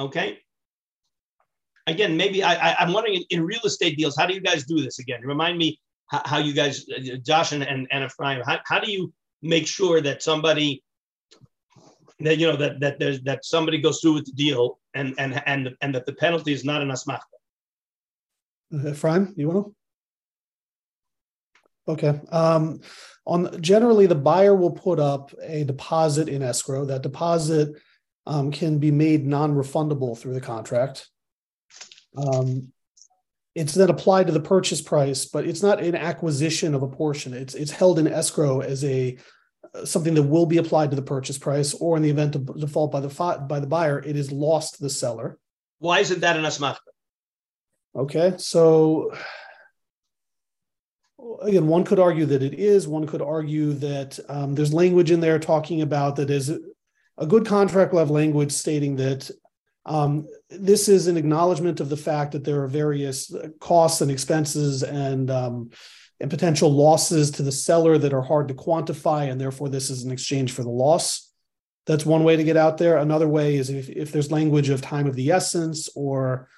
Okay. 0.05 0.39
Again, 1.87 2.15
maybe 2.17 2.45
I, 2.45 2.75
I'm 2.75 2.93
wondering 2.93 3.15
in, 3.15 3.25
in 3.31 3.43
real 3.43 3.65
estate 3.65 3.97
deals, 3.97 4.15
how 4.15 4.27
do 4.27 4.35
you 4.35 4.43
guys 4.43 4.65
do 4.65 4.83
this 4.83 4.99
again? 4.99 5.23
Remind 5.25 5.57
me 5.57 5.81
how, 6.09 6.23
how 6.27 6.39
you 6.39 6.53
guys, 6.53 6.85
Josh 7.27 7.53
and, 7.53 7.63
and, 7.63 7.89
and 7.91 8.05
Ephraim, 8.05 8.43
how, 8.45 8.59
how 8.67 8.79
do 8.79 8.93
you 8.93 9.11
make 9.41 9.67
sure 9.67 10.03
that 10.03 10.23
somebody 10.23 10.83
that 12.21 12.37
you 12.39 12.47
know 12.47 12.57
that 12.57 12.81
that 12.81 12.99
there's 12.99 13.23
that 13.23 13.45
somebody 13.45 13.79
goes 13.79 14.01
through 14.01 14.15
with 14.15 14.27
the 14.27 14.33
deal 14.33 14.81
and 14.95 15.15
and 15.19 15.41
and 15.47 15.71
and 15.83 15.95
that 15.95 16.05
the 16.05 16.13
penalty 16.13 16.53
is 16.53 16.65
not 16.65 16.83
an 16.83 16.89
asmachta. 16.89 17.21
Ephraim, 18.91 19.33
you 19.37 19.49
want 19.49 19.67
to? 19.67 19.78
Okay. 21.89 22.21
Um, 22.31 22.81
on 23.27 23.61
generally, 23.61 24.07
the 24.07 24.15
buyer 24.15 24.55
will 24.55 24.71
put 24.71 25.01
up 25.01 25.33
a 25.43 25.65
deposit 25.65 26.29
in 26.29 26.43
escrow. 26.43 26.85
That 26.85 27.03
deposit 27.03 27.77
um, 28.27 28.51
can 28.51 28.79
be 28.79 28.91
made 28.91 29.27
non-refundable 29.27 30.17
through 30.17 30.35
the 30.35 30.41
contract. 30.41 31.09
Um, 32.17 32.73
it's 33.55 33.75
then 33.75 33.91
applied 33.91 34.27
to 34.29 34.33
the 34.33 34.41
purchase 34.41 34.81
price, 34.81 35.25
but 35.25 35.47
it's 35.47 35.63
not 35.63 35.83
an 35.83 35.97
acquisition 35.97 36.75
of 36.75 36.83
a 36.83 36.89
portion. 36.89 37.35
It's 37.35 37.55
it's 37.55 37.71
held 37.71 37.99
in 37.99 38.07
escrow 38.07 38.61
as 38.61 38.85
a 38.85 39.19
uh, 39.75 39.85
something 39.85 40.15
that 40.15 40.23
will 40.23 40.47
be 40.47 40.59
applied 40.59 40.91
to 40.91 40.97
the 40.97 41.03
purchase 41.03 41.39
price, 41.39 41.75
or 41.75 41.97
in 41.97 42.03
the 42.03 42.11
event 42.11 42.37
of 42.37 42.61
default 42.61 42.93
by 42.93 43.01
the 43.01 43.11
fi- 43.11 43.39
by 43.39 43.61
the 43.61 43.67
buyer, 43.67 43.99
it 43.99 44.17
is 44.17 44.31
lost 44.31 44.77
to 44.77 44.83
the 44.83 44.91
seller. 44.91 45.39
Why 45.81 46.01
isn't 46.01 46.21
that 46.21 46.37
an 46.37 46.45
asmachta? 46.45 46.79
Okay, 47.97 48.35
so 48.37 49.13
again, 51.43 51.67
one 51.67 51.85
could 51.85 51.99
argue 51.99 52.27
that 52.27 52.43
it 52.43 52.55
is. 52.55 52.89
One 52.89 53.07
could 53.07 53.23
argue 53.23 53.73
that 53.75 54.19
um, 54.29 54.55
there's 54.55 54.75
language 54.75 55.11
in 55.11 55.21
there 55.21 55.39
talking 55.39 55.83
about 55.83 56.17
that 56.17 56.31
is 56.31 56.51
a 57.17 57.27
good 57.27 57.47
contract 57.47 57.95
have 57.95 58.11
language 58.11 58.53
stating 58.53 58.97
that 58.97 59.31
um, 59.85 60.29
this 60.51 60.89
is 60.89 61.07
an 61.07 61.17
acknowledgement 61.17 61.81
of 61.81 61.89
the 61.89 61.97
fact 61.97 62.33
that 62.33 62.45
there 62.45 62.63
are 62.63 62.69
various 62.69 63.35
costs 63.59 64.01
and 64.01 64.11
expenses 64.11 64.83
and 64.83 65.31
um, 65.31 65.71
and 66.21 66.31
potential 66.31 66.71
losses 66.71 67.31
to 67.31 67.43
the 67.43 67.53
seller 67.53 67.97
that 67.97 68.13
are 68.13 68.23
hard 68.23 68.49
to 68.49 68.55
quantify, 68.55 69.31
and 69.31 69.41
therefore 69.41 69.69
this 69.69 69.89
is 69.89 70.03
an 70.03 70.11
exchange 70.11 70.53
for 70.53 70.63
the 70.63 70.69
loss. 70.69 71.33
That's 71.87 72.05
one 72.05 72.25
way 72.25 72.37
to 72.37 72.45
get 72.45 72.57
out 72.57 72.77
there. 72.77 72.99
Another 72.99 73.29
way 73.29 73.57
is 73.57 73.71
if, 73.71 73.89
if 73.89 74.13
there's 74.13 74.31
language 74.31 74.69
of 74.69 74.83
time 74.83 75.07
of 75.07 75.15
the 75.15 75.31
essence 75.31 75.89
or 75.95 76.49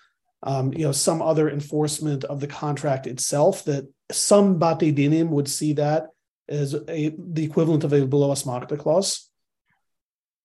um, 0.43 0.73
you 0.73 0.85
know, 0.85 0.93
some 0.93 1.21
other 1.21 1.51
enforcement 1.51 2.25
of 2.25 2.41
the 2.41 2.47
contract 2.47 3.07
itself 3.07 3.65
that 3.67 3.87
some 4.11 4.59
bate 4.59 4.95
dinim 4.95 5.29
would 5.29 5.49
see 5.49 5.75
that 5.75 6.09
as 6.49 6.75
a 6.75 7.15
the 7.17 7.45
equivalent 7.45 7.85
of 7.85 7.93
a 7.93 8.07
below 8.07 8.33
asmakta 8.33 8.79
clause. 8.79 9.29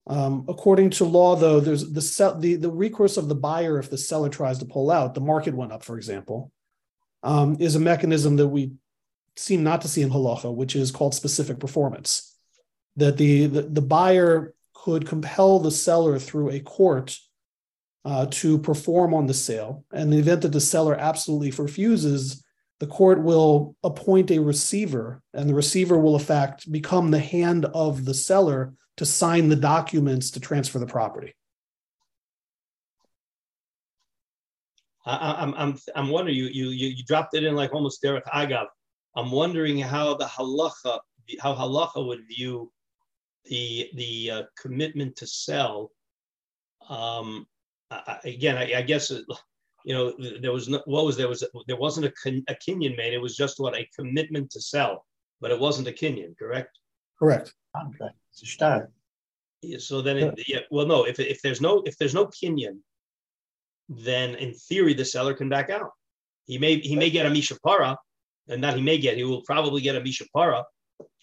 Um, 0.08 0.46
according 0.48 0.92
to 0.92 1.06
law, 1.06 1.36
though, 1.36 1.60
there's 1.60 1.92
the, 1.92 2.02
sell, 2.02 2.38
the 2.38 2.56
the 2.56 2.70
recourse 2.70 3.18
of 3.18 3.28
the 3.28 3.36
buyer 3.36 3.80
if 3.80 3.90
the 3.90 3.98
seller 3.98 4.30
tries 4.30 4.60
to 4.60 4.66
pull 4.66 4.92
out. 4.92 5.16
The 5.16 5.22
market 5.22 5.56
went 5.56 5.72
up, 5.72 5.84
for 5.84 5.98
example, 5.98 6.52
um, 7.24 7.58
is 7.60 7.76
a 7.76 7.80
mechanism 7.80 8.36
that 8.36 8.48
we 8.48 8.74
seem 9.36 9.64
not 9.64 9.82
to 9.82 9.88
see 9.88 10.04
in 10.04 10.12
halacha, 10.12 10.54
which 10.54 10.76
is 10.76 10.92
called 10.92 11.16
specific 11.16 11.60
performance. 11.60 12.38
That 12.98 13.18
the 13.18 13.48
the, 13.48 13.62
the 13.64 13.82
buyer 13.82 14.54
could 14.74 15.08
compel 15.08 15.60
the 15.60 15.72
seller 15.72 16.20
through 16.20 16.52
a 16.52 16.60
court 16.60 17.18
uh, 18.06 18.28
to 18.30 18.60
perform 18.60 19.16
on 19.16 19.26
the 19.26 19.34
sale. 19.34 19.84
And 19.92 20.04
in 20.04 20.10
the 20.12 20.20
event 20.20 20.44
that 20.44 20.52
the 20.52 20.62
seller 20.62 20.94
absolutely 20.94 21.50
refuses, 21.50 22.45
the 22.80 22.88
court 22.88 23.22
will 23.22 23.76
appoint 23.84 24.32
a 24.32 24.40
receiver, 24.40 25.22
and 25.34 25.50
the 25.50 25.54
receiver 25.54 25.98
will, 25.98 26.18
in 26.18 26.24
fact, 26.24 26.72
become 26.72 27.12
the 27.12 27.20
hand 27.20 27.66
of 27.74 28.06
the 28.06 28.14
seller 28.14 28.74
to 28.98 29.06
sign 29.06 29.50
the 29.50 29.56
documents 29.56 30.32
to 30.32 30.40
transfer 30.40 30.80
the 30.80 30.86
property. 30.86 31.34
I, 35.06 35.36
I'm 35.40 35.54
I'm 35.54 35.78
I'm 35.96 36.10
wondering 36.10 36.36
you 36.36 36.48
you 36.48 36.70
you 36.70 37.04
dropped 37.06 37.36
it 37.36 37.44
in 37.44 37.56
like 37.56 37.74
almost 37.74 38.02
derech 38.02 38.24
agav. 38.24 38.66
I'm 39.16 39.32
wondering 39.32 39.78
how 39.78 40.16
the 40.16 40.26
halacha 40.26 41.00
how 41.40 41.54
halacha 41.54 42.06
would 42.06 42.28
view 42.28 42.72
the 43.46 43.90
the 43.96 44.32
uh, 44.32 44.44
commitment 44.60 45.16
to 45.18 45.28
sell. 45.28 45.92
Um, 46.90 47.46
I, 47.92 48.20
again, 48.24 48.58
I, 48.58 48.80
I 48.80 48.82
guess 48.82 49.12
you 49.86 49.94
know, 49.94 50.14
there 50.42 50.52
was 50.52 50.68
no, 50.68 50.82
what 50.86 51.06
was 51.06 51.16
there 51.16 51.28
was 51.30 51.44
there 51.68 51.78
wasn't 51.78 52.08
a, 52.08 52.12
a 52.50 52.56
kinyan 52.56 52.98
made. 52.98 53.14
It 53.14 53.22
was 53.22 53.38
just 53.38 53.60
what 53.60 53.78
a 53.78 53.88
commitment 53.96 54.50
to 54.52 54.60
sell, 54.60 55.06
but 55.40 55.52
it 55.52 55.60
wasn't 55.60 55.88
a 55.88 55.92
kinyan, 55.92 56.36
correct? 56.38 56.80
Correct. 57.20 57.54
Contract. 57.76 58.16
It's 58.32 58.42
a 58.42 58.48
start. 58.48 58.92
Yeah, 59.62 59.78
so 59.78 60.02
then, 60.02 60.18
it, 60.18 60.44
yeah, 60.48 60.60
well, 60.72 60.88
no, 60.88 61.06
if 61.06 61.20
if 61.20 61.40
there's 61.44 61.62
no 61.62 61.84
if 61.86 61.98
there's 62.00 62.16
no 62.16 62.26
kinyan, 62.26 62.80
then 63.88 64.34
in 64.36 64.56
theory 64.56 64.96
the 64.96 65.06
seller 65.06 65.36
can 65.36 65.50
back 65.50 65.70
out. 65.70 65.92
He 66.48 66.58
may 66.58 66.80
he 66.80 66.96
may 66.96 67.12
get 67.12 67.28
a 67.28 67.30
mishapara, 67.30 67.96
and 68.50 68.62
not 68.62 68.76
he 68.76 68.82
may 68.82 68.98
get 68.98 69.18
he 69.18 69.24
will 69.24 69.44
probably 69.44 69.82
get 69.82 69.96
a 69.96 70.02
mishapara, 70.02 70.64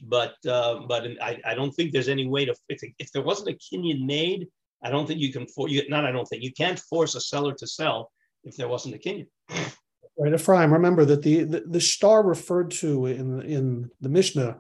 but 0.03 0.35
uh, 0.49 0.87
but 0.87 1.05
I, 1.21 1.41
I 1.45 1.55
don't 1.57 1.73
think 1.73 1.91
there's 1.91 2.09
any 2.09 2.29
way 2.29 2.45
to 2.45 2.55
if, 2.69 2.81
if 3.01 3.11
there 3.11 3.23
wasn't 3.23 3.49
a 3.49 3.59
kinyan 3.59 4.07
made, 4.07 4.47
I 4.85 4.91
don't 4.91 5.09
think 5.09 5.19
you 5.19 5.33
can 5.33 5.49
for 5.49 5.69
you 5.69 5.83
not 5.89 6.05
I 6.05 6.13
don't 6.13 6.27
think 6.27 6.45
you 6.45 6.53
can't 6.53 6.79
force 6.79 7.17
a 7.17 7.21
seller 7.21 7.55
to 7.55 7.67
sell 7.67 8.13
if 8.45 8.57
there 8.57 8.69
wasn't 8.69 8.95
a 8.95 8.99
kinyan. 8.99 9.27
Right, 10.19 10.35
Ephraim. 10.35 10.73
Remember 10.73 11.05
that 11.07 11.23
the, 11.23 11.45
the 11.45 11.61
the 11.67 11.81
shtar 11.81 12.23
referred 12.23 12.71
to 12.73 13.07
in 13.07 13.41
in 13.43 13.91
the 14.01 14.09
Mishnah, 14.09 14.59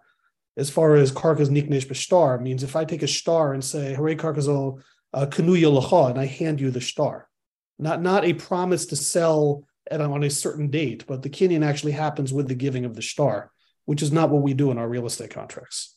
as 0.57 0.70
far 0.70 0.95
as 0.95 1.12
karkas 1.12 1.49
niknesh 1.49 1.87
b'shtar 1.87 2.41
means 2.41 2.62
if 2.62 2.74
I 2.74 2.85
take 2.85 3.03
a 3.03 3.07
shtar 3.07 3.53
and 3.53 3.62
say 3.62 3.95
hare 3.95 4.16
karkazol 4.16 4.80
uh, 5.12 5.26
kanuya 5.26 5.70
lacha 5.70 6.11
and 6.11 6.18
I 6.18 6.26
hand 6.26 6.61
you 6.61 6.70
the 6.70 6.80
shtar, 6.80 7.28
not 7.78 8.01
not 8.01 8.24
a 8.24 8.33
promise 8.33 8.87
to 8.87 8.97
sell 8.97 9.64
at 9.91 10.01
on 10.01 10.22
a 10.22 10.30
certain 10.30 10.70
date, 10.70 11.05
but 11.07 11.22
the 11.22 11.30
kinyan 11.30 11.64
actually 11.64 11.93
happens 11.93 12.33
with 12.33 12.49
the 12.49 12.55
giving 12.55 12.85
of 12.85 12.95
the 12.95 13.03
shtar, 13.03 13.51
which 13.85 14.03
is 14.03 14.12
not 14.12 14.30
what 14.30 14.43
we 14.43 14.55
do 14.55 14.70
in 14.70 14.78
our 14.78 14.89
real 14.89 15.07
estate 15.07 15.30
contracts. 15.30 15.91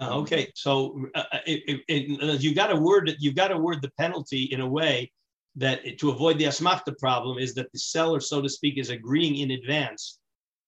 Uh, 0.00 0.18
okay, 0.18 0.50
so 0.54 1.04
uh, 1.14 1.24
uh 1.32 1.38
it, 1.46 1.62
it, 1.66 1.80
it, 1.88 2.40
you 2.40 2.54
got 2.54 2.68
to 2.68 2.76
word 2.76 3.10
you 3.18 3.32
got 3.32 3.48
to 3.48 3.58
word 3.58 3.82
the 3.82 3.90
penalty 3.98 4.44
in 4.44 4.60
a 4.60 4.68
way 4.68 5.10
that 5.56 5.80
to 5.98 6.10
avoid 6.10 6.38
the 6.38 6.44
asmachta 6.44 6.96
problem 6.98 7.38
is 7.38 7.52
that 7.54 7.70
the 7.72 7.78
seller, 7.78 8.20
so 8.20 8.40
to 8.40 8.48
speak, 8.48 8.78
is 8.78 8.90
agreeing 8.90 9.36
in 9.36 9.50
advance 9.50 10.20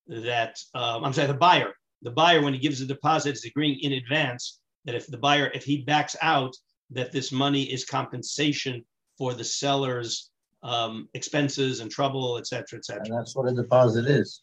that 0.09 0.59
um, 0.75 1.05
I'm 1.05 1.13
sorry, 1.13 1.29
the 1.29 1.35
buyer, 1.35 1.73
the 2.03 2.11
buyer 2.11 2.43
when 2.43 2.53
he 2.53 2.59
gives 2.59 2.81
a 2.81 2.87
deposit 2.87 3.35
is 3.35 3.45
agreeing 3.45 3.79
in 3.81 3.93
advance 3.93 4.61
that 4.85 4.97
if 4.97 5.07
the 5.07 5.19
buyer 5.19 5.51
if 5.55 5.65
he 5.65 5.83
backs 5.85 6.17
out, 6.23 6.57
that 6.91 7.13
this 7.13 7.31
money 7.31 7.63
is 7.63 7.85
compensation 7.85 8.85
for 9.17 9.35
the 9.35 9.45
seller's 9.45 10.31
um, 10.63 11.09
expenses 11.15 11.81
and 11.81 11.91
trouble, 11.91 12.37
et 12.39 12.47
cetera, 12.47 12.79
et 12.79 12.85
cetera. 12.85 13.05
And 13.05 13.19
that's 13.19 13.37
what 13.37 13.49
a 13.49 13.55
deposit 13.55 14.07
is. 14.07 14.43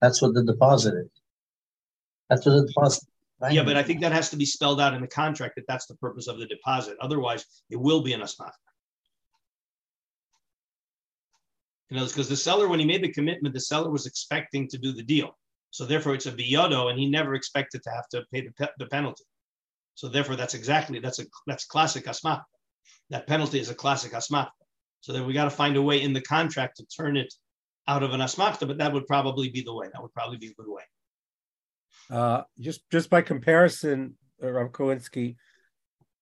That's 0.00 0.22
what 0.22 0.34
the 0.34 0.44
deposit 0.44 0.94
is. 0.94 1.10
That's 2.30 2.46
what 2.46 2.52
the 2.52 2.66
deposit 2.66 3.04
yeah, 3.50 3.62
but 3.62 3.76
I 3.76 3.82
think 3.82 4.00
that 4.00 4.12
has 4.12 4.30
to 4.30 4.36
be 4.36 4.44
spelled 4.44 4.80
out 4.80 4.94
in 4.94 5.00
the 5.00 5.06
contract 5.06 5.54
that 5.56 5.64
that's 5.68 5.86
the 5.86 5.94
purpose 5.96 6.26
of 6.26 6.38
the 6.38 6.46
deposit. 6.46 6.96
Otherwise, 7.00 7.44
it 7.70 7.76
will 7.76 8.02
be 8.02 8.12
an 8.12 8.20
asmach. 8.20 8.50
You 11.90 11.96
know, 11.96 12.04
because 12.04 12.28
the 12.28 12.36
seller, 12.36 12.68
when 12.68 12.80
he 12.80 12.86
made 12.86 13.02
the 13.02 13.12
commitment, 13.12 13.54
the 13.54 13.60
seller 13.60 13.90
was 13.90 14.06
expecting 14.06 14.68
to 14.68 14.78
do 14.78 14.92
the 14.92 15.02
deal. 15.02 15.38
So 15.70 15.84
therefore, 15.84 16.14
it's 16.14 16.26
a 16.26 16.32
biyodo, 16.32 16.90
and 16.90 16.98
he 16.98 17.08
never 17.08 17.34
expected 17.34 17.82
to 17.84 17.90
have 17.90 18.08
to 18.08 18.24
pay 18.32 18.42
the, 18.42 18.52
pe- 18.52 18.72
the 18.78 18.86
penalty. 18.86 19.24
So 19.94 20.08
therefore, 20.08 20.36
that's 20.36 20.54
exactly 20.54 20.98
that's 20.98 21.18
a 21.18 21.24
that's 21.46 21.64
classic 21.64 22.06
asmach. 22.06 22.42
That 23.10 23.26
penalty 23.26 23.58
is 23.58 23.70
a 23.70 23.74
classic 23.74 24.12
asmach. 24.12 24.48
So 25.00 25.12
then 25.12 25.26
we 25.26 25.32
got 25.32 25.44
to 25.44 25.50
find 25.50 25.76
a 25.76 25.82
way 25.82 26.02
in 26.02 26.12
the 26.12 26.20
contract 26.20 26.76
to 26.78 26.86
turn 26.86 27.16
it 27.16 27.32
out 27.86 28.02
of 28.02 28.12
an 28.12 28.20
asmachta, 28.20 28.66
but 28.66 28.78
that 28.78 28.92
would 28.92 29.06
probably 29.06 29.48
be 29.48 29.62
the 29.62 29.72
way. 29.72 29.88
That 29.92 30.02
would 30.02 30.12
probably 30.12 30.38
be 30.38 30.48
a 30.48 30.54
good 30.54 30.68
way. 30.68 30.82
Uh, 32.10 32.42
just 32.58 32.88
just 32.90 33.10
by 33.10 33.20
comparison, 33.20 34.14
uh, 34.42 34.50
Rav 34.50 34.72
Kolinsky, 34.72 35.36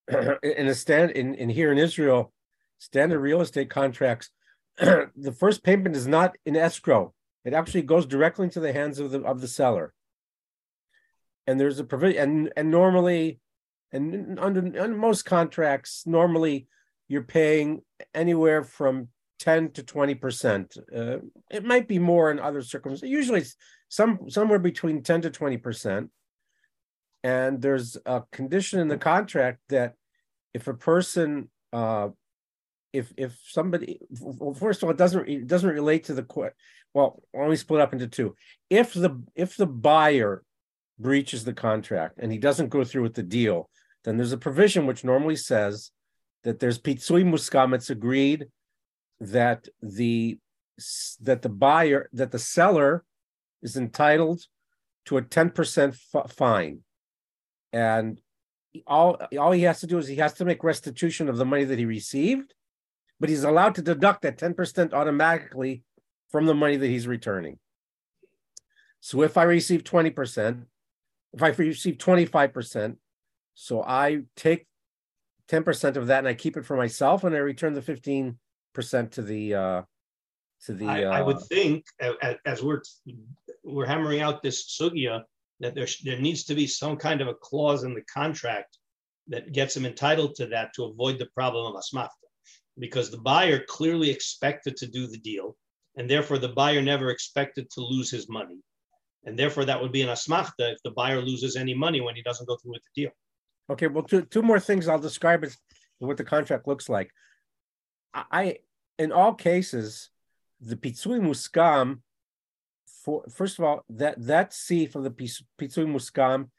in 0.43 0.67
a 0.67 0.75
stand 0.75 1.11
in, 1.11 1.35
in 1.35 1.49
here 1.49 1.71
in 1.71 1.77
Israel, 1.77 2.33
standard 2.79 3.19
real 3.19 3.41
estate 3.41 3.69
contracts, 3.69 4.29
the 4.77 5.35
first 5.37 5.63
payment 5.63 5.95
is 5.95 6.07
not 6.07 6.35
in 6.45 6.55
escrow. 6.55 7.13
It 7.45 7.53
actually 7.53 7.83
goes 7.83 8.05
directly 8.05 8.45
into 8.45 8.59
the 8.59 8.73
hands 8.73 8.99
of 8.99 9.11
the 9.11 9.21
of 9.21 9.41
the 9.41 9.47
seller. 9.47 9.93
And 11.45 11.59
there's 11.59 11.79
a 11.79 11.85
provision, 11.85 12.21
and 12.21 12.53
and 12.57 12.71
normally, 12.71 13.39
and 13.93 14.37
under, 14.39 14.59
under 14.59 14.97
most 14.97 15.23
contracts, 15.23 16.03
normally 16.05 16.67
you're 17.07 17.23
paying 17.23 17.83
anywhere 18.13 18.63
from 18.63 19.07
10 19.39 19.71
to 19.71 19.83
20 19.83 20.15
percent. 20.15 20.77
Uh, 20.95 21.17
it 21.51 21.63
might 21.63 21.87
be 21.87 21.99
more 21.99 22.31
in 22.31 22.39
other 22.39 22.61
circumstances. 22.61 23.09
Usually, 23.09 23.43
some 23.89 24.29
somewhere 24.29 24.59
between 24.59 25.03
10 25.03 25.21
to 25.21 25.29
20 25.29 25.57
percent. 25.57 26.09
And 27.23 27.61
there's 27.61 27.97
a 28.05 28.23
condition 28.31 28.79
in 28.79 28.87
the 28.87 28.97
contract 28.97 29.59
that 29.69 29.95
if 30.53 30.67
a 30.67 30.73
person, 30.73 31.49
uh, 31.73 32.09
if 32.93 33.11
if 33.17 33.37
somebody, 33.47 33.99
well, 34.19 34.53
first 34.53 34.81
of 34.81 34.87
all, 34.87 34.91
it 34.91 34.97
doesn't 34.97 35.27
it 35.27 35.47
doesn't 35.47 35.69
relate 35.69 36.05
to 36.05 36.13
the 36.13 36.23
court. 36.23 36.55
well. 36.93 37.21
Let 37.33 37.49
me 37.49 37.55
split 37.55 37.81
up 37.81 37.93
into 37.93 38.07
two. 38.07 38.35
If 38.69 38.93
the 38.93 39.21
if 39.35 39.57
the 39.57 39.67
buyer 39.67 40.43
breaches 40.99 41.43
the 41.43 41.53
contract 41.53 42.15
and 42.19 42.31
he 42.31 42.37
doesn't 42.37 42.69
go 42.69 42.83
through 42.83 43.03
with 43.03 43.13
the 43.13 43.23
deal, 43.23 43.69
then 44.03 44.17
there's 44.17 44.31
a 44.31 44.37
provision 44.37 44.85
which 44.85 45.03
normally 45.03 45.35
says 45.35 45.91
that 46.43 46.59
there's 46.59 46.79
pitsui 46.79 47.23
muskam. 47.23 47.75
It's 47.75 47.89
agreed 47.89 48.47
that 49.19 49.67
the 49.81 50.39
that 51.21 51.41
the 51.41 51.49
buyer 51.49 52.09
that 52.13 52.31
the 52.31 52.39
seller 52.39 53.03
is 53.61 53.75
entitled 53.75 54.45
to 55.05 55.17
a 55.17 55.21
10% 55.21 55.97
f- 56.15 56.31
fine. 56.31 56.81
And 57.73 58.21
all 58.85 59.17
all 59.39 59.51
he 59.51 59.63
has 59.63 59.79
to 59.79 59.87
do 59.87 59.97
is 59.97 60.07
he 60.07 60.17
has 60.17 60.33
to 60.33 60.45
make 60.45 60.63
restitution 60.63 61.29
of 61.29 61.37
the 61.37 61.45
money 61.45 61.63
that 61.63 61.79
he 61.79 61.85
received 61.85 62.53
but 63.19 63.29
he's 63.29 63.43
allowed 63.43 63.75
to 63.75 63.81
deduct 63.81 64.21
that 64.21 64.37
10% 64.37 64.93
automatically 64.93 65.83
from 66.29 66.45
the 66.45 66.53
money 66.53 66.77
that 66.77 66.87
he's 66.87 67.07
returning. 67.07 67.57
So 68.99 69.21
if 69.21 69.37
i 69.37 69.43
receive 69.43 69.83
20% 69.83 70.65
if 71.33 71.43
i 71.43 71.49
receive 71.49 71.97
25% 71.97 72.95
so 73.53 73.83
i 73.83 74.23
take 74.35 74.67
10% 75.49 75.95
of 75.95 76.07
that 76.07 76.19
and 76.19 76.27
i 76.27 76.33
keep 76.33 76.57
it 76.57 76.65
for 76.65 76.75
myself 76.75 77.23
and 77.23 77.35
i 77.35 77.39
return 77.39 77.73
the 77.73 77.81
15 77.81 78.37
percent 78.77 79.11
to 79.11 79.23
the 79.23 79.43
uh, 79.55 79.81
to 80.65 80.73
the. 80.79 80.87
I, 80.87 81.03
uh, 81.05 81.11
I 81.19 81.21
would 81.27 81.41
think 81.53 81.83
as 82.45 82.61
we're 82.61 82.83
we're 83.63 83.87
hammering 83.93 84.21
out 84.21 84.43
this 84.43 84.59
sugya 84.79 85.23
that 85.61 85.73
there 85.73 85.87
there 86.05 86.21
needs 86.27 86.43
to 86.49 86.53
be 86.53 86.67
some 86.67 86.95
kind 86.95 87.19
of 87.21 87.27
a 87.27 87.39
clause 87.47 87.83
in 87.87 87.93
the 87.95 88.05
contract 88.19 88.77
that 89.33 89.51
gets 89.51 89.75
him 89.75 89.85
entitled 89.91 90.35
to 90.35 90.45
that 90.53 90.67
to 90.75 90.83
avoid 90.83 91.17
the 91.17 91.31
problem 91.39 91.63
of 91.65 91.81
asmachta, 91.81 92.27
because 92.77 93.09
the 93.09 93.23
buyer 93.31 93.59
clearly 93.77 94.09
expected 94.11 94.77
to 94.77 94.87
do 94.97 95.07
the 95.07 95.21
deal, 95.31 95.47
and 95.97 96.07
therefore 96.07 96.37
the 96.37 96.55
buyer 96.61 96.81
never 96.93 97.09
expected 97.09 97.65
to 97.71 97.81
lose 97.81 98.11
his 98.11 98.29
money, 98.29 98.59
and 99.25 99.33
therefore 99.39 99.65
that 99.65 99.81
would 99.81 99.91
be 99.91 100.03
an 100.03 100.13
asmachta 100.17 100.65
if 100.73 100.79
the 100.83 100.91
buyer 100.91 101.21
loses 101.29 101.55
any 101.55 101.73
money 101.73 101.99
when 101.99 102.15
he 102.15 102.21
doesn't 102.21 102.47
go 102.47 102.55
through 102.57 102.73
with 102.73 102.85
the 102.87 103.01
deal. 103.01 103.13
Okay, 103.71 103.87
well, 103.87 104.03
two 104.11 104.21
two 104.33 104.43
more 104.43 104.59
things 104.59 104.87
I'll 104.87 105.07
describe 105.09 105.43
as 105.43 105.57
what 105.97 106.17
the 106.17 106.31
contract 106.35 106.67
looks 106.67 106.87
like. 106.97 107.09
I 108.13 108.59
in 108.97 109.11
all 109.11 109.33
cases, 109.33 110.09
the 110.59 110.75
Pitsui 110.75 111.19
Muskam, 111.21 111.99
for 113.03 113.23
first 113.29 113.59
of 113.59 113.65
all, 113.65 113.83
that 113.89 114.15
that 114.25 114.51
seif 114.51 114.95
of 114.95 115.03
the 115.03 115.11
Pitsui 115.11 115.85
Muskam 115.85 116.49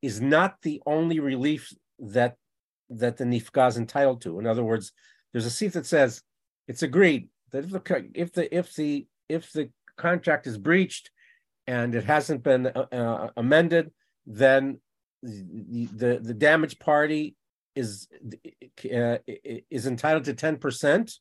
is 0.00 0.20
not 0.20 0.62
the 0.62 0.80
only 0.86 1.20
relief 1.20 1.72
that 1.98 2.36
that 2.90 3.16
the 3.16 3.24
nifga 3.24 3.68
is 3.68 3.76
entitled 3.76 4.22
to. 4.22 4.38
In 4.38 4.46
other 4.46 4.64
words, 4.64 4.92
there's 5.32 5.46
a 5.46 5.50
seif 5.50 5.72
that 5.72 5.86
says 5.86 6.22
it's 6.66 6.82
agreed 6.82 7.28
that 7.52 7.64
if 7.64 7.70
the 7.70 8.10
if 8.14 8.32
the 8.32 8.56
if 8.56 8.74
the 8.74 9.06
if 9.28 9.52
the 9.52 9.70
contract 9.96 10.46
is 10.46 10.56
breached 10.56 11.10
and 11.66 11.94
it 11.94 12.04
hasn't 12.04 12.42
been 12.42 12.66
uh, 12.68 12.86
uh, 12.92 13.30
amended, 13.36 13.90
then 14.26 14.80
the, 15.22 15.86
the 15.86 16.18
the 16.22 16.34
damaged 16.34 16.78
party 16.78 17.34
is 17.74 18.08
uh, 18.94 19.18
is 19.70 19.86
entitled 19.86 20.24
to 20.24 20.34
ten 20.34 20.56
percent 20.56 21.18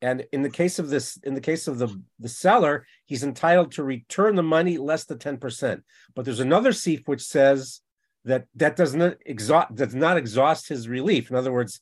and 0.00 0.24
in 0.32 0.42
the 0.42 0.50
case 0.50 0.78
of 0.78 0.90
this, 0.90 1.16
in 1.24 1.34
the 1.34 1.40
case 1.40 1.66
of 1.66 1.78
the, 1.78 1.88
the 2.20 2.28
seller, 2.28 2.86
he's 3.06 3.24
entitled 3.24 3.72
to 3.72 3.82
return 3.82 4.36
the 4.36 4.42
money 4.42 4.78
less 4.78 5.04
than 5.04 5.18
10%. 5.18 5.82
But 6.14 6.24
there's 6.24 6.40
another 6.40 6.70
seif 6.70 7.06
which 7.06 7.22
says 7.22 7.80
that 8.24 8.46
that 8.54 8.76
does 8.76 8.94
not 8.94 9.16
exhaust 9.26 9.74
does 9.74 9.94
not 9.94 10.16
exhaust 10.16 10.68
his 10.68 10.88
relief. 10.88 11.30
In 11.30 11.36
other 11.36 11.52
words, 11.52 11.80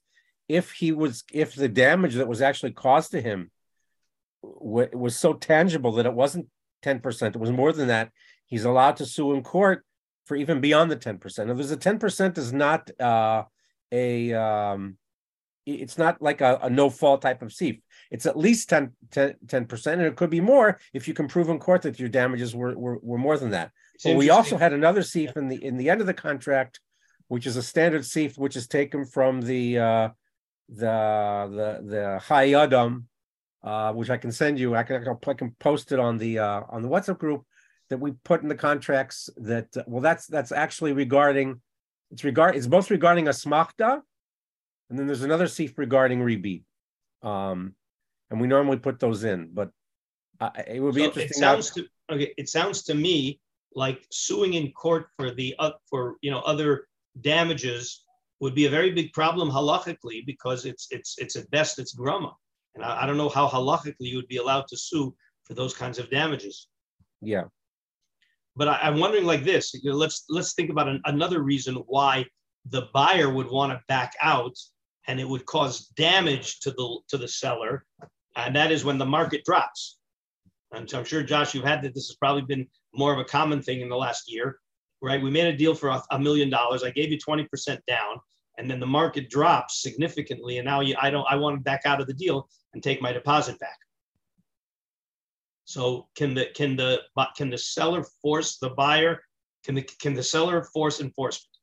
if 0.49 0.73
he 0.73 0.93
was 0.93 1.25
if 1.33 1.55
the 1.55 1.69
damage 1.69 2.15
that 2.15 2.29
was 2.29 2.41
actually 2.41 2.73
caused 2.73 3.11
to 3.11 3.21
him 3.21 3.51
w- 4.43 4.91
was 4.93 5.17
so 5.17 5.35
tangible 5.35 5.93
that 5.93 6.07
it 6.07 6.15
wasn't 6.15 6.47
10%, 6.85 7.29
it 7.29 7.37
was 7.37 7.51
more 7.51 7.73
than 7.73 7.89
that, 7.89 8.13
he's 8.47 8.65
allowed 8.65 8.97
to 8.97 9.07
sue 9.07 9.33
in 9.33 9.43
court 9.43 9.85
for 10.25 10.37
even 10.37 10.61
beyond 10.61 10.91
the 10.91 10.97
10%. 10.97 11.47
Now, 11.47 11.55
there's 11.55 11.71
a 11.71 11.77
10% 11.77 12.39
is 12.39 12.53
not 12.53 12.91
uh, 13.01 13.45
a 13.93 14.33
um, 14.35 14.99
it's 15.67 15.99
not 15.99 16.23
like 16.23 16.41
a, 16.41 16.59
a 16.63 16.71
no 16.71 16.89
fault 16.89 17.23
type 17.23 17.43
of 17.43 17.49
seif. 17.49 17.81
It's 18.11 18.25
at 18.25 18.39
least 18.39 18.69
10 18.69 18.93
percent, 19.13 20.01
and 20.01 20.09
it 20.09 20.17
could 20.17 20.31
be 20.31 20.41
more 20.41 20.79
if 20.95 21.09
you 21.09 21.15
can 21.15 21.27
prove 21.27 21.49
in 21.49 21.59
court 21.59 21.83
that 21.83 21.99
your 21.99 22.09
damages 22.09 22.55
were 22.55 22.77
were, 22.79 22.99
were 23.03 23.19
more 23.19 23.37
than 23.37 23.51
that. 23.51 23.73
But 24.05 24.17
we 24.17 24.31
also 24.31 24.57
had 24.57 24.73
another 24.73 25.01
seif 25.01 25.37
in 25.37 25.49
the 25.49 25.63
in 25.63 25.77
the 25.77 25.91
end 25.91 26.01
of 26.01 26.07
the 26.07 26.15
contract, 26.15 26.81
which 27.29 27.47
is 27.47 27.57
a 27.57 27.63
standard 27.63 28.03
seif, 28.03 28.39
which 28.39 28.57
is 28.57 28.69
taken 28.69 29.05
from 29.05 29.41
the 29.41 29.79
uh, 29.79 30.09
the 30.69 30.79
the 31.51 31.89
the 31.89 32.21
Chayei 32.27 32.57
Adam, 32.59 33.09
uh, 33.65 33.93
which 33.93 34.11
I 34.11 34.17
can 34.17 34.33
send 34.33 34.59
you. 34.59 34.77
I 34.77 34.85
can 34.85 35.05
I 35.27 35.35
can 35.35 35.51
post 35.59 35.93
it 35.93 35.99
on 35.99 36.19
the 36.19 36.39
uh, 36.39 36.63
on 36.69 36.83
the 36.83 36.89
WhatsApp 36.89 37.19
group 37.19 37.45
that 37.89 37.99
we 37.99 38.13
put 38.25 38.43
in 38.43 38.49
the 38.49 38.55
contracts. 38.55 39.31
That 39.37 39.69
well, 39.87 40.03
that's 40.03 40.27
that's 40.27 40.53
actually 40.53 40.93
regarding 40.93 41.61
it's 42.11 42.23
regard 42.23 42.55
it's 42.55 42.67
both 42.67 42.91
regarding 42.91 43.27
asmachta, 43.27 44.03
and 44.89 44.99
then 44.99 45.07
there's 45.07 45.23
another 45.23 45.47
seif 45.47 45.77
regarding 45.77 46.23
ribbit. 46.23 46.63
Um, 47.23 47.75
and 48.31 48.41
we 48.41 48.47
normally 48.47 48.79
put 48.79 48.99
those 48.99 49.25
in, 49.25 49.51
but 49.53 49.71
uh, 50.41 50.51
it 50.67 50.81
would 50.81 50.95
be 50.95 51.03
so 51.03 51.07
interesting. 51.07 51.31
It 51.31 51.41
sounds 51.41 51.71
to 51.71 51.87
okay. 52.11 52.35
It 52.37 52.49
sounds 52.49 52.83
to 52.85 52.95
me 52.95 53.41
like 53.75 54.05
suing 54.11 54.55
in 54.55 54.73
court 54.73 55.09
for 55.17 55.31
the 55.31 55.55
uh, 55.59 55.73
for 55.89 56.17
you 56.23 56.31
know 56.31 56.41
other 56.41 56.89
damages 57.21 58.05
would 58.41 58.55
be 58.55 58.67
a 58.67 58.71
very 58.71 58.91
big 58.91 59.13
problem 59.13 59.51
halachically 59.51 60.25
because 60.27 60.67
it's 60.67 60.89
it's 60.91 61.17
it's 61.19 61.37
at 61.37 61.51
best 61.51 61.79
it's 61.79 61.95
grama, 61.95 62.35
and 62.75 62.85
I, 62.85 63.03
I 63.03 63.07
don't 63.07 63.17
know 63.17 63.29
how 63.29 63.49
halachically 63.49 64.09
you 64.11 64.17
would 64.17 64.29
be 64.29 64.37
allowed 64.39 64.67
to 64.69 64.77
sue 64.77 65.15
for 65.45 65.55
those 65.55 65.75
kinds 65.75 65.99
of 65.99 66.11
damages. 66.11 66.69
Yeah, 67.23 67.45
but 68.57 68.69
I, 68.69 68.89
am 68.89 68.99
wondering 68.99 69.25
like 69.25 69.45
this. 69.45 69.73
You 69.75 69.91
know, 69.91 69.97
let's 69.97 70.25
let's 70.29 70.55
think 70.55 70.71
about 70.71 70.89
an, 70.89 71.01
another 71.05 71.43
reason 71.43 71.77
why 71.87 72.27
the 72.71 72.89
buyer 72.93 73.31
would 73.31 73.49
want 73.49 73.73
to 73.73 73.81
back 73.89 74.15
out, 74.21 74.57
and 75.09 75.21
it 75.21 75.29
would 75.29 75.47
cause 75.47 75.89
damage 75.97 76.61
to 76.61 76.71
the 76.71 77.01
to 77.09 77.19
the 77.19 77.29
seller, 77.29 77.85
and 78.37 78.55
that 78.57 78.73
is 78.73 78.85
when 78.85 78.99
the 78.99 79.07
market 79.07 79.45
drops. 79.45 79.99
And 80.73 80.89
so 80.89 80.99
I'm 80.99 81.05
sure, 81.05 81.23
Josh, 81.23 81.55
you've 81.55 81.65
had 81.65 81.83
that. 81.83 81.95
This 81.95 82.09
has 82.09 82.17
probably 82.17 82.43
been 82.43 82.67
more 82.95 83.13
of 83.13 83.19
a 83.19 83.25
common 83.25 83.63
thing 83.63 83.81
in 83.81 83.89
the 83.89 83.97
last 83.97 84.31
year 84.31 84.59
right? 85.03 85.23
We 85.23 85.31
made 85.31 85.47
a 85.47 85.57
deal 85.57 85.75
for 85.75 86.01
a, 86.11 86.19
million 86.19 86.51
dollars. 86.51 86.83
I 86.83 86.91
gave 86.91 87.11
you 87.11 87.19
20% 87.19 87.79
down, 87.87 88.19
and 88.59 88.71
then 88.71 88.81
the 88.81 88.87
market 88.87 89.31
drops 89.31 89.83
significantly. 89.83 90.59
And 90.59 90.67
now 90.67 90.81
you, 90.81 90.97
I 91.01 91.11
don't, 91.11 91.27
I 91.29 91.37
want 91.37 91.57
to 91.57 91.63
back 91.63 91.83
out 91.85 92.01
of 92.01 92.07
the 92.07 92.15
deal 92.15 92.49
and 92.75 92.83
take 92.83 93.03
my 93.03 93.13
deposit 93.13 93.59
back. 93.59 93.77
So 95.65 96.07
can 96.15 96.33
the 96.35 96.47
can 96.55 96.77
the 96.77 97.01
can 97.37 97.51
the 97.51 97.59
seller 97.59 98.05
force 98.23 98.59
the 98.59 98.71
buyer? 98.71 99.21
Can 99.65 99.75
the 99.75 99.83
can 99.83 100.15
the 100.15 100.23
seller 100.23 100.63
force 100.63 101.01
enforcement? 101.01 101.56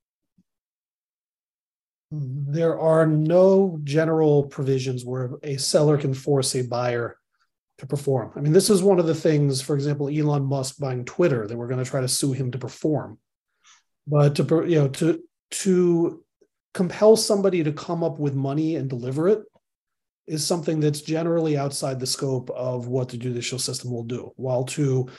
There 2.16 2.80
are 2.80 3.08
no 3.08 3.80
general 3.84 4.44
provisions 4.44 5.04
where 5.04 5.32
a 5.42 5.58
seller 5.58 5.98
can 5.98 6.14
force 6.14 6.56
a 6.56 6.62
buyer 6.62 7.18
to 7.80 7.88
perform. 7.88 8.32
I 8.36 8.40
mean, 8.40 8.54
this 8.54 8.70
is 8.70 8.84
one 8.84 9.00
of 9.00 9.08
the 9.08 9.16
things, 9.16 9.62
for 9.62 9.74
example, 9.74 10.10
Elon 10.10 10.46
Musk 10.46 10.78
buying 10.80 11.06
Twitter 11.06 11.48
that 11.48 11.58
we're 11.58 11.68
going 11.68 11.84
to 11.84 11.90
try 11.90 12.02
to 12.02 12.08
sue 12.08 12.32
him 12.32 12.52
to 12.52 12.60
perform. 12.60 13.18
But 14.06 14.36
to 14.36 14.66
you 14.68 14.80
know 14.80 14.90
to 14.90 15.24
to 15.52 16.24
compel 16.74 17.16
somebody 17.16 17.64
to 17.64 17.72
come 17.72 18.04
up 18.04 18.20
with 18.20 18.36
money 18.36 18.76
and 18.76 18.90
deliver 18.90 19.28
it 19.30 19.44
is 20.28 20.46
something 20.46 20.80
that's 20.80 21.02
generally 21.02 21.58
outside 21.58 22.00
the 22.00 22.08
scope 22.08 22.50
of 22.52 22.88
what 22.88 23.10
the 23.10 23.18
judicial 23.18 23.60
system 23.60 23.92
will 23.92 24.04
do. 24.04 24.32
While 24.36 24.66
to 24.66 25.10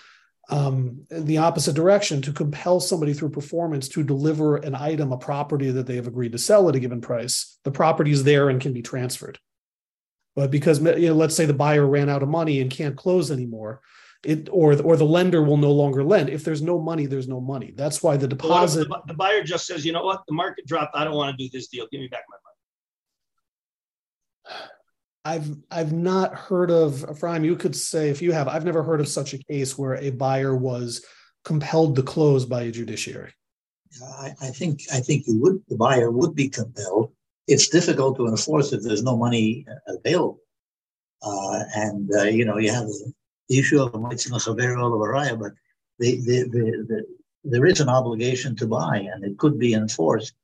um, 0.50 1.06
in 1.10 1.24
the 1.24 1.38
opposite 1.38 1.74
direction, 1.74 2.20
to 2.22 2.32
compel 2.32 2.80
somebody 2.80 3.14
through 3.14 3.30
performance 3.30 3.88
to 3.88 4.02
deliver 4.02 4.56
an 4.56 4.74
item, 4.74 5.12
a 5.12 5.18
property 5.18 5.70
that 5.70 5.86
they 5.86 5.96
have 5.96 6.06
agreed 6.06 6.32
to 6.32 6.38
sell 6.38 6.68
at 6.68 6.76
a 6.76 6.80
given 6.80 7.00
price, 7.00 7.58
the 7.64 7.70
property 7.70 8.10
is 8.10 8.24
there 8.24 8.50
and 8.50 8.60
can 8.60 8.72
be 8.72 8.82
transferred. 8.82 9.38
But 10.36 10.50
because 10.50 10.80
you 10.80 11.08
know, 11.08 11.14
let's 11.14 11.34
say 11.34 11.46
the 11.46 11.54
buyer 11.54 11.86
ran 11.86 12.10
out 12.10 12.22
of 12.22 12.28
money 12.28 12.60
and 12.60 12.70
can't 12.70 12.96
close 12.96 13.30
anymore, 13.30 13.80
it 14.24 14.48
or 14.50 14.80
or 14.82 14.96
the 14.96 15.04
lender 15.04 15.42
will 15.42 15.56
no 15.56 15.70
longer 15.70 16.02
lend. 16.02 16.28
If 16.28 16.44
there's 16.44 16.62
no 16.62 16.80
money, 16.80 17.06
there's 17.06 17.28
no 17.28 17.40
money. 17.40 17.72
That's 17.76 18.02
why 18.02 18.16
the 18.16 18.26
deposit. 18.26 18.88
The, 18.88 19.02
the, 19.06 19.14
buyer 19.14 19.44
just 19.44 19.66
says, 19.66 19.84
you 19.84 19.92
know 19.92 20.02
what, 20.02 20.24
the 20.26 20.34
market 20.34 20.66
dropped. 20.66 20.96
I 20.96 21.04
don't 21.04 21.14
want 21.14 21.36
to 21.38 21.44
do 21.44 21.48
this 21.50 21.68
deal. 21.68 21.86
Give 21.92 22.00
me 22.00 22.08
back 22.08 22.24
my. 22.28 22.36
I've 25.24 25.56
I've 25.70 25.92
not 25.92 26.34
heard 26.34 26.70
of 26.70 27.04
Ephraim. 27.10 27.44
You 27.44 27.56
could 27.56 27.74
say 27.74 28.10
if 28.10 28.20
you 28.20 28.32
have. 28.32 28.48
I've 28.48 28.64
never 28.64 28.82
heard 28.82 29.00
of 29.00 29.08
such 29.08 29.32
a 29.32 29.38
case 29.38 29.78
where 29.78 29.96
a 29.96 30.10
buyer 30.10 30.54
was 30.54 31.04
compelled 31.44 31.96
to 31.96 32.02
close 32.02 32.44
by 32.44 32.62
a 32.62 32.70
judiciary. 32.70 33.32
I, 34.02 34.34
I 34.40 34.46
think 34.48 34.80
I 34.92 35.00
think 35.00 35.26
you 35.26 35.40
would. 35.40 35.62
The 35.68 35.76
buyer 35.76 36.10
would 36.10 36.34
be 36.34 36.48
compelled. 36.48 37.12
It's 37.46 37.68
difficult 37.68 38.16
to 38.16 38.26
enforce 38.26 38.72
if 38.72 38.82
there's 38.82 39.02
no 39.02 39.16
money 39.16 39.66
available. 39.86 40.40
Uh, 41.22 41.64
and 41.74 42.10
uh, 42.14 42.24
you 42.24 42.44
know 42.44 42.58
you 42.58 42.70
have 42.70 42.86
the 43.48 43.58
issue 43.58 43.80
of 43.80 43.92
Moitzin 43.92 44.32
Chaver 44.32 45.38
but 45.38 45.52
the, 45.98 46.16
the, 46.20 46.42
the, 46.50 46.86
the, 46.88 47.04
there 47.44 47.66
is 47.66 47.80
an 47.80 47.88
obligation 47.88 48.56
to 48.56 48.66
buy 48.66 49.08
and 49.12 49.24
it 49.24 49.38
could 49.38 49.58
be 49.58 49.74
enforced. 49.74 50.34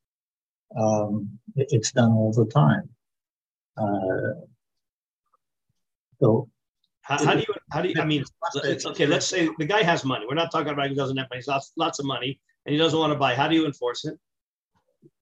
Um, 0.79 1.39
it's 1.57 1.93
done 1.93 2.13
all 2.13 2.33
the 2.33 2.47
time. 2.47 2.89
Uh, 3.77 4.47
so 6.21 6.49
how, 7.03 7.25
how, 7.25 7.35
do 7.35 7.41
you 7.41 7.55
how 7.73 7.83
do 7.83 7.89
you 7.89 7.95
I 8.01 8.05
mean 8.05 8.25
okay 8.87 9.07
let's 9.07 9.27
say 9.27 9.49
the 9.59 9.65
guy 9.65 9.83
has 9.83 10.05
money 10.05 10.27
we're 10.29 10.35
not 10.35 10.53
talking 10.53 10.73
about 10.73 10.89
he 10.89 10.95
doesn't 10.95 11.17
have 11.17 11.29
money 11.31 11.39
he's 11.39 11.49
lots, 11.49 11.73
lots 11.77 11.99
of 11.99 12.07
money 12.07 12.41
and 12.67 12.73
he 12.73 12.79
doesn't 12.79 12.99
want 12.99 13.13
to 13.13 13.19
buy 13.19 13.35
how 13.35 13.49
do 13.49 13.55
you 13.57 13.67
enforce 13.67 14.05
it 14.05 14.17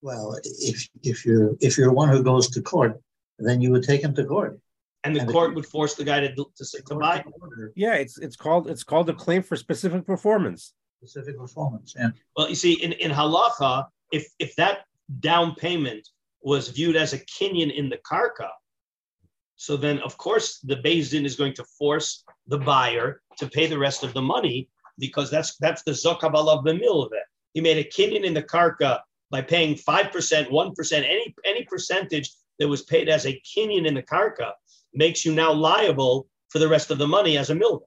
well 0.01 0.37
if 0.43 0.87
if 1.03 1.25
you're 1.25 1.55
if 1.61 1.77
you're 1.77 1.91
one 1.91 2.09
who 2.09 2.21
goes 2.21 2.49
to 2.49 2.61
court 2.61 3.01
then 3.39 3.61
you 3.61 3.71
would 3.71 3.83
take 3.83 4.01
him 4.01 4.13
to 4.13 4.25
court 4.25 4.59
and 5.03 5.15
the 5.15 5.21
and 5.21 5.31
court 5.31 5.51
the, 5.51 5.55
would 5.55 5.65
force 5.65 5.95
the 5.95 6.03
guy 6.03 6.19
to 6.19 6.33
to, 6.33 6.83
to 6.87 6.95
buy. 6.95 7.23
Yeah, 7.75 7.95
it's 7.95 8.17
it's 8.17 8.35
called 8.35 8.69
it's 8.69 8.83
called 8.83 9.09
a 9.09 9.13
claim 9.13 9.41
for 9.41 9.55
specific 9.55 10.05
performance. 10.05 10.73
Specific 11.01 11.37
performance. 11.37 11.93
Yeah. 11.97 12.09
Well, 12.35 12.49
you 12.49 12.55
see, 12.55 12.73
in 12.73 12.93
in 12.93 13.11
halacha, 13.11 13.87
if 14.11 14.27
if 14.39 14.55
that 14.57 14.79
down 15.19 15.55
payment 15.55 16.07
was 16.41 16.69
viewed 16.69 16.95
as 16.95 17.13
a 17.13 17.19
kinyan 17.19 17.73
in 17.73 17.89
the 17.89 17.97
karka, 17.97 18.49
so 19.59 19.75
then 19.75 19.99
of 19.99 20.17
course 20.17 20.59
the 20.59 20.77
Beis 20.77 21.13
is 21.13 21.35
going 21.35 21.53
to 21.55 21.65
force 21.77 22.23
the 22.47 22.57
buyer 22.57 23.21
to 23.37 23.45
pay 23.45 23.67
the 23.67 23.77
rest 23.77 24.03
of 24.03 24.13
the 24.13 24.21
money 24.21 24.69
because 24.97 25.29
that's 25.29 25.57
that's 25.57 25.83
the 25.83 25.91
zokabal 25.91 26.47
of 26.47 26.65
of 26.65 27.11
it. 27.11 27.27
He 27.53 27.59
made 27.59 27.77
a 27.77 27.83
kinyan 27.83 28.23
in 28.23 28.33
the 28.33 28.41
karka 28.41 29.01
by 29.29 29.41
paying 29.41 29.75
five 29.75 30.13
percent, 30.13 30.49
one 30.49 30.73
percent, 30.73 31.05
any 31.05 31.35
any 31.45 31.65
percentage 31.65 32.31
that 32.57 32.69
was 32.69 32.83
paid 32.83 33.09
as 33.09 33.25
a 33.25 33.41
kinyan 33.49 33.85
in 33.85 33.95
the 33.95 34.01
karka 34.01 34.53
makes 34.93 35.25
you 35.25 35.33
now 35.33 35.51
liable 35.51 36.27
for 36.47 36.59
the 36.59 36.69
rest 36.69 36.89
of 36.89 36.97
the 36.97 37.07
money 37.07 37.37
as 37.37 37.49
a 37.49 37.53
milva. 37.53 37.81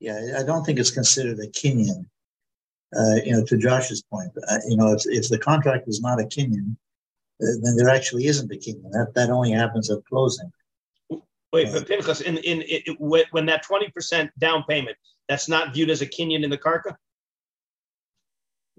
Yeah, 0.00 0.36
I 0.38 0.42
don't 0.42 0.64
think 0.64 0.78
it's 0.78 0.90
considered 0.90 1.38
a 1.38 1.48
kinyan. 1.48 2.04
Uh, 2.94 3.16
you 3.24 3.32
know, 3.32 3.44
to 3.44 3.56
Josh's 3.56 4.02
point, 4.02 4.32
uh, 4.48 4.58
you 4.68 4.76
know, 4.76 4.92
if, 4.92 5.02
if 5.06 5.28
the 5.30 5.38
contract 5.38 5.88
is 5.88 6.02
not 6.02 6.20
a 6.20 6.24
kinyan, 6.24 6.76
then 7.40 7.76
there 7.76 7.88
actually 7.88 8.26
isn't 8.26 8.50
a 8.50 8.56
kinyan. 8.56 8.90
That 8.92 9.12
that 9.14 9.30
only 9.30 9.52
happens 9.52 9.90
at 9.90 10.04
closing. 10.06 10.50
Wait, 11.52 11.72
but 11.72 11.88
Pinchas, 11.88 12.20
in, 12.20 12.38
in, 12.38 12.62
in, 12.62 12.94
when 12.98 13.46
that 13.46 13.64
20% 13.64 14.30
down 14.38 14.62
payment, 14.68 14.96
that's 15.28 15.48
not 15.48 15.74
viewed 15.74 15.90
as 15.90 16.00
a 16.00 16.06
kinyan 16.06 16.44
in 16.44 16.50
the 16.50 16.58
karka? 16.58 16.94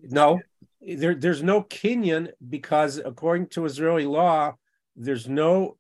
No, 0.01 0.39
there, 0.82 1.14
there's 1.14 1.43
no 1.43 1.64
kinyan 1.64 2.32
because 2.49 2.97
according 2.97 3.47
to 3.47 3.66
Israeli 3.66 4.05
law, 4.05 4.55
there's 4.95 5.28
no 5.28 5.78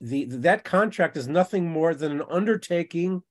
the 0.00 0.24
that 0.24 0.64
contract 0.64 1.16
is 1.16 1.28
nothing 1.28 1.68
more 1.68 1.94
than 1.94 2.12
an 2.12 2.22
undertaking 2.28 3.22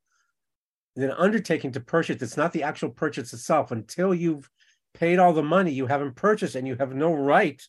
than 0.95 1.09
an 1.09 1.15
undertaking 1.17 1.71
to 1.73 1.79
purchase 1.81 2.21
it's 2.21 2.37
not 2.37 2.53
the 2.53 2.63
actual 2.63 2.89
purchase 2.89 3.33
itself 3.33 3.71
until 3.71 4.15
you've 4.15 4.49
paid 4.93 5.19
all 5.19 5.33
the 5.33 5.43
money 5.43 5.71
you 5.71 5.85
haven't 5.85 6.15
purchased 6.15 6.55
and 6.55 6.65
you 6.65 6.75
have 6.77 6.95
no 6.95 7.13
right 7.13 7.61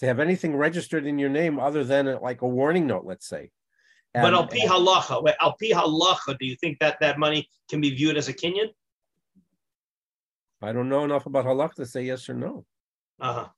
to 0.00 0.06
have 0.06 0.18
anything 0.18 0.56
registered 0.56 1.06
in 1.06 1.18
your 1.18 1.28
name 1.28 1.58
other 1.58 1.84
than 1.84 2.08
a, 2.08 2.20
like 2.20 2.42
a 2.42 2.48
warning 2.48 2.86
note 2.86 3.04
let's 3.04 3.28
say. 3.28 3.50
And, 4.14 4.24
but 4.24 4.34
al 4.34 4.46
pi 4.46 4.66
halacha 4.66 5.22
wait, 5.22 5.36
al 5.40 5.52
pi 5.52 5.68
halacha 5.68 6.36
do 6.38 6.46
you 6.46 6.56
think 6.56 6.78
that 6.80 6.98
that 7.00 7.18
money 7.18 7.48
can 7.68 7.80
be 7.80 7.90
viewed 7.94 8.16
as 8.16 8.28
a 8.28 8.32
kinyan 8.34 8.70
i 10.62 10.72
don't 10.72 10.88
know 10.88 11.04
enough 11.04 11.26
about 11.26 11.44
halacha 11.44 11.74
to 11.74 11.86
say 11.86 12.02
yes 12.02 12.28
or 12.28 12.34
no. 12.34 12.64
Uh-huh. 13.20 13.48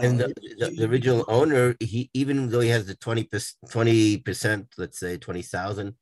And 0.00 0.20
the, 0.20 0.34
the, 0.58 0.70
the, 0.76 0.84
original 0.84 1.24
owner, 1.28 1.74
he 1.80 2.10
even 2.12 2.50
though 2.50 2.60
he 2.60 2.68
has 2.68 2.86
the 2.86 2.94
20 2.94 4.18
percent, 4.18 4.68
let's 4.76 4.98
say 5.00 5.16
twenty 5.16 5.42
thousand, 5.42 5.94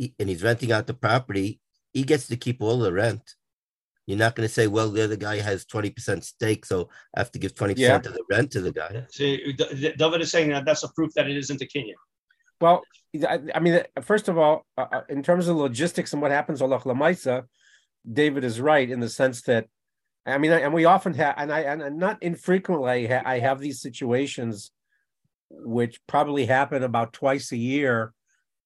and 0.00 0.28
he's 0.28 0.42
renting 0.42 0.72
out 0.72 0.86
the 0.86 0.94
property, 0.94 1.60
he 1.92 2.04
gets 2.04 2.26
to 2.28 2.36
keep 2.36 2.62
all 2.62 2.78
the 2.78 2.92
rent. 2.92 3.34
You're 4.06 4.18
not 4.18 4.36
going 4.36 4.46
to 4.46 4.52
say, 4.52 4.66
well, 4.66 4.90
the 4.90 5.02
other 5.02 5.16
guy 5.16 5.40
has 5.40 5.64
20% 5.64 6.22
stake, 6.22 6.66
so 6.66 6.90
I 7.16 7.20
have 7.20 7.30
to 7.32 7.38
give 7.38 7.54
20% 7.54 7.74
yeah. 7.78 7.96
of 7.96 8.02
the 8.02 8.22
rent 8.30 8.50
to 8.52 8.60
the 8.60 8.72
guy. 8.72 9.04
So 9.10 9.24
David 9.96 10.20
is 10.20 10.30
saying 10.30 10.50
that 10.50 10.66
that's 10.66 10.82
a 10.82 10.92
proof 10.92 11.12
that 11.14 11.28
it 11.28 11.36
isn't 11.36 11.62
a 11.62 11.64
kinyan. 11.64 11.94
Well, 12.60 12.82
I, 13.28 13.60
mean, 13.60 13.82
first 14.02 14.28
of 14.28 14.38
all, 14.38 14.66
uh, 14.76 14.86
uh, 14.92 15.00
in 15.08 15.22
terms 15.22 15.48
of 15.48 15.56
logistics 15.56 16.12
and 16.12 16.20
what 16.20 16.30
happens, 16.30 16.60
Allah 16.60 16.80
Lamaisa, 16.80 17.44
David 18.10 18.44
is 18.44 18.60
right 18.60 18.88
in 18.88 19.00
the 19.00 19.08
sense 19.08 19.42
that 19.42 19.66
I 20.26 20.38
mean, 20.38 20.52
and 20.52 20.72
we 20.72 20.86
often 20.86 21.12
have, 21.14 21.34
and 21.36 21.52
I 21.52 21.60
and 21.60 21.98
not 21.98 22.22
infrequently, 22.22 23.12
I 23.12 23.40
have 23.40 23.60
these 23.60 23.82
situations, 23.82 24.70
which 25.50 26.00
probably 26.06 26.46
happen 26.46 26.82
about 26.82 27.12
twice 27.12 27.52
a 27.52 27.58
year, 27.58 28.14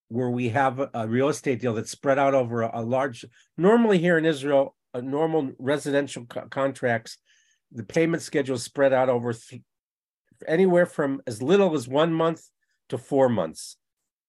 where 0.09 0.31
we 0.31 0.51
have 0.51 0.81
a 0.95 1.09
real 1.09 1.29
estate 1.29 1.61
deal 1.61 1.75
that's 1.75 1.91
spread 1.91 2.19
out 2.19 2.35
over 2.35 2.63
a, 2.63 2.81
large. 2.81 3.25
Normally, 3.57 3.99
here 3.99 4.17
in 4.17 4.25
Israel, 4.25 4.77
a 4.95 5.03
normal 5.03 5.53
residential 5.59 6.27
co- 6.27 6.47
contracts, 6.49 7.19
the 7.73 7.85
payment 7.85 8.23
schedule 8.23 8.57
is 8.57 8.63
spread 8.63 8.93
out 8.93 9.09
over 9.09 9.33
th- 9.33 9.63
anywhere 10.47 10.87
from 10.87 11.21
as 11.27 11.43
little 11.43 11.75
as 11.75 11.89
one 11.89 12.13
month 12.13 12.43
to 12.89 12.99
four 12.99 13.29
months. 13.29 13.77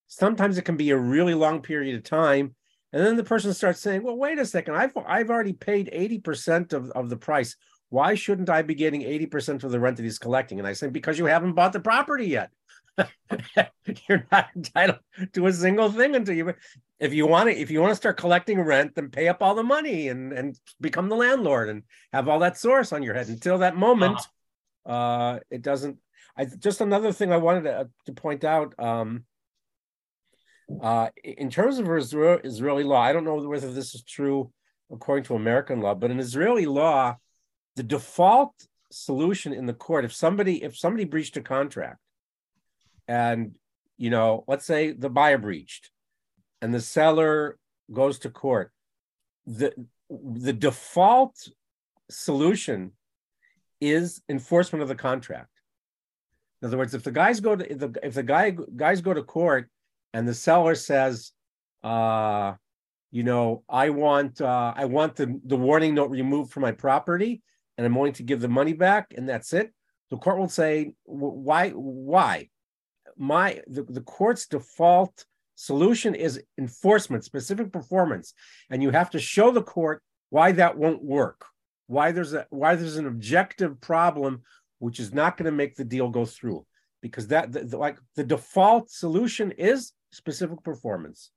Sometimes 0.07 0.57
it 0.57 0.63
can 0.63 0.75
be 0.75 0.89
a 0.89 0.97
really 0.97 1.35
long 1.35 1.61
period 1.61 1.95
of 1.95 2.03
time. 2.03 2.55
And 2.91 3.05
then 3.05 3.15
the 3.15 3.23
person 3.23 3.53
starts 3.53 3.79
saying, 3.79 4.01
well, 4.03 4.17
wait 4.17 4.39
a 4.39 4.45
second, 4.45 4.75
I've, 4.75 4.97
I've 5.05 5.29
already 5.29 5.53
paid 5.53 5.91
80% 5.93 6.73
of, 6.73 6.89
of 6.91 7.09
the 7.09 7.17
price. 7.17 7.55
Why 7.89 8.15
shouldn't 8.15 8.49
I 8.49 8.63
be 8.63 8.75
getting 8.75 9.01
80% 9.01 9.63
of 9.63 9.71
the 9.71 9.79
rent 9.79 9.97
that 9.97 10.03
he's 10.03 10.19
collecting? 10.19 10.59
And 10.59 10.67
I 10.67 10.73
say, 10.73 10.89
because 10.89 11.19
you 11.19 11.25
haven't 11.25 11.53
bought 11.53 11.73
the 11.73 11.79
property 11.79 12.27
yet. 12.27 12.51
You're 14.07 14.27
not 14.31 14.47
entitled 14.55 14.99
to 15.33 15.47
a 15.47 15.53
single 15.53 15.91
thing 15.91 16.15
until 16.15 16.35
you 16.35 16.53
if 16.99 17.13
you 17.13 17.27
want 17.27 17.49
to 17.49 17.55
if 17.57 17.71
you 17.71 17.81
want 17.81 17.91
to 17.91 17.95
start 17.95 18.17
collecting 18.17 18.59
rent, 18.61 18.95
then 18.95 19.09
pay 19.09 19.27
up 19.27 19.41
all 19.41 19.55
the 19.55 19.63
money 19.63 20.09
and 20.09 20.33
and 20.33 20.59
become 20.81 21.09
the 21.09 21.15
landlord 21.15 21.69
and 21.69 21.83
have 22.11 22.27
all 22.27 22.39
that 22.39 22.57
source 22.57 22.91
on 22.91 23.03
your 23.03 23.13
head. 23.13 23.29
Until 23.29 23.59
that 23.59 23.75
moment, 23.75 24.17
uh-huh 24.17 24.29
uh, 24.89 25.39
it 25.51 25.61
doesn't. 25.61 25.97
I 26.35 26.45
just 26.45 26.81
another 26.81 27.11
thing 27.11 27.31
I 27.31 27.37
wanted 27.37 27.63
to, 27.63 27.79
uh, 27.79 27.83
to 28.07 28.13
point 28.13 28.43
out. 28.43 28.73
Um, 28.79 29.25
uh, 30.81 31.09
in 31.23 31.49
terms 31.49 31.79
of 31.79 31.89
Israel, 31.89 32.39
Israeli 32.43 32.83
law, 32.83 33.01
I 33.01 33.13
don't 33.13 33.23
know 33.23 33.35
whether 33.35 33.71
this 33.71 33.95
is 33.95 34.03
true 34.03 34.51
according 34.91 35.25
to 35.25 35.35
American 35.35 35.81
law, 35.81 35.93
but 35.95 36.11
in 36.11 36.19
Israeli 36.19 36.65
law, 36.65 37.17
the 37.75 37.83
default 37.83 38.53
solution 38.91 39.53
in 39.53 39.65
the 39.65 39.73
court, 39.73 40.05
if 40.05 40.13
somebody 40.13 40.63
if 40.63 40.77
somebody 40.77 41.05
breached 41.05 41.37
a 41.37 41.41
contract, 41.41 41.99
and 43.09 43.55
you 43.97 44.09
know, 44.09 44.45
let's 44.47 44.65
say 44.65 44.91
the 44.91 45.09
buyer 45.09 45.39
breached, 45.39 45.89
and 46.61 46.73
the 46.73 46.79
seller 46.79 47.57
goes 47.91 48.19
to 48.19 48.29
court, 48.29 48.71
the 49.45 49.73
the 50.09 50.53
default 50.53 51.35
solution 52.09 52.93
is 53.81 54.21
enforcement 54.29 54.83
of 54.83 54.87
the 54.87 54.95
contract. 54.95 55.49
In 56.61 56.67
other 56.67 56.77
words, 56.77 56.93
if 56.93 57.03
the 57.03 57.11
guys 57.11 57.39
go 57.39 57.55
to 57.55 57.69
if 57.69 57.79
the 57.79 57.93
if 58.03 58.13
the 58.13 58.23
guy 58.23 58.55
guys 58.75 59.01
go 59.01 59.13
to 59.13 59.23
court 59.23 59.69
and 60.13 60.27
the 60.27 60.33
seller 60.33 60.75
says, 60.75 61.31
uh, 61.83 62.53
you 63.11 63.23
know, 63.23 63.63
I 63.67 63.89
want 63.89 64.39
uh, 64.39 64.73
I 64.75 64.85
want 64.85 65.15
the, 65.15 65.39
the 65.45 65.57
warning 65.57 65.95
note 65.95 66.11
removed 66.11 66.51
from 66.51 66.61
my 66.61 66.73
property, 66.73 67.41
and 67.77 67.87
I'm 67.87 67.95
willing 67.95 68.13
to 68.13 68.23
give 68.23 68.39
the 68.39 68.47
money 68.47 68.73
back, 68.73 69.13
and 69.17 69.27
that's 69.27 69.51
it. 69.53 69.73
The 70.11 70.17
court 70.17 70.37
will 70.37 70.49
say, 70.49 70.93
why 71.05 71.71
why? 71.71 72.49
My 73.19 73.61
the, 73.67 73.83
the 73.83 74.01
court's 74.01 74.47
default 74.47 75.25
solution 75.53 76.15
is 76.15 76.41
enforcement, 76.57 77.25
specific 77.25 77.71
performance, 77.71 78.33
and 78.71 78.81
you 78.81 78.89
have 78.89 79.11
to 79.11 79.19
show 79.19 79.51
the 79.51 79.61
court 79.61 80.01
why 80.29 80.53
that 80.53 80.77
won't 80.77 81.03
work 81.03 81.45
why 81.89 82.11
there's 82.11 82.33
a 82.33 82.45
why 82.51 82.75
there's 82.75 82.97
an 82.97 83.07
objective 83.07 83.81
problem 83.81 84.43
which 84.77 84.99
is 84.99 85.11
not 85.11 85.35
going 85.35 85.47
to 85.47 85.51
make 85.51 85.75
the 85.75 85.83
deal 85.83 86.07
go 86.07 86.23
through. 86.23 86.65
Because 87.01 87.27
that 87.27 87.51
the, 87.51 87.61
the, 87.61 87.77
like 87.77 87.97
the 88.15 88.23
default 88.23 88.91
solution 88.91 89.51
is 89.51 89.91
specific 90.11 90.63
performance. 90.63 91.31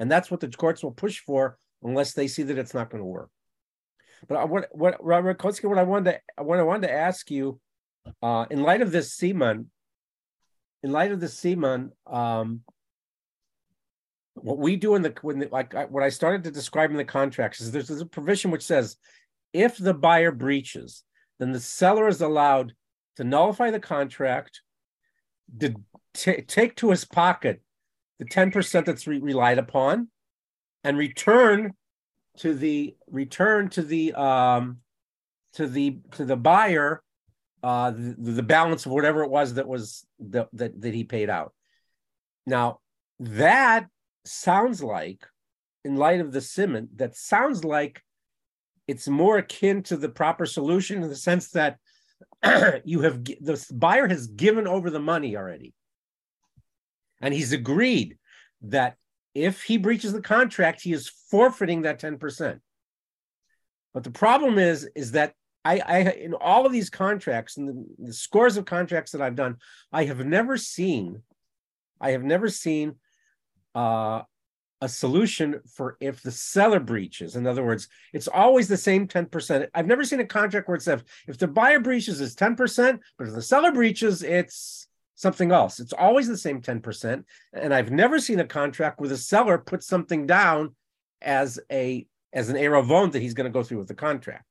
And 0.00 0.10
that's 0.10 0.30
what 0.30 0.40
the 0.40 0.48
courts 0.48 0.82
will 0.82 0.92
push 0.92 1.20
for 1.20 1.58
unless 1.82 2.14
they 2.14 2.26
see 2.26 2.42
that 2.44 2.56
it's 2.56 2.72
not 2.72 2.88
going 2.88 3.02
to 3.02 3.06
work. 3.06 3.28
But 4.28 4.48
what 4.48 4.68
what 4.72 5.04
Robert 5.04 5.38
Kotsky, 5.38 5.68
what 5.68 5.78
I 5.78 5.82
wanted 5.82 6.12
to 6.12 6.42
what 6.42 6.58
I 6.58 6.62
wanted 6.62 6.86
to 6.86 6.94
ask 6.94 7.30
you 7.30 7.60
uh, 8.22 8.46
in 8.50 8.62
light 8.62 8.80
of 8.80 8.92
this 8.92 9.14
siman 9.14 9.66
in 10.86 10.92
light 10.92 11.10
of 11.10 11.18
the 11.18 11.26
siman 11.26 11.90
um, 12.06 12.60
what 14.34 14.58
we 14.58 14.76
do 14.76 14.94
in 14.94 15.02
the 15.02 15.12
when 15.20 15.40
the, 15.40 15.48
like 15.50 15.74
I, 15.74 15.86
what 15.86 16.04
I 16.04 16.10
started 16.10 16.44
to 16.44 16.52
describe 16.52 16.92
in 16.92 16.96
the 16.96 17.04
contracts 17.04 17.60
is 17.60 17.72
there's, 17.72 17.88
there's 17.88 18.00
a 18.00 18.06
provision 18.06 18.52
which 18.52 18.62
says 18.62 18.96
if 19.52 19.76
the 19.78 19.94
buyer 19.94 20.30
breaches, 20.30 21.02
then 21.40 21.50
the 21.50 21.58
seller 21.58 22.06
is 22.06 22.20
allowed 22.20 22.72
to 23.16 23.24
nullify 23.24 23.72
the 23.72 23.80
contract, 23.80 24.60
to 25.58 25.74
t- 26.14 26.42
take 26.42 26.76
to 26.76 26.90
his 26.90 27.04
pocket 27.04 27.62
the 28.20 28.24
10% 28.24 28.84
that's 28.84 29.06
re- 29.08 29.18
relied 29.18 29.58
upon, 29.58 30.08
and 30.84 30.96
return 30.96 31.72
to 32.38 32.54
the 32.54 32.94
return 33.08 33.70
to 33.70 33.82
the 33.82 34.14
um, 34.14 34.78
to 35.54 35.66
the 35.66 35.98
to 36.12 36.24
the 36.24 36.36
buyer 36.36 37.02
uh, 37.64 37.90
the, 37.90 38.32
the 38.32 38.42
balance 38.44 38.86
of 38.86 38.92
whatever 38.92 39.24
it 39.24 39.30
was 39.30 39.54
that 39.54 39.66
was 39.66 40.05
that, 40.20 40.48
that 40.52 40.80
that 40.80 40.94
he 40.94 41.04
paid 41.04 41.30
out. 41.30 41.52
Now 42.46 42.80
that 43.20 43.86
sounds 44.24 44.82
like, 44.82 45.26
in 45.84 45.96
light 45.96 46.20
of 46.20 46.32
the 46.32 46.40
siman, 46.40 46.88
that 46.96 47.16
sounds 47.16 47.64
like 47.64 48.02
it's 48.88 49.08
more 49.08 49.38
akin 49.38 49.82
to 49.84 49.96
the 49.96 50.08
proper 50.08 50.46
solution 50.46 51.02
in 51.02 51.08
the 51.08 51.16
sense 51.16 51.50
that 51.50 51.78
you 52.84 53.00
have 53.02 53.24
the 53.24 53.64
buyer 53.74 54.08
has 54.08 54.26
given 54.26 54.66
over 54.66 54.90
the 54.90 55.00
money 55.00 55.36
already 55.36 55.74
and 57.20 57.34
he's 57.34 57.52
agreed 57.52 58.16
that 58.62 58.96
if 59.34 59.62
he 59.62 59.76
breaches 59.76 60.12
the 60.12 60.22
contract 60.22 60.82
he 60.82 60.92
is 60.92 61.10
forfeiting 61.30 61.82
that 61.82 62.00
10% 62.00 62.60
but 63.92 64.04
the 64.04 64.10
problem 64.10 64.58
is 64.58 64.88
is 64.94 65.12
that 65.12 65.34
I, 65.66 65.80
I 65.86 65.98
in 66.12 66.34
all 66.34 66.64
of 66.64 66.72
these 66.72 66.90
contracts 66.90 67.56
and 67.56 67.68
the, 67.68 67.86
the 67.98 68.12
scores 68.12 68.56
of 68.56 68.64
contracts 68.64 69.12
that 69.12 69.22
I've 69.22 69.34
done, 69.34 69.56
I 69.92 70.04
have 70.04 70.24
never 70.24 70.56
seen, 70.56 71.22
I 72.00 72.12
have 72.12 72.22
never 72.22 72.48
seen 72.48 72.96
uh, 73.74 74.22
a 74.80 74.88
solution 74.88 75.60
for 75.74 75.96
if 76.00 76.22
the 76.22 76.30
seller 76.30 76.80
breaches. 76.80 77.34
In 77.34 77.46
other 77.46 77.64
words, 77.64 77.88
it's 78.12 78.28
always 78.28 78.68
the 78.68 78.76
same 78.76 79.08
10%. 79.08 79.68
I've 79.74 79.86
never 79.86 80.04
seen 80.04 80.20
a 80.20 80.26
contract 80.26 80.68
where 80.68 80.76
it 80.76 80.82
says 80.82 81.02
if 81.26 81.38
the 81.38 81.48
buyer 81.48 81.80
breaches 81.80 82.20
it's 82.20 82.34
10%, 82.34 83.00
but 83.18 83.26
if 83.26 83.34
the 83.34 83.42
seller 83.42 83.72
breaches, 83.72 84.22
it's 84.22 84.86
something 85.16 85.50
else. 85.50 85.80
It's 85.80 85.94
always 85.94 86.28
the 86.28 86.36
same 86.36 86.60
10%. 86.60 87.24
And 87.54 87.74
I've 87.74 87.90
never 87.90 88.20
seen 88.20 88.38
a 88.38 88.46
contract 88.46 89.00
where 89.00 89.08
the 89.08 89.16
seller 89.16 89.58
puts 89.58 89.86
something 89.86 90.26
down 90.26 90.76
as 91.22 91.58
a 91.72 92.06
as 92.32 92.50
an 92.50 92.56
eravon 92.56 93.12
that 93.12 93.22
he's 93.22 93.32
going 93.32 93.50
to 93.50 93.58
go 93.58 93.62
through 93.62 93.78
with 93.78 93.88
the 93.88 93.94
contract. 93.94 94.44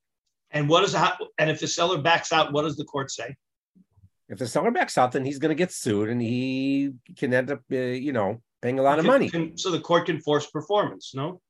And 0.56 0.70
what 0.70 0.84
is 0.84 0.94
and 0.94 1.50
if 1.50 1.60
the 1.60 1.66
seller 1.66 1.98
backs 1.98 2.32
out, 2.32 2.50
what 2.50 2.62
does 2.62 2.76
the 2.76 2.84
court 2.84 3.10
say? 3.10 3.36
If 4.30 4.38
the 4.38 4.46
seller 4.46 4.70
backs 4.70 4.96
out, 4.96 5.12
then 5.12 5.22
he's 5.22 5.38
going 5.38 5.50
to 5.50 5.54
get 5.54 5.70
sued, 5.70 6.08
and 6.08 6.20
he 6.20 6.92
can 7.14 7.34
end 7.34 7.50
up, 7.50 7.60
uh, 7.70 7.76
you 7.76 8.12
know, 8.12 8.40
paying 8.62 8.78
a 8.78 8.82
lot 8.82 8.98
of 8.98 9.04
money. 9.04 9.28
Can, 9.28 9.58
so 9.58 9.70
the 9.70 9.80
court 9.80 10.06
can 10.06 10.18
force 10.18 10.46
performance, 10.46 11.12
no? 11.14 11.42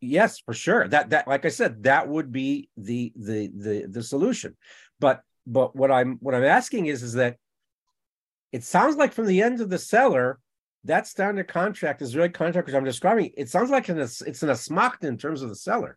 Yes, 0.00 0.40
for 0.40 0.52
sure. 0.52 0.88
That 0.88 1.10
that 1.10 1.28
like 1.28 1.44
I 1.44 1.48
said, 1.50 1.84
that 1.84 2.08
would 2.08 2.32
be 2.32 2.68
the 2.76 3.12
the 3.14 3.50
the 3.56 3.86
the 3.88 4.02
solution. 4.02 4.56
But 4.98 5.20
but 5.46 5.76
what 5.76 5.92
I'm 5.92 6.18
what 6.20 6.34
I'm 6.34 6.44
asking 6.44 6.86
is 6.86 7.04
is 7.04 7.12
that 7.12 7.36
it 8.50 8.64
sounds 8.64 8.96
like 8.96 9.12
from 9.12 9.26
the 9.26 9.42
end 9.42 9.60
of 9.60 9.70
the 9.70 9.78
seller, 9.78 10.40
that 10.84 11.06
standard 11.06 11.46
contract 11.46 12.02
is 12.02 12.16
really 12.16 12.30
contract 12.30 12.66
which 12.66 12.74
I'm 12.74 12.84
describing. 12.84 13.30
It 13.36 13.48
sounds 13.48 13.70
like 13.70 13.88
an, 13.88 14.00
it's 14.00 14.42
an 14.42 14.48
asmachta 14.48 15.04
in 15.04 15.18
terms 15.18 15.42
of 15.42 15.50
the 15.50 15.54
seller. 15.54 15.96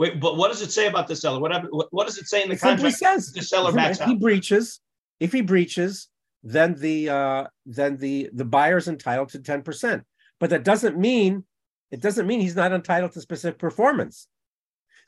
Wait, 0.00 0.18
but 0.18 0.38
what 0.38 0.48
does 0.48 0.62
it 0.62 0.72
say 0.72 0.86
about 0.86 1.06
the 1.08 1.14
seller? 1.14 1.38
What 1.38 1.92
what 1.92 2.06
does 2.06 2.16
it 2.16 2.26
say 2.26 2.42
in 2.42 2.48
the 2.48 2.54
it 2.54 2.60
contract? 2.60 2.96
Says 2.96 3.32
the 3.32 3.42
seller 3.42 3.70
backs 3.70 4.00
if 4.00 4.06
he 4.06 4.14
breaches, 4.14 4.80
if 5.20 5.30
he 5.30 5.42
breaches, 5.42 6.08
then 6.42 6.74
the 6.74 7.10
uh, 7.10 7.44
then 7.66 7.98
the 7.98 8.30
the 8.32 8.46
buyer 8.46 8.78
is 8.78 8.88
entitled 8.88 9.28
to 9.28 9.38
10%. 9.38 10.02
But 10.38 10.48
that 10.50 10.64
doesn't 10.64 10.96
mean 10.96 11.44
it 11.90 12.00
doesn't 12.00 12.26
mean 12.26 12.40
he's 12.40 12.56
not 12.56 12.72
entitled 12.72 13.12
to 13.12 13.20
specific 13.20 13.58
performance. 13.58 14.26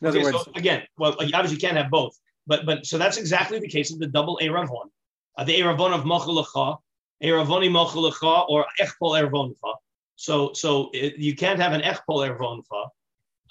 In 0.03 0.09
other 0.09 0.18
okay, 0.18 0.30
words, 0.30 0.45
so 0.45 0.53
again, 0.57 0.82
well, 0.99 1.12
obviously 1.18 1.55
you 1.55 1.59
can't 1.59 1.78
have 1.78 1.90
both. 1.90 2.14
But 2.47 2.66
but 2.66 2.84
so 2.84 2.99
that's 2.99 3.16
exactly 3.16 3.61
the 3.61 3.68
case 3.68 3.95
of 3.95 3.99
the 3.99 4.09
double 4.09 4.38
Eravon. 4.43 4.90
Uh, 5.38 5.45
the 5.45 5.59
Eravon 5.59 5.95
of 5.95 6.05
Mochalacha, 6.05 6.76
Eravoni 7.24 7.70
Mochalacha, 7.70 8.47
or 8.51 8.66
Echpol 8.78 9.18
Eravoncha. 9.18 9.74
So 10.16 10.53
so 10.53 10.90
it, 10.93 11.16
you 11.16 11.34
can't 11.34 11.59
have 11.59 11.72
an 11.72 11.80
Echpol 11.80 12.28
Eravoncha. 12.28 12.88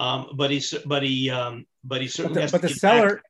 Um, 0.02 0.30
but 0.34 0.50
he 0.50 0.64
but 0.88 1.04
he 1.04 1.30
um, 1.30 1.66
but 1.84 2.02
he 2.02 2.08
certainly 2.08 2.42
but 2.42 2.48
the, 2.48 2.52
but 2.54 2.62
the 2.64 2.70
seller 2.70 3.16
back. 3.16 3.24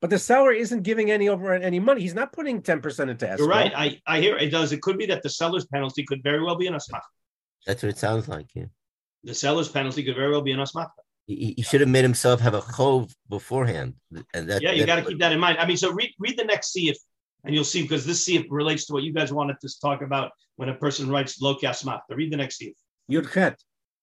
But 0.00 0.10
the 0.10 0.18
seller 0.18 0.52
isn't 0.52 0.82
giving 0.82 1.10
any 1.10 1.28
over 1.28 1.52
any 1.52 1.78
money. 1.78 2.00
He's 2.00 2.14
not 2.14 2.32
putting 2.32 2.60
10% 2.60 3.08
into 3.08 3.28
escrow. 3.28 3.46
You're 3.46 3.48
right. 3.48 3.72
I, 3.74 4.00
I 4.04 4.20
hear 4.20 4.36
it 4.36 4.50
does. 4.50 4.72
It 4.72 4.82
could 4.82 4.98
be 4.98 5.06
that 5.06 5.22
the 5.22 5.30
seller's 5.30 5.64
penalty 5.66 6.02
could 6.02 6.24
very 6.24 6.42
well 6.42 6.56
be 6.56 6.66
an 6.66 6.74
asmach. 6.74 7.02
That's 7.66 7.84
what 7.84 7.90
it 7.90 7.98
sounds 7.98 8.26
like, 8.26 8.48
yeah. 8.52 8.64
The 9.22 9.32
seller's 9.32 9.68
penalty 9.68 10.02
could 10.02 10.16
very 10.16 10.32
well 10.32 10.42
be 10.42 10.50
an 10.50 10.58
asmach. 10.58 10.90
He, 11.26 11.54
he, 11.56 11.62
should 11.62 11.80
have 11.80 11.88
made 11.88 12.02
himself 12.02 12.40
have 12.40 12.54
a 12.54 12.60
chov 12.60 13.12
beforehand. 13.28 13.94
And 14.34 14.50
that, 14.50 14.60
yeah, 14.60 14.72
you 14.72 14.86
got 14.86 14.96
to 14.96 15.04
keep 15.04 15.20
that 15.20 15.30
in 15.30 15.38
mind. 15.38 15.58
I 15.58 15.66
mean, 15.66 15.76
so 15.76 15.92
read 15.92 16.10
read 16.18 16.36
the 16.36 16.44
next 16.44 16.74
seif, 16.74 16.96
and 17.44 17.54
you'll 17.54 17.62
see 17.62 17.82
because 17.82 18.04
this 18.04 18.26
seif 18.26 18.44
relates 18.50 18.86
to 18.86 18.92
what 18.94 19.04
you 19.04 19.12
guys 19.12 19.32
wanted 19.32 19.56
to 19.60 19.68
talk 19.80 20.02
about 20.02 20.32
when 20.56 20.68
a 20.68 20.74
person 20.74 21.08
writes 21.08 21.40
lo 21.40 21.54
asmach. 21.62 22.00
Read 22.10 22.32
the 22.32 22.36
next 22.36 22.60
seif. 22.60 22.74
Yudchet. 23.08 23.54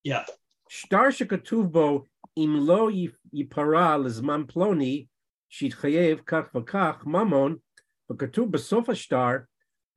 Yeah. 0.03 0.23
Shtar 0.71 1.09
shekatuv 1.09 1.71
bo 1.71 2.05
im 2.35 2.59
lo 2.63 2.91
yipara 2.91 3.97
lizman 3.97 4.45
ploni 4.45 5.07
shitchayev 5.51 6.23
kach 6.25 6.51
v'kach 6.51 7.05
mamon 7.05 7.59
v'katuv 8.07 8.51
b'sof 8.51 8.85
hashtar 8.85 9.45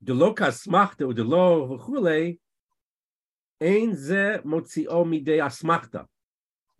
delo 0.03 0.33
kasmachta 0.33 1.05
udelo 1.05 1.69
v'chulei 1.69 2.39
ein 3.61 3.95
ze 3.95 4.39
motzio 4.43 5.05
midei 5.05 5.37
asmachta 5.47 6.07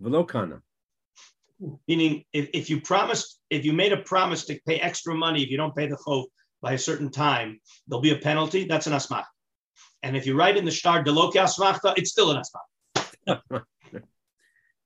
v'lo 0.02 0.28
kana. 0.28 0.60
Meaning, 1.88 2.26
if, 2.34 2.50
if 2.52 2.72
you 2.72 2.82
promised, 2.82 3.42
if 3.52 3.64
you 3.64 3.74
made 3.74 3.94
a 3.94 3.98
promise 3.98 4.46
to 4.46 4.60
pay 4.66 4.80
extra 4.80 5.14
money, 5.14 5.44
if 5.44 5.52
you 5.52 5.58
don't 5.58 5.76
pay 5.76 5.86
the 5.86 5.98
chov 5.98 6.26
by 6.64 6.74
a 6.74 6.80
certain 6.80 7.12
time, 7.12 7.60
there'll 7.88 8.02
be 8.02 8.10
a 8.10 8.18
penalty. 8.18 8.66
That's 8.66 8.88
an 8.88 8.94
asmachta. 8.94 9.26
And 10.02 10.18
if 10.18 10.26
you 10.26 10.36
write 10.36 10.58
in 10.58 10.66
the 10.66 10.72
shtar 10.72 11.04
deloki 11.04 11.36
asmachta, 11.36 11.94
it's 11.96 12.10
still 12.10 12.32
an 12.32 12.42
asmachta. 12.42 13.62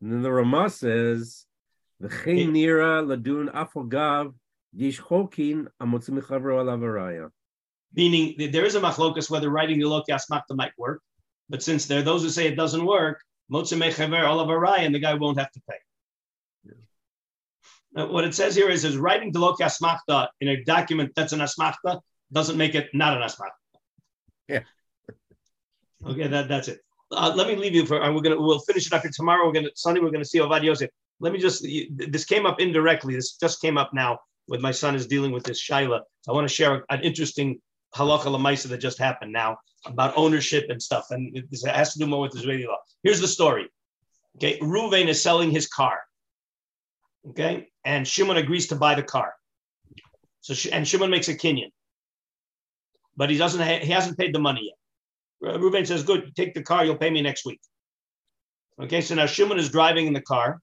and 0.02 0.12
then 0.12 0.22
the 0.22 0.32
Ramah 0.32 0.70
says, 0.70 1.46
the 2.00 2.10
nira 2.10 3.04
ladun 3.04 3.52
afogav 3.54 4.34
yishchokin 4.76 5.68
amotzimichavro 5.82 6.62
alavaraya. 6.62 7.30
Meaning 7.94 8.52
there 8.52 8.66
is 8.66 8.76
a 8.76 8.82
machlokas 8.82 9.30
whether 9.30 9.50
writing 9.50 9.80
the 9.80 9.88
loke 9.88 10.08
asmachta 10.10 10.56
might 10.56 10.74
work, 10.78 11.02
but 11.50 11.64
since 11.64 11.88
there 11.88 12.00
are 12.00 12.04
those 12.04 12.22
who 12.22 12.30
say 12.30 12.48
it 12.48 12.56
doesn't 12.56 12.86
work, 12.86 13.24
motzimechaver 13.52 14.24
alavaraya, 14.24 14.86
and 14.86 14.94
the 14.94 15.00
guy 15.00 15.16
won't 15.16 15.40
have 15.40 15.52
to 15.52 15.62
pay. 15.70 15.78
What 17.94 18.26
it 18.26 18.36
says 18.36 18.56
here 18.56 18.70
is, 18.70 18.86
is 18.86 18.98
writing 18.98 19.32
the 19.32 19.40
loki 19.40 19.64
asmachta 19.64 20.28
in 20.40 20.50
a 20.50 20.64
document 20.64 21.14
that's 21.16 21.34
an 21.34 21.40
asmachta 21.40 22.02
doesn't 22.32 22.58
make 22.58 22.76
it 22.76 22.90
not 22.94 23.20
an 23.20 23.24
asmachta. 23.28 23.80
Yeah. 24.48 24.64
Okay, 26.06 26.28
that, 26.28 26.48
that's 26.48 26.68
it. 26.68 26.82
Uh, 27.12 27.34
let 27.36 27.48
me 27.48 27.56
leave 27.56 27.74
you 27.74 27.86
for, 27.86 28.00
we're 28.14 28.22
gonna, 28.22 28.40
we'll 28.40 28.60
finish 28.60 28.88
it 28.88 28.94
up 28.94 29.02
here 29.02 29.12
tomorrow. 29.14 29.46
We're 29.46 29.54
gonna, 29.54 29.70
Sunday, 29.76 30.02
we're 30.02 30.12
gonna 30.12 30.26
see 30.26 30.40
Ovad 30.40 30.64
Yosef. 30.64 30.90
Let 31.20 31.34
me 31.34 31.40
just, 31.40 31.66
this 31.90 32.26
came 32.26 32.46
up 32.46 32.60
indirectly. 32.60 33.16
This 33.16 33.38
just 33.38 33.62
came 33.62 33.78
up 33.78 33.94
now 33.94 34.20
with 34.48 34.62
my 34.62 34.72
son 34.72 34.96
is 34.96 35.08
dealing 35.08 35.32
with 35.32 35.44
this 35.44 35.62
Shaila. 35.62 36.02
I 36.28 36.32
want 36.32 36.48
to 36.48 36.54
share 36.54 36.86
an 36.90 37.02
interesting 37.02 37.60
halacha 37.96 38.26
lamaisa 38.26 38.68
that 38.70 38.78
just 38.78 39.00
happened 39.00 39.32
now 39.32 39.58
about 39.86 40.14
ownership 40.18 40.66
and 40.70 40.82
stuff. 40.82 41.08
And 41.12 41.46
this 41.50 41.64
has 41.66 41.94
to 41.94 42.00
do 42.00 42.08
more 42.08 42.22
with 42.22 42.36
Israeli 42.36 42.66
law. 42.66 42.78
Here's 43.04 43.22
the 43.22 43.28
story. 43.28 43.68
Okay, 44.38 44.60
Ruvain 44.60 45.08
is 45.08 45.22
selling 45.22 45.50
his 45.50 45.68
car. 45.68 46.00
Okay, 47.30 47.68
and 47.84 48.08
Shimon 48.08 48.38
agrees 48.38 48.68
to 48.68 48.76
buy 48.76 48.96
the 48.96 49.04
car. 49.04 49.34
So 50.42 50.54
and 50.72 50.88
Shimon 50.88 51.10
makes 51.10 51.28
a 51.28 51.36
kinyan, 51.36 51.72
but 53.18 53.30
he 53.30 53.38
doesn't. 53.38 53.62
Ha- 53.62 53.84
he 53.84 53.92
hasn't 53.92 54.18
paid 54.18 54.34
the 54.34 54.40
money 54.40 54.62
yet. 54.66 54.77
Uh, 55.46 55.60
Reuben 55.60 55.86
says, 55.86 56.04
"Good, 56.04 56.36
take 56.36 56.54
the 56.54 56.64
car. 56.64 56.86
You'll 56.86 56.98
pay 56.98 57.10
me 57.10 57.22
next 57.22 57.46
week." 57.46 57.62
Okay, 58.82 59.02
so 59.02 59.16
now 59.16 59.26
Shimon 59.26 59.60
is 59.60 59.70
driving 59.70 60.08
in 60.08 60.14
the 60.14 60.22
car, 60.22 60.60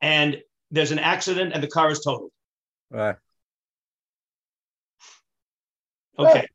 and 0.00 0.40
there's 0.70 0.92
an 0.92 0.98
accident, 0.98 1.52
and 1.54 1.62
the 1.62 1.68
car 1.68 1.90
is 1.90 2.00
totaled. 2.00 2.32
Right. 2.90 3.16
Okay, 6.18 6.46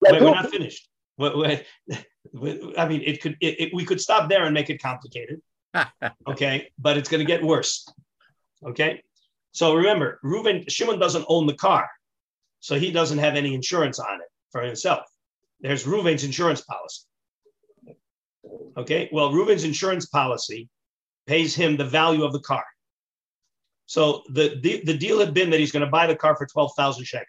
wait, 0.00 0.20
we're 0.20 0.34
not 0.34 0.50
finished. 0.50 0.88
Wait, 1.16 1.64
wait, 2.32 2.62
I 2.78 2.88
mean, 2.88 3.02
it 3.02 3.22
could. 3.22 3.36
It, 3.40 3.60
it, 3.60 3.74
we 3.74 3.84
could 3.84 4.00
stop 4.00 4.28
there 4.28 4.44
and 4.44 4.52
make 4.54 4.70
it 4.70 4.82
complicated. 4.82 5.40
okay, 6.28 6.70
but 6.78 6.96
it's 6.96 7.08
going 7.08 7.20
to 7.20 7.26
get 7.26 7.42
worse. 7.42 7.86
Okay. 8.64 9.02
So 9.52 9.74
remember, 9.74 10.20
Reuben, 10.22 10.64
Shimon 10.68 10.98
doesn't 10.98 11.24
own 11.28 11.46
the 11.46 11.54
car. 11.54 11.88
So 12.60 12.78
he 12.78 12.90
doesn't 12.90 13.18
have 13.18 13.36
any 13.36 13.54
insurance 13.54 13.98
on 13.98 14.20
it 14.20 14.28
for 14.50 14.60
himself. 14.60 15.06
There's 15.60 15.86
Reuben's 15.86 16.24
insurance 16.24 16.60
policy. 16.60 17.02
Okay. 18.76 19.08
Well, 19.12 19.32
Reuben's 19.32 19.64
insurance 19.64 20.06
policy 20.06 20.68
pays 21.26 21.54
him 21.54 21.76
the 21.76 21.84
value 21.84 22.24
of 22.24 22.32
the 22.32 22.40
car. 22.40 22.64
So 23.86 24.22
the, 24.28 24.58
the, 24.62 24.82
the 24.84 24.96
deal 24.96 25.18
had 25.18 25.32
been 25.32 25.50
that 25.50 25.60
he's 25.60 25.72
going 25.72 25.84
to 25.84 25.90
buy 25.90 26.06
the 26.06 26.16
car 26.16 26.36
for 26.36 26.46
12,000 26.46 27.04
shekels. 27.04 27.28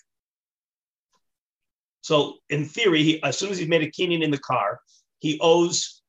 So 2.01 2.35
in 2.49 2.65
theory, 2.65 3.03
he, 3.03 3.23
as 3.23 3.37
soon 3.37 3.49
as 3.49 3.57
he's 3.57 3.67
made 3.67 3.83
a 3.83 3.91
kinyan 3.91 4.23
in 4.23 4.31
the 4.31 4.37
car, 4.37 4.79
he 5.19 5.39
owes 5.41 6.01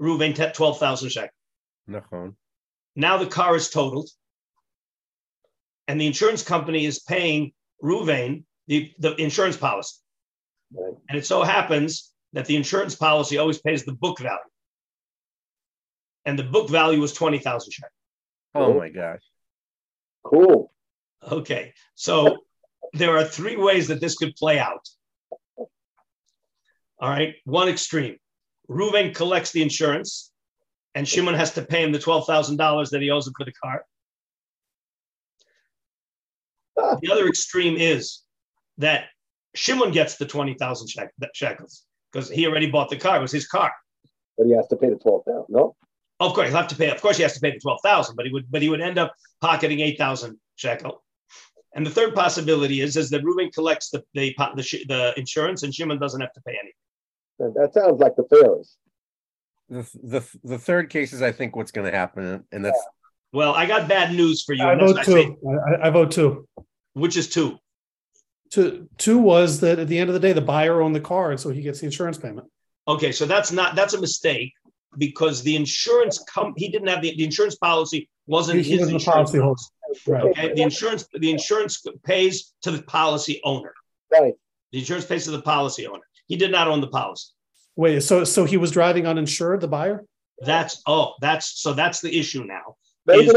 Reuven 0.00 0.34
12,000 0.54 1.10
shekels. 1.10 1.30
Now 2.96 3.18
the 3.18 3.26
car 3.26 3.56
is 3.56 3.70
totaled 3.70 4.08
and 5.88 6.00
the 6.00 6.06
insurance 6.06 6.42
company 6.42 6.86
is 6.86 7.00
paying 7.00 7.52
Ruvain 7.82 8.44
the, 8.68 8.92
the 8.98 9.14
insurance 9.16 9.56
policy. 9.56 9.96
Right. 10.72 10.94
And 11.08 11.18
it 11.18 11.26
so 11.26 11.42
happens 11.42 12.12
that 12.32 12.46
the 12.46 12.56
insurance 12.56 12.94
policy 12.94 13.38
always 13.38 13.60
pays 13.60 13.84
the 13.84 13.92
book 13.92 14.18
value. 14.18 14.38
And 16.24 16.38
the 16.38 16.44
book 16.44 16.70
value 16.70 17.00
was 17.00 17.12
20,000 17.12 17.72
shekels. 17.72 17.92
Oh 18.54 18.74
my 18.74 18.88
gosh. 18.88 19.22
Cool. 20.24 20.72
Okay. 21.28 21.72
So 21.94 22.38
there 22.92 23.16
are 23.16 23.24
three 23.24 23.56
ways 23.56 23.88
that 23.88 24.00
this 24.00 24.16
could 24.16 24.34
play 24.36 24.58
out. 24.58 24.88
All 25.56 27.08
right. 27.08 27.34
One 27.44 27.68
extreme 27.68 28.16
Ruven 28.70 29.12
collects 29.14 29.50
the 29.50 29.62
insurance, 29.62 30.30
and 30.94 31.06
Shimon 31.06 31.34
has 31.34 31.54
to 31.54 31.62
pay 31.62 31.82
him 31.82 31.90
the 31.90 31.98
$12,000 31.98 32.90
that 32.90 33.02
he 33.02 33.10
owes 33.10 33.26
him 33.26 33.34
for 33.36 33.44
the 33.44 33.52
car. 33.52 33.84
Ah. 36.78 36.96
The 37.02 37.10
other 37.10 37.26
extreme 37.26 37.76
is 37.76 38.22
that 38.78 39.06
Shimon 39.54 39.90
gets 39.90 40.16
the 40.16 40.26
20,000 40.26 40.88
shekels 41.34 41.84
because 42.12 42.30
he 42.30 42.46
already 42.46 42.70
bought 42.70 42.88
the 42.88 42.96
car. 42.96 43.18
It 43.18 43.22
was 43.22 43.32
his 43.32 43.46
car. 43.46 43.72
But 44.36 44.46
he 44.46 44.52
has 44.54 44.66
to 44.68 44.76
pay 44.76 44.90
the 44.90 44.96
12,000, 44.96 45.46
no? 45.48 45.76
Of 46.20 46.34
course, 46.34 46.48
he'll 46.48 46.56
have 46.56 46.68
to 46.68 46.76
pay. 46.76 46.90
Of 46.90 47.00
course, 47.00 47.16
he 47.16 47.22
has 47.22 47.32
to 47.34 47.40
pay 47.40 47.50
the 47.50 47.58
12,000, 47.58 48.14
but 48.14 48.26
he 48.26 48.32
would 48.32 48.50
but 48.50 48.60
he 48.62 48.68
would 48.68 48.80
end 48.80 48.98
up 48.98 49.14
pocketing 49.40 49.80
8,000 49.80 50.38
shekel. 50.56 51.02
And 51.74 51.86
the 51.86 51.90
third 51.90 52.14
possibility 52.14 52.80
is, 52.80 52.96
is 52.96 53.10
that 53.10 53.22
Reuben 53.22 53.50
collects 53.52 53.90
the, 53.90 54.02
the, 54.14 54.34
the, 54.56 54.84
the 54.88 55.14
insurance 55.16 55.62
and 55.62 55.74
Shimon 55.74 55.98
doesn't 55.98 56.20
have 56.20 56.32
to 56.32 56.40
pay 56.42 56.56
anything. 56.60 57.54
That 57.54 57.72
sounds 57.72 58.00
like 58.00 58.16
the 58.16 58.24
fairest. 58.28 58.76
The, 59.68 59.88
the, 60.02 60.38
the 60.42 60.58
third 60.58 60.90
case 60.90 61.12
is, 61.12 61.22
I 61.22 61.32
think, 61.32 61.54
what's 61.54 61.70
going 61.70 61.90
to 61.90 61.96
happen. 61.96 62.44
And 62.50 62.64
that's. 62.64 62.78
Well, 63.32 63.54
I 63.54 63.66
got 63.66 63.88
bad 63.88 64.12
news 64.12 64.42
for 64.42 64.52
you. 64.52 64.64
I 64.64 64.74
vote 64.74 65.04
two. 65.04 65.38
I, 65.48 65.86
I 65.86 65.90
vote 65.90 66.10
two. 66.10 66.48
Which 66.94 67.16
is 67.16 67.28
two? 67.28 67.56
Two, 68.50 68.88
two 68.98 69.18
was 69.18 69.60
that 69.60 69.78
at 69.78 69.88
the 69.88 69.98
end 69.98 70.10
of 70.10 70.14
the 70.14 70.20
day, 70.20 70.32
the 70.32 70.40
buyer 70.40 70.80
owned 70.80 70.94
the 70.94 71.00
car, 71.00 71.30
and 71.30 71.38
so 71.38 71.50
he 71.50 71.62
gets 71.62 71.80
the 71.80 71.86
insurance 71.86 72.18
payment. 72.18 72.48
Okay, 72.88 73.12
so 73.12 73.24
that's 73.26 73.52
not 73.52 73.76
that's 73.76 73.94
a 73.94 74.00
mistake 74.00 74.52
because 74.98 75.42
the 75.42 75.54
insurance 75.54 76.18
come 76.32 76.52
he 76.56 76.68
didn't 76.68 76.88
have 76.88 77.02
the, 77.02 77.14
the 77.16 77.24
insurance 77.24 77.54
policy 77.56 78.08
wasn't 78.26 78.64
he, 78.64 78.72
his 78.72 78.88
insurance 78.88 79.04
policy 79.04 79.38
holder. 79.38 79.60
Right. 80.06 80.24
Okay, 80.24 80.54
the 80.54 80.62
insurance 80.62 81.06
the 81.12 81.30
insurance 81.30 81.84
pays 82.04 82.52
to 82.62 82.72
the 82.72 82.82
policy 82.82 83.40
owner. 83.44 83.72
Right. 84.10 84.34
The 84.72 84.78
insurance 84.80 85.04
pays 85.04 85.24
to 85.24 85.30
the 85.30 85.42
policy 85.42 85.86
owner. 85.86 86.02
He 86.26 86.36
did 86.36 86.50
not 86.50 86.68
own 86.68 86.80
the 86.80 86.88
policy. 86.88 87.28
Wait, 87.76 88.02
so 88.02 88.24
so 88.24 88.44
he 88.44 88.56
was 88.56 88.72
driving 88.72 89.06
uninsured, 89.06 89.60
the 89.60 89.68
buyer? 89.68 90.04
That's 90.40 90.82
oh, 90.86 91.14
that's 91.20 91.60
so 91.60 91.72
that's 91.72 92.00
the 92.00 92.18
issue 92.18 92.44
now. 92.44 92.76
Is, 93.08 93.32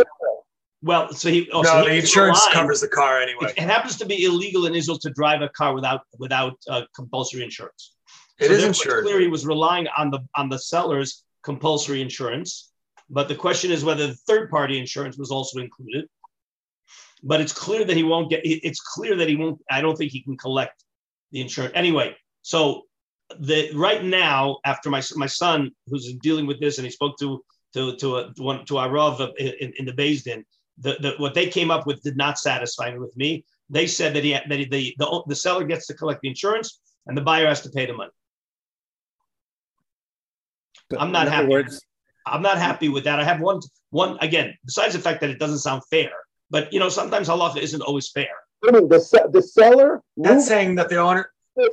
well, 0.83 1.13
so 1.13 1.29
he 1.29 1.49
oh, 1.53 1.61
no, 1.61 1.69
so 1.69 1.85
the 1.85 1.95
insurance 1.95 2.45
covers 2.51 2.81
the 2.81 2.89
car 2.89 3.21
anyway. 3.21 3.47
It, 3.51 3.63
it, 3.63 3.63
happens 3.63 3.95
to 3.97 4.05
be 4.05 4.25
illegal 4.25 4.65
in 4.65 4.75
Israel 4.75 4.99
to 4.99 5.09
drive 5.11 5.41
a 5.41 5.47
car 5.49 5.73
without 5.73 6.01
without 6.19 6.57
uh, 6.69 6.81
compulsory 6.93 7.41
insurance. 7.41 7.95
It 8.37 8.47
so 8.47 8.53
is 8.53 8.63
insured. 8.65 9.05
Clear 9.05 9.21
he 9.21 9.27
was 9.27 9.45
relying 9.45 9.87
on 9.97 10.11
the 10.11 10.19
on 10.35 10.49
the 10.49 10.59
seller's 10.59 11.23
compulsory 11.41 12.01
insurance, 12.01 12.71
but 13.09 13.29
the 13.29 13.35
question 13.35 13.71
is 13.71 13.85
whether 13.85 14.07
the 14.07 14.15
third 14.27 14.49
party 14.49 14.77
insurance 14.77 15.17
was 15.17 15.31
also 15.31 15.61
included. 15.61 16.05
But 17.23 17.39
it's 17.39 17.53
clear 17.53 17.85
that 17.85 17.95
he 17.95 18.03
won't 18.03 18.29
get. 18.29 18.41
It's 18.43 18.81
clear 18.81 19.15
that 19.15 19.29
he 19.29 19.37
won't. 19.37 19.61
I 19.71 19.79
don't 19.79 19.97
think 19.97 20.11
he 20.11 20.21
can 20.21 20.37
collect 20.37 20.83
the 21.31 21.39
insurance 21.39 21.71
anyway. 21.75 22.17
So 22.41 22.83
the 23.39 23.71
right 23.73 24.03
now, 24.03 24.57
after 24.65 24.89
my 24.89 25.01
my 25.15 25.27
son 25.27 25.71
who's 25.87 26.13
dealing 26.15 26.45
with 26.45 26.59
this, 26.59 26.77
and 26.77 26.83
he 26.83 26.91
spoke 26.91 27.17
to 27.19 27.41
to 27.73 27.95
to 27.95 28.17
a, 28.17 28.33
to, 28.33 28.43
one, 28.43 28.65
to 28.65 28.79
our 28.79 28.91
Rav 28.91 29.21
in, 29.37 29.71
in 29.77 29.85
the 29.85 29.93
Din, 29.93 30.43
the, 30.79 30.97
the, 30.99 31.13
what 31.17 31.33
they 31.33 31.47
came 31.47 31.71
up 31.71 31.85
with 31.85 32.01
did 32.01 32.17
not 32.17 32.37
satisfy 32.37 32.91
me 32.91 32.99
with 32.99 33.15
me. 33.15 33.45
They 33.69 33.87
said 33.87 34.13
that 34.15 34.23
he 34.23 34.31
that 34.31 34.59
he, 34.59 34.65
the, 34.65 34.95
the 34.97 35.23
the 35.27 35.35
seller 35.35 35.63
gets 35.63 35.87
to 35.87 35.93
collect 35.93 36.21
the 36.21 36.29
insurance 36.29 36.79
and 37.07 37.17
the 37.17 37.21
buyer 37.21 37.47
has 37.47 37.61
to 37.61 37.69
pay 37.69 37.85
the 37.85 37.93
money. 37.93 38.11
I'm 40.97 41.11
not 41.11 41.27
happy. 41.27 41.47
Words, 41.47 41.81
I'm 42.25 42.41
not 42.41 42.57
happy 42.57 42.89
with 42.89 43.03
that. 43.05 43.19
I 43.19 43.23
have 43.23 43.39
one 43.39 43.61
one 43.89 44.17
again. 44.21 44.55
Besides 44.65 44.93
the 44.93 44.99
fact 44.99 45.21
that 45.21 45.29
it 45.29 45.39
doesn't 45.39 45.59
sound 45.59 45.83
fair, 45.89 46.11
but 46.49 46.71
you 46.73 46.79
know 46.79 46.89
sometimes 46.89 47.27
halacha 47.27 47.57
isn't 47.57 47.81
always 47.81 48.09
fair. 48.11 48.29
I 48.65 48.71
mean, 48.71 48.87
the 48.89 49.29
the 49.31 49.41
seller 49.41 50.01
that's 50.17 50.47
saying 50.47 50.75
that 50.75 50.89
the 50.89 50.97
owner 50.97 51.31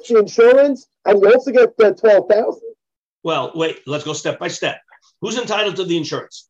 insurance 0.08 0.88
and 1.04 1.20
you 1.20 1.32
also 1.32 1.50
get 1.50 1.76
the 1.76 1.94
twelve 1.94 2.28
thousand. 2.28 2.70
Well, 3.22 3.52
wait. 3.54 3.80
Let's 3.86 4.04
go 4.04 4.12
step 4.12 4.38
by 4.38 4.48
step. 4.48 4.80
Who's 5.20 5.38
entitled 5.38 5.76
to 5.76 5.84
the 5.84 5.96
insurance? 5.96 6.48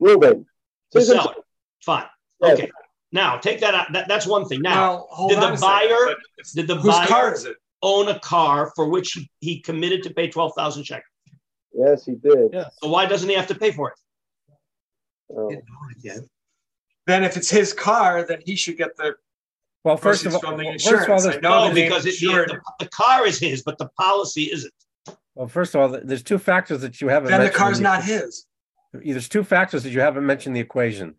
Ruben. 0.00 0.46
The 0.92 1.00
seller. 1.00 1.34
Fine. 1.84 2.06
Okay. 2.42 2.70
Now 3.12 3.38
take 3.38 3.60
that 3.60 3.74
out. 3.74 3.92
That, 3.92 4.08
that's 4.08 4.26
one 4.26 4.46
thing. 4.46 4.60
Now, 4.60 5.06
well, 5.16 5.28
did 5.28 5.38
the 5.38 5.58
buyer 5.60 6.16
did 6.54 6.66
the 6.66 6.76
whose 6.76 6.92
buyer 6.92 7.06
car 7.06 7.34
is 7.34 7.44
it? 7.44 7.56
own 7.82 8.08
a 8.08 8.18
car 8.18 8.72
for 8.74 8.88
which 8.88 9.12
he, 9.12 9.30
he 9.40 9.60
committed 9.60 10.02
to 10.02 10.12
pay 10.12 10.28
twelve 10.28 10.52
thousand 10.56 10.84
shekels? 10.84 11.04
Yes, 11.72 12.04
he 12.04 12.14
did. 12.14 12.50
Yeah. 12.52 12.64
So 12.82 12.88
why 12.88 13.06
doesn't 13.06 13.28
he 13.28 13.34
have 13.36 13.46
to 13.48 13.54
pay 13.54 13.70
for 13.70 13.90
it? 13.90 15.36
Oh. 15.36 15.50
Then 17.06 17.24
if 17.24 17.36
it's 17.36 17.50
his 17.50 17.72
car, 17.72 18.24
then 18.24 18.38
he 18.44 18.56
should 18.56 18.76
get 18.76 18.96
the 18.96 19.14
well, 19.84 19.98
first 19.98 20.24
of 20.24 20.34
all, 20.34 20.40
from 20.40 20.56
the 20.56 20.66
insurance. 20.68 21.06
First 21.06 21.26
of 21.26 21.44
all, 21.44 21.68
no, 21.68 21.74
because 21.74 22.06
it, 22.06 22.18
the, 22.18 22.58
the, 22.80 22.88
car 22.88 23.26
is 23.26 23.38
his, 23.38 23.62
but 23.62 23.76
the 23.76 23.88
policy 23.98 24.44
isn't. 24.50 24.72
Well, 25.34 25.46
first 25.46 25.74
of 25.74 25.80
all, 25.82 26.00
there's 26.02 26.22
two 26.22 26.38
factors 26.38 26.80
that 26.80 27.02
you 27.02 27.08
haven't. 27.08 27.30
Then 27.30 27.42
the 27.42 27.50
car's 27.50 27.80
not 27.80 28.02
his. 28.02 28.46
There's 28.94 29.28
two 29.28 29.44
factors 29.44 29.82
that 29.82 29.90
you 29.90 30.00
haven't 30.00 30.24
mentioned 30.24 30.56
the 30.56 30.60
equation 30.60 31.16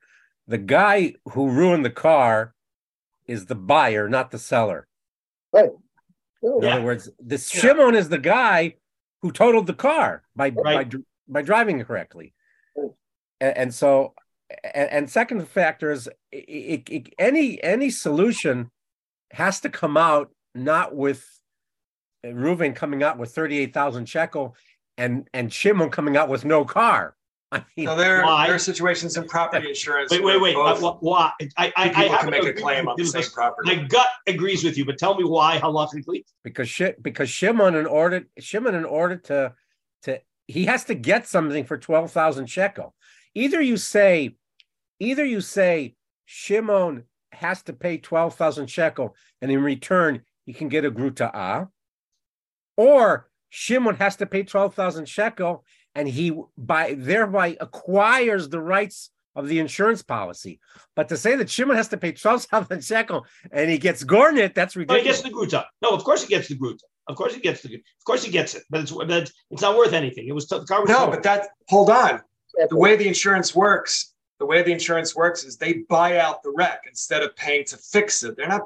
the 0.47 0.57
guy 0.57 1.13
who 1.31 1.49
ruined 1.49 1.83
the 1.85 1.89
car 1.89 2.53
is 3.25 3.45
the 3.47 3.55
buyer, 3.55 4.07
not 4.07 4.31
the 4.31 4.39
seller. 4.39 4.87
Right. 5.51 5.71
In 6.43 6.61
Yeah. 6.61 6.75
other 6.75 6.83
words, 6.85 7.09
the 7.19 7.37
Shimon 7.37 7.95
is 7.95 8.09
the 8.09 8.19
guy 8.19 8.75
who 9.21 9.31
totaled 9.31 9.67
the 9.67 9.73
car 9.73 10.23
by 10.35 10.51
by 10.51 10.75
Right. 10.75 10.89
dr- 10.89 11.03
by 11.27 11.41
driving 11.41 11.79
it 11.79 11.87
correctly, 11.87 12.33
Right. 12.75 12.91
and, 13.41 13.57
and 13.57 13.73
so 13.73 14.13
and, 14.63 14.89
and 14.91 15.09
second 15.09 15.43
factor 15.49 15.89
is 15.91 16.07
i 16.31 16.37
i 16.37 16.83
i 16.91 17.03
any 17.17 17.61
any 17.63 17.89
solution 17.89 18.69
has 19.31 19.59
to 19.61 19.69
come 19.69 19.97
out 19.97 20.31
not 20.53 20.95
with 20.95 21.27
uh, 22.23 22.27
Reuven 22.27 22.75
coming 22.75 23.01
out 23.01 23.17
with 23.17 23.33
thirty 23.33 23.57
eight 23.57 23.73
thousand 23.73 24.07
shekel 24.07 24.55
and 24.99 25.27
and 25.33 25.51
Shimon 25.51 25.89
coming 25.89 26.15
out 26.15 26.29
with 26.29 26.45
no 26.45 26.63
car. 26.63 27.15
I 27.51 27.63
mean, 27.77 27.87
So 27.87 27.95
there, 27.95 28.23
Why? 28.23 28.47
there 28.47 28.55
are 28.55 28.59
situations 28.59 29.17
in 29.17 29.27
property 29.27 29.69
insurance. 29.69 30.11
Wait, 30.11 30.23
wait, 30.23 30.41
wait. 30.41 30.55
both 30.55 30.83
Uh, 30.83 30.93
Why? 30.99 31.31
I, 31.57 31.71
I, 31.75 31.89
I 31.95 32.03
have 32.07 32.21
can 32.21 32.29
make 32.31 32.43
a 32.43 32.53
claim 32.53 32.87
on 32.87 32.95
the 32.97 33.05
same 33.05 33.23
property. 33.33 33.75
My 33.75 33.83
gut 33.83 34.07
agrees 34.27 34.63
with 34.63 34.77
you, 34.77 34.85
but 34.85 34.97
tell 34.97 35.15
me 35.15 35.23
why 35.23 35.59
How 35.59 35.71
halachically. 35.71 36.23
because 36.43 36.67
Shi- 36.69 36.93
because 37.01 37.29
Shimon 37.29 37.75
in 37.75 37.85
order 37.85 38.23
Shimon 38.39 38.75
in 38.75 38.85
order 38.85 39.17
to 39.17 39.53
to 40.03 40.21
he 40.47 40.65
has 40.65 40.85
to 40.85 40.95
get 40.95 41.27
something 41.27 41.65
for 41.65 41.77
twelve 41.77 42.11
thousand 42.11 42.47
shekel. 42.49 42.93
Either 43.35 43.61
you 43.61 43.77
say, 43.77 44.35
either 44.99 45.23
you 45.25 45.41
say 45.41 45.95
Shimon 46.25 47.03
has 47.31 47.61
to 47.63 47.73
pay 47.73 47.97
twelve 47.97 48.35
thousand 48.35 48.67
shekel, 48.67 49.15
and 49.41 49.51
in 49.51 49.61
return 49.61 50.21
he 50.45 50.53
can 50.53 50.67
get 50.69 50.85
a 50.85 50.91
gruta 50.91 51.67
or 52.77 53.29
Shimon 53.49 53.95
has 53.95 54.15
to 54.17 54.25
pay 54.25 54.43
twelve 54.43 54.73
thousand 54.73 55.07
shekel, 55.07 55.63
and 55.95 56.07
he 56.07 56.37
by 56.57 56.95
thereby 56.97 57.57
acquires 57.61 58.49
the 58.49 58.59
rights 58.61 59.09
of 59.35 59.47
the 59.47 59.59
insurance 59.59 60.01
policy. 60.03 60.59
But 60.95 61.09
to 61.09 61.17
say 61.17 61.35
that 61.35 61.49
Shimon 61.49 61.75
has 61.77 61.87
to 61.89 61.97
pay 61.97 62.11
twelve 62.11 62.43
thousand 62.43 62.83
shekel 62.83 63.25
and 63.51 63.69
he 63.69 63.77
gets 63.77 64.03
Gornit, 64.03 64.53
that's 64.53 64.75
No, 64.75 64.81
he 64.81 64.85
ridiculous. 64.87 65.21
gets 65.21 65.21
the 65.23 65.29
gruta. 65.35 65.65
No, 65.81 65.89
of 65.89 66.03
course 66.03 66.21
he 66.23 66.27
gets 66.27 66.47
the 66.47 66.55
gruta. 66.55 66.79
Of 67.07 67.15
course 67.15 67.33
he 67.35 67.39
gets 67.41 67.61
the. 67.61 67.75
Of 67.75 68.03
course 68.05 68.23
he 68.23 68.31
gets 68.31 68.55
it, 68.55 68.63
but 68.69 68.81
it's 68.81 68.91
but 68.91 69.09
it's, 69.11 69.31
it's 69.51 69.61
not 69.61 69.77
worth 69.77 69.93
anything. 69.93 70.27
It 70.27 70.33
was 70.35 70.47
the 70.47 70.63
car 70.65 70.81
was 70.81 70.89
No, 70.89 70.95
totaled. 71.05 71.13
but 71.15 71.23
that, 71.23 71.49
hold 71.69 71.89
on. 71.89 72.21
The 72.69 72.75
way 72.77 72.95
the 72.95 73.07
insurance 73.07 73.53
works, 73.53 74.13
the 74.39 74.45
way 74.45 74.63
the 74.63 74.71
insurance 74.71 75.15
works 75.15 75.43
is 75.43 75.57
they 75.57 75.83
buy 75.89 76.17
out 76.17 76.41
the 76.41 76.51
wreck 76.55 76.81
instead 76.87 77.21
of 77.21 77.35
paying 77.35 77.65
to 77.65 77.77
fix 77.77 78.23
it. 78.23 78.35
They're 78.37 78.47
not, 78.47 78.61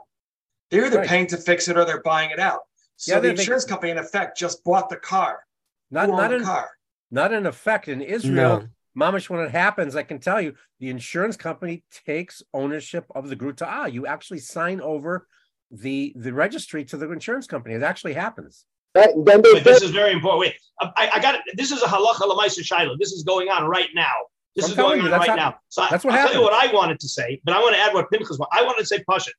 they're 0.70 0.86
either 0.86 1.00
Right. 1.00 1.08
paying 1.08 1.28
to 1.28 1.38
fix 1.38 1.68
it 1.68 1.76
or 1.78 1.84
they're 1.86 2.04
buying 2.04 2.30
it 2.30 2.40
out. 2.40 2.62
So 2.98 3.14
Yeah, 3.14 3.20
the 3.20 3.30
they- 3.30 3.34
they- 3.34 3.42
insurance 3.42 3.66
company 3.66 3.92
in 3.92 3.98
effect 3.98 4.38
just 4.38 4.64
bought 4.64 4.90
the 4.90 4.98
car. 4.98 5.44
not 5.92 6.06
Who 6.10 6.16
not 6.18 6.30
the 6.30 6.36
in, 6.38 6.44
car. 6.44 6.70
Not 7.12 7.34
in 7.34 7.46
effect 7.46 7.88
in 7.88 8.02
Israel. 8.02 8.62
No. 8.62 8.68
Mamish, 8.98 9.30
when 9.30 9.40
it 9.40 9.52
happens, 9.52 9.96
I 9.96 10.04
can 10.04 10.20
tell 10.20 10.42
you 10.42 10.56
the 10.80 10.90
insurance 10.90 11.38
company 11.38 11.84
takes 12.06 12.42
ownership 12.54 13.06
of 13.16 13.30
the 13.30 13.36
gruta. 13.36 13.66
Ah, 13.68 13.86
you 13.86 14.08
actually 14.08 14.40
sign 14.40 14.82
over 14.82 15.28
the 15.72 16.14
the 16.16 16.34
registry 16.34 16.84
to 16.86 16.98
the 16.98 17.10
insurance 17.12 17.48
company. 17.48 17.76
It 17.76 17.84
actually 17.84 18.14
happens. 18.14 18.66
Right, 18.96 19.10
then 19.24 19.42
they 19.44 19.54
Wait, 19.54 19.64
this 19.64 19.84
is 19.84 19.92
very 19.92 20.12
important. 20.12 20.40
Wait, 20.40 20.56
I, 20.82 21.12
I 21.14 21.20
got 21.20 21.36
it. 21.36 21.42
This 21.56 21.72
is 21.72 21.84
a 21.84 21.86
halacha 21.86 22.22
lamaisa 22.22 22.64
shiloh. 22.64 22.96
This 23.00 23.12
is 23.12 23.24
going 23.24 23.50
on 23.50 23.66
right 23.66 23.90
now. 23.94 24.12
This 24.56 24.66
I'm 24.66 24.72
is 24.72 24.78
going 24.78 25.00
you, 25.00 25.06
on 25.06 25.12
right 25.12 25.30
how- 25.30 25.36
now. 25.36 25.56
So 25.70 25.84
I, 25.84 25.90
that's 25.92 26.04
what 26.04 26.16
I'll 26.16 26.28
tell 26.28 26.36
you 26.36 26.42
what 26.42 26.54
I 26.54 26.74
wanted 26.74 27.00
to 27.02 27.08
say, 27.08 27.40
but 27.44 27.56
I 27.56 27.60
want 27.60 27.76
to 27.76 27.82
add 27.82 27.94
what 27.94 28.10
Pinchas. 28.10 28.40
I 28.52 28.64
wanted 28.64 28.80
to 28.80 28.88
say 28.88 29.04
Pashit. 29.10 29.30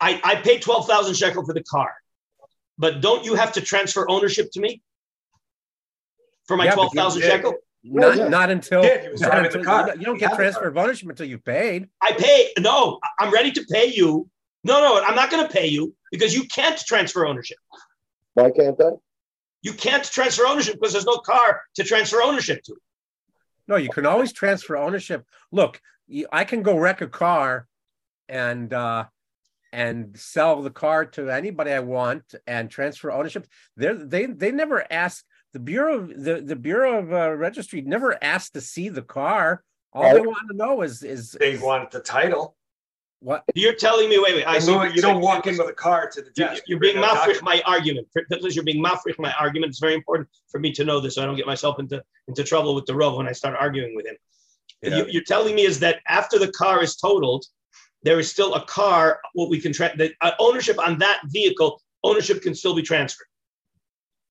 I, 0.00 0.20
I 0.24 0.36
paid 0.36 0.62
twelve 0.62 0.86
thousand 0.88 1.14
shekel 1.14 1.44
for 1.44 1.52
the 1.52 1.62
car, 1.62 1.92
but 2.78 3.02
don't 3.02 3.24
you 3.24 3.34
have 3.34 3.52
to 3.52 3.60
transfer 3.60 4.08
ownership 4.10 4.50
to 4.52 4.60
me 4.60 4.82
for 6.46 6.56
my 6.56 6.64
Yeah, 6.64 6.70
but 6.70 6.76
twelve 6.76 6.92
thousand 6.94 7.22
shekel? 7.22 7.54
Not 7.84 8.16
yeah. 8.16 8.28
not 8.28 8.50
until, 8.50 8.84
Yeah, 8.84 9.08
not 9.08 9.16
driving 9.18 9.50
the 9.52 9.58
until- 9.58 9.64
car. 9.64 9.80
you 9.80 9.86
don't- 9.86 10.00
you 10.00 10.06
don't 10.06 10.14
He 10.16 10.20
get 10.20 10.34
transfer 10.34 10.66
of 10.68 10.76
ownership 10.76 11.08
until 11.08 11.26
you've 11.26 11.44
paid. 11.44 11.88
I 12.02 12.12
pay. 12.12 12.50
No, 12.58 12.98
I'm 13.20 13.32
ready 13.32 13.52
to 13.52 13.64
pay 13.70 13.86
you. 13.86 14.28
No, 14.64 14.80
no, 14.80 15.00
I'm 15.04 15.14
not 15.14 15.30
going 15.30 15.46
to 15.46 15.52
pay 15.52 15.66
you 15.68 15.94
because 16.10 16.34
you 16.34 16.44
can't 16.48 16.76
transfer 16.78 17.24
ownership. 17.26 17.58
why 18.34 18.50
can't 18.50 18.80
I? 18.80 18.90
You 19.62 19.72
can't 19.72 20.02
transfer 20.04 20.46
ownership 20.46 20.74
because 20.80 20.92
there's 20.92 21.04
no 21.06 21.18
car 21.18 21.62
to 21.76 21.84
transfer 21.84 22.20
ownership 22.22 22.62
to. 22.64 22.76
No, 23.68 23.76
you 23.76 23.88
can 23.88 24.06
always 24.06 24.32
transfer 24.32 24.76
ownership. 24.76 25.24
Look, 25.52 25.80
I 26.32 26.44
can 26.44 26.62
go 26.62 26.76
wreck 26.78 27.00
a 27.00 27.06
car 27.08 27.66
and 28.28 28.72
uh 28.72 29.04
and 29.72 30.16
sell 30.18 30.62
the 30.62 30.70
car 30.70 31.04
to 31.06 31.30
anybody 31.30 31.70
I 31.72 31.80
want 31.80 32.34
and 32.46 32.68
transfer 32.70 33.10
ownership. 33.12 33.46
They 33.76 33.92
they 33.92 34.26
they 34.26 34.50
never 34.52 34.84
ask 34.92 35.24
the 35.56 35.60
bureau 35.60 35.94
of 36.00 36.22
the, 36.22 36.42
the 36.42 36.54
bureau 36.54 36.98
of 36.98 37.10
uh, 37.14 37.30
registry 37.34 37.80
never 37.80 38.22
asked 38.22 38.52
to 38.52 38.60
see 38.60 38.90
the 38.90 39.00
car. 39.00 39.62
All 39.94 40.12
they 40.12 40.20
want 40.20 40.46
to 40.50 40.54
know 40.54 40.82
is 40.82 41.02
is, 41.02 41.30
They 41.40 41.52
is 41.52 41.62
wanted 41.62 41.90
the 41.90 42.00
title. 42.00 42.54
what 43.20 43.42
You're 43.54 43.72
telling 43.74 44.10
me, 44.10 44.18
wait, 44.18 44.34
wait. 44.34 44.44
I 44.44 44.56
You 44.58 44.66
don't- 44.66 44.94
you 44.94 45.00
don't 45.00 45.22
walk 45.22 45.46
in 45.46 45.56
with 45.56 45.68
a 45.70 45.72
car 45.72 46.10
to 46.10 46.20
the 46.20 46.26
You- 46.36 46.44
desk. 46.44 46.64
You're 46.66 46.78
being 46.78 46.98
a 46.98 47.00
mafrich 47.00 47.40
my 47.40 47.62
argument. 47.64 48.06
Because 48.28 48.54
you're 48.54 48.66
being 48.66 48.84
mafrich 48.84 49.18
my 49.18 49.32
argument. 49.40 49.70
It's 49.70 49.78
very 49.78 49.94
important 49.94 50.28
for 50.50 50.58
me 50.60 50.72
to 50.72 50.84
know 50.84 51.00
this 51.00 51.14
so 51.14 51.22
I 51.22 51.24
don't 51.24 51.36
get 51.36 51.46
myself 51.46 51.78
into, 51.78 52.04
into 52.28 52.44
trouble 52.44 52.74
with 52.74 52.84
the 52.84 52.92
Rov 52.92 53.16
when 53.16 53.26
I 53.26 53.32
start 53.32 53.56
arguing 53.58 53.96
with 53.96 54.04
him. 54.06 54.16
Yeah. 54.82 54.96
You, 54.98 55.06
you're 55.08 55.24
telling 55.24 55.54
me 55.54 55.62
is 55.64 55.78
that 55.80 56.00
after 56.06 56.38
the 56.38 56.52
car 56.52 56.82
is 56.82 56.96
totaled, 56.96 57.46
there 58.02 58.18
is 58.20 58.30
still 58.30 58.52
a 58.56 58.64
car, 58.66 59.20
what 59.32 59.48
we 59.48 59.58
can, 59.58 59.72
tra- 59.72 59.96
the 59.96 60.12
uh, 60.20 60.32
ownership 60.38 60.78
on 60.78 60.98
that 60.98 61.22
vehicle, 61.28 61.80
ownership 62.04 62.42
can 62.42 62.54
still 62.54 62.74
be 62.74 62.82
transferred. 62.82 63.28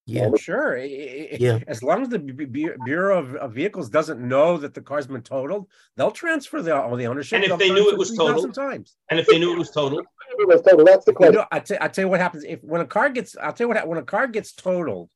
Yeah. 0.06 0.30
sure. 0.38 0.76
I- 0.78 0.82
I- 0.82 1.28
I- 1.32 1.36
Yeah. 1.40 1.58
As 1.66 1.82
long 1.82 2.02
as 2.02 2.08
the 2.08 2.18
Bu- 2.20 2.46
Bu- 2.46 2.76
bureau 2.84 3.18
of, 3.18 3.34
of 3.34 3.52
vehicles 3.52 3.90
doesn't 3.90 4.20
know 4.20 4.56
that 4.56 4.72
the 4.72 4.80
car's 4.80 5.06
been 5.08 5.22
totaled, 5.22 5.68
they'll 5.96 6.12
transfer 6.12 6.62
the 6.62 6.74
all 6.80 6.94
the 6.96 7.08
ownership. 7.08 7.36
And 7.42 7.44
if 7.52 7.58
They'll 7.58 7.74
knew 7.74 7.90
it 7.90 7.98
was 7.98 8.16
totaled? 8.16 8.54
times. 8.54 8.96
And 9.10 9.18
if 9.18 9.26
they 9.26 9.38
knew 9.38 9.52
it 9.52 9.58
was 9.58 9.70
totaled, 9.70 10.06
It 10.38 10.46
was 10.46 10.60
total. 10.62 10.84
That's 10.84 11.04
the 11.04 11.14
You 11.18 11.32
know, 11.32 11.46
I 11.50 11.60
tell, 11.60 11.78
tell 11.88 12.04
you 12.04 12.08
what 12.08 12.20
happens 12.20 12.44
if 12.44 12.62
when 12.62 12.80
a 12.82 12.86
car 12.86 13.08
gets. 13.10 13.36
I'll 13.36 13.52
tell 13.52 13.66
you 13.68 13.74
what 13.74 13.88
when 13.88 13.98
a 13.98 14.02
car 14.02 14.26
gets 14.26 14.52
totaled, 14.52 15.08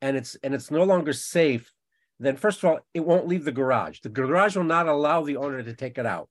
and 0.00 0.16
it's 0.16 0.36
and 0.36 0.54
it's 0.54 0.70
no 0.70 0.84
longer 0.84 1.12
safe. 1.12 1.72
Then 2.20 2.36
first 2.36 2.58
of 2.62 2.66
all, 2.70 2.80
it 2.94 3.00
won't 3.04 3.26
leave 3.26 3.44
the 3.44 3.52
garage. 3.52 4.00
The 4.00 4.10
garage 4.10 4.54
will 4.56 4.64
not 4.64 4.86
allow 4.86 5.22
the 5.24 5.36
owner 5.38 5.62
to 5.62 5.72
take 5.74 5.98
it 5.98 6.06
out. 6.06 6.28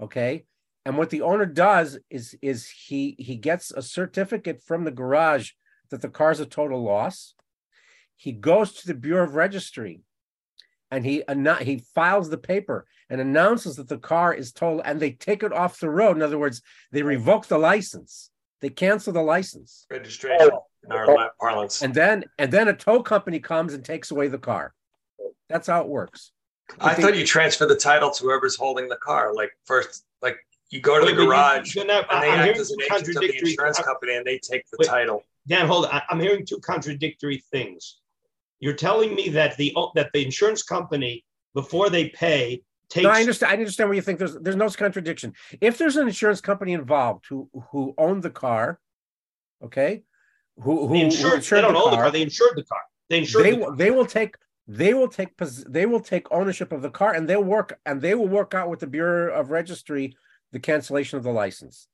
Okay, 0.00 0.44
and 0.86 0.96
what 0.96 1.10
the 1.10 1.22
owner 1.22 1.46
does 1.46 1.98
is 2.10 2.36
is 2.42 2.68
he 2.68 3.16
he 3.18 3.36
gets 3.36 3.70
a 3.72 3.82
certificate 3.82 4.62
from 4.62 4.84
the 4.84 4.90
garage 4.92 5.50
that 5.92 6.00
the 6.02 6.08
car's 6.08 6.40
a 6.40 6.46
total 6.46 6.82
loss. 6.82 7.34
He 8.16 8.32
goes 8.32 8.72
to 8.74 8.86
the 8.86 8.94
Bureau 8.94 9.24
of 9.24 9.34
Registry, 9.36 10.00
and 10.90 11.04
he 11.04 11.22
he 11.60 11.84
files 11.94 12.30
the 12.30 12.38
paper 12.38 12.86
and 13.08 13.20
announces 13.20 13.76
that 13.76 13.88
the 13.88 13.98
car 13.98 14.32
is 14.34 14.52
total, 14.52 14.80
and 14.84 14.98
they 14.98 15.12
take 15.12 15.42
it 15.42 15.52
off 15.52 15.78
the 15.78 15.90
road. 15.90 16.16
In 16.16 16.22
other 16.22 16.38
words, 16.38 16.62
they 16.90 17.02
revoke 17.02 17.46
the 17.46 17.58
license. 17.58 18.30
They 18.60 18.70
cancel 18.70 19.12
the 19.12 19.22
license, 19.22 19.86
Registration 19.90 20.50
oh. 20.52 20.66
in 20.84 20.92
our 20.92 21.30
parlance. 21.40 21.82
and 21.82 21.92
then 21.92 22.24
and 22.38 22.50
then 22.52 22.68
a 22.68 22.72
tow 22.74 23.02
company 23.02 23.38
comes 23.40 23.74
and 23.74 23.84
takes 23.84 24.10
away 24.10 24.28
the 24.28 24.38
car. 24.38 24.72
That's 25.48 25.66
how 25.66 25.82
it 25.82 25.88
works. 25.88 26.32
I 26.80 26.94
But 26.94 27.02
thought 27.02 27.16
you 27.16 27.26
transfer 27.26 27.66
the 27.66 27.76
title 27.76 28.10
to 28.12 28.22
whoever's 28.24 28.56
holding 28.56 28.88
the 28.88 28.96
car. 28.96 29.34
Like 29.34 29.50
first, 29.66 30.04
like 30.22 30.36
you 30.70 30.80
go 30.80 30.94
to 30.98 31.04
the 31.04 31.06
Wait, 31.12 31.16
but 31.16 31.22
you- 31.22 31.26
garage 31.28 31.74
you're 31.74 31.84
not- 31.86 32.06
and 32.10 32.22
they 32.22 32.30
I'm 32.30 32.48
act 32.48 32.58
as 32.58 32.70
an 32.70 32.78
agent 32.82 33.08
of 33.16 33.22
the 33.22 33.38
insurance 33.38 33.78
company 33.80 34.14
and 34.14 34.24
they 34.24 34.38
take 34.38 34.64
the 34.70 34.76
Wait. 34.78 34.88
title. 34.88 35.24
Dan, 35.46 35.66
hold 35.66 35.86
on. 35.86 36.02
I'm 36.08 36.20
hearing 36.20 36.46
two 36.46 36.58
contradictory 36.58 37.42
things. 37.50 37.98
You're 38.60 38.74
telling 38.74 39.14
me 39.14 39.28
that 39.30 39.56
the 39.56 39.74
that 39.94 40.10
the 40.12 40.24
insurance 40.24 40.62
company 40.62 41.24
before 41.54 41.90
they 41.90 42.10
pay 42.10 42.62
takes 42.88 43.04
No, 43.04 43.10
I 43.10 43.20
understand. 43.20 43.50
I 43.50 43.54
understand 43.56 43.88
where 43.88 43.96
you 43.96 44.02
think 44.02 44.18
there's 44.18 44.36
there's 44.36 44.56
no 44.56 44.68
contradiction. 44.70 45.34
If 45.60 45.78
there's 45.78 45.96
an 45.96 46.06
insurance 46.06 46.40
company 46.40 46.72
involved 46.72 47.26
who 47.28 47.48
who 47.70 47.94
owned 47.98 48.22
the 48.22 48.30
car, 48.30 48.78
okay, 49.64 50.02
who 50.60 50.86
who, 50.86 50.94
the 50.94 51.00
who 51.00 51.04
insured, 51.06 51.42
they 51.42 51.60
don't 51.60 51.72
the 51.72 51.78
own 51.80 51.90
the 51.90 51.96
car, 51.96 52.04
car. 52.04 52.10
They 52.12 52.22
insured 52.22 52.56
the 52.56 52.64
car. 52.64 52.80
They 53.10 53.18
insured 53.18 53.44
they 53.44 53.50
the 53.50 53.56
will 53.56 53.66
car. 53.66 53.76
they 53.76 53.90
will 53.90 54.06
take 54.06 54.36
they 54.68 54.94
will 54.94 55.08
take 55.08 55.36
they 55.36 55.86
will 55.86 56.00
take 56.00 56.30
ownership 56.30 56.70
of 56.70 56.82
the 56.82 56.90
car 56.90 57.14
and 57.14 57.28
they'll 57.28 57.42
work 57.42 57.80
and 57.84 58.00
they 58.00 58.14
will 58.14 58.28
work 58.28 58.54
out 58.54 58.70
with 58.70 58.78
the 58.78 58.86
Bureau 58.86 59.34
of 59.34 59.50
Registry 59.50 60.16
the 60.52 60.60
cancellation 60.60 61.16
of 61.18 61.24
the 61.24 61.32
license. 61.32 61.88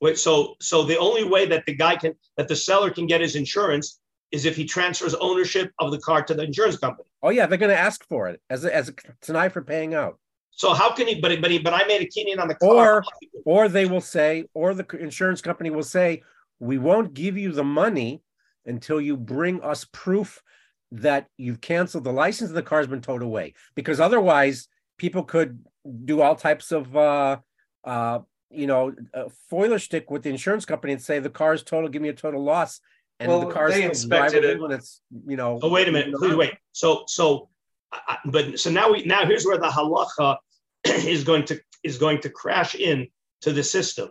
Wait, 0.00 0.18
so 0.18 0.54
so 0.60 0.82
the 0.84 0.98
only 0.98 1.24
way 1.24 1.46
that 1.46 1.64
the 1.66 1.74
guy 1.74 1.96
can 1.96 2.14
that 2.36 2.48
the 2.48 2.56
seller 2.56 2.90
can 2.90 3.06
get 3.06 3.20
his 3.20 3.36
insurance 3.36 3.98
is 4.32 4.44
if 4.44 4.56
he 4.56 4.64
transfers 4.64 5.14
ownership 5.14 5.70
of 5.78 5.90
the 5.90 5.98
car 5.98 6.22
to 6.22 6.34
the 6.34 6.42
insurance 6.42 6.76
company. 6.76 7.08
Oh 7.22 7.30
yeah, 7.30 7.46
they're 7.46 7.58
going 7.58 7.70
to 7.74 7.78
ask 7.78 8.04
for 8.08 8.28
it 8.28 8.40
as 8.50 8.64
a, 8.64 8.74
as 8.74 8.88
a 8.88 8.94
tanai 9.22 9.48
for 9.48 9.62
paying 9.62 9.94
out. 9.94 10.18
So 10.50 10.74
how 10.74 10.92
can 10.92 11.06
he? 11.06 11.20
But 11.20 11.30
he- 11.30 11.36
but 11.38 11.50
he, 11.50 11.58
but 11.58 11.72
I 11.72 11.86
made 11.86 12.02
a 12.02 12.06
kinyan 12.06 12.40
on 12.40 12.48
the 12.48 12.54
car. 12.54 12.70
Or 12.96 13.04
or 13.44 13.68
they 13.68 13.86
will 13.86 14.00
say, 14.00 14.44
or 14.52 14.74
the 14.74 14.86
insurance 14.98 15.40
company 15.40 15.70
will 15.70 15.82
say, 15.82 16.22
we 16.58 16.78
won't 16.78 17.14
give 17.14 17.36
you 17.38 17.52
the 17.52 17.64
money 17.64 18.22
until 18.64 19.00
you 19.00 19.16
bring 19.16 19.60
us 19.62 19.86
proof 19.92 20.42
that 20.92 21.26
you've 21.36 21.60
canceled 21.60 22.04
the 22.04 22.12
license 22.12 22.48
and 22.50 22.56
the 22.56 22.62
car's 22.62 22.86
been 22.86 23.00
towed 23.00 23.22
away. 23.22 23.54
Because 23.74 24.00
otherwise, 24.00 24.68
people 24.98 25.22
could 25.22 25.64
do 26.04 26.20
all 26.20 26.34
types 26.34 26.72
of, 26.72 26.96
uh, 26.96 27.36
uh, 27.84 28.20
you 28.50 28.66
know, 28.66 28.94
uh, 29.14 29.24
foiler 29.50 29.80
stick 29.80 30.10
with 30.10 30.22
the 30.22 30.30
insurance 30.30 30.64
company 30.64 30.92
and 30.92 31.02
say 31.02 31.18
the 31.18 31.30
car 31.30 31.54
is 31.54 31.62
total, 31.62 31.88
give 31.88 32.02
me 32.02 32.08
a 32.08 32.14
total 32.14 32.42
loss, 32.42 32.80
and 33.18 33.30
Well, 33.30 33.40
the 33.40 33.52
car 33.52 33.70
they 33.70 33.82
inspected 33.84 34.44
it. 34.44 34.60
and 34.60 34.72
it's, 34.72 35.00
you 35.26 35.36
know. 35.36 35.58
Oh 35.62 35.68
wait 35.70 35.88
a 35.88 35.92
minute, 35.92 36.14
please 36.14 36.34
wait. 36.34 36.54
So 36.72 37.04
so, 37.06 37.48
I, 37.92 38.18
but 38.26 38.58
so 38.60 38.70
now 38.70 38.92
we 38.92 39.04
now 39.04 39.24
here's 39.26 39.44
where 39.44 39.58
the 39.58 39.68
halacha 39.68 40.36
is 40.84 41.24
going 41.24 41.44
to 41.46 41.60
is 41.82 41.98
going 41.98 42.20
to 42.20 42.30
crash 42.30 42.74
in 42.74 43.08
to 43.42 43.52
the 43.52 43.62
system. 43.62 44.08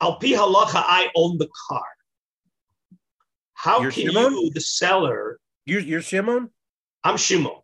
Al 0.00 0.16
pi 0.18 0.28
halacha, 0.28 0.82
I 0.84 1.10
own 1.14 1.38
the 1.38 1.48
car. 1.68 1.84
How 3.54 3.80
You're 3.82 3.90
can 3.90 4.06
Shimon? 4.10 4.32
you, 4.32 4.50
the 4.54 4.60
seller, 4.60 5.38
You, 5.66 5.80
you're 5.80 6.00
Shimon? 6.02 6.50
I'm 7.04 7.16
Shimon, 7.18 7.60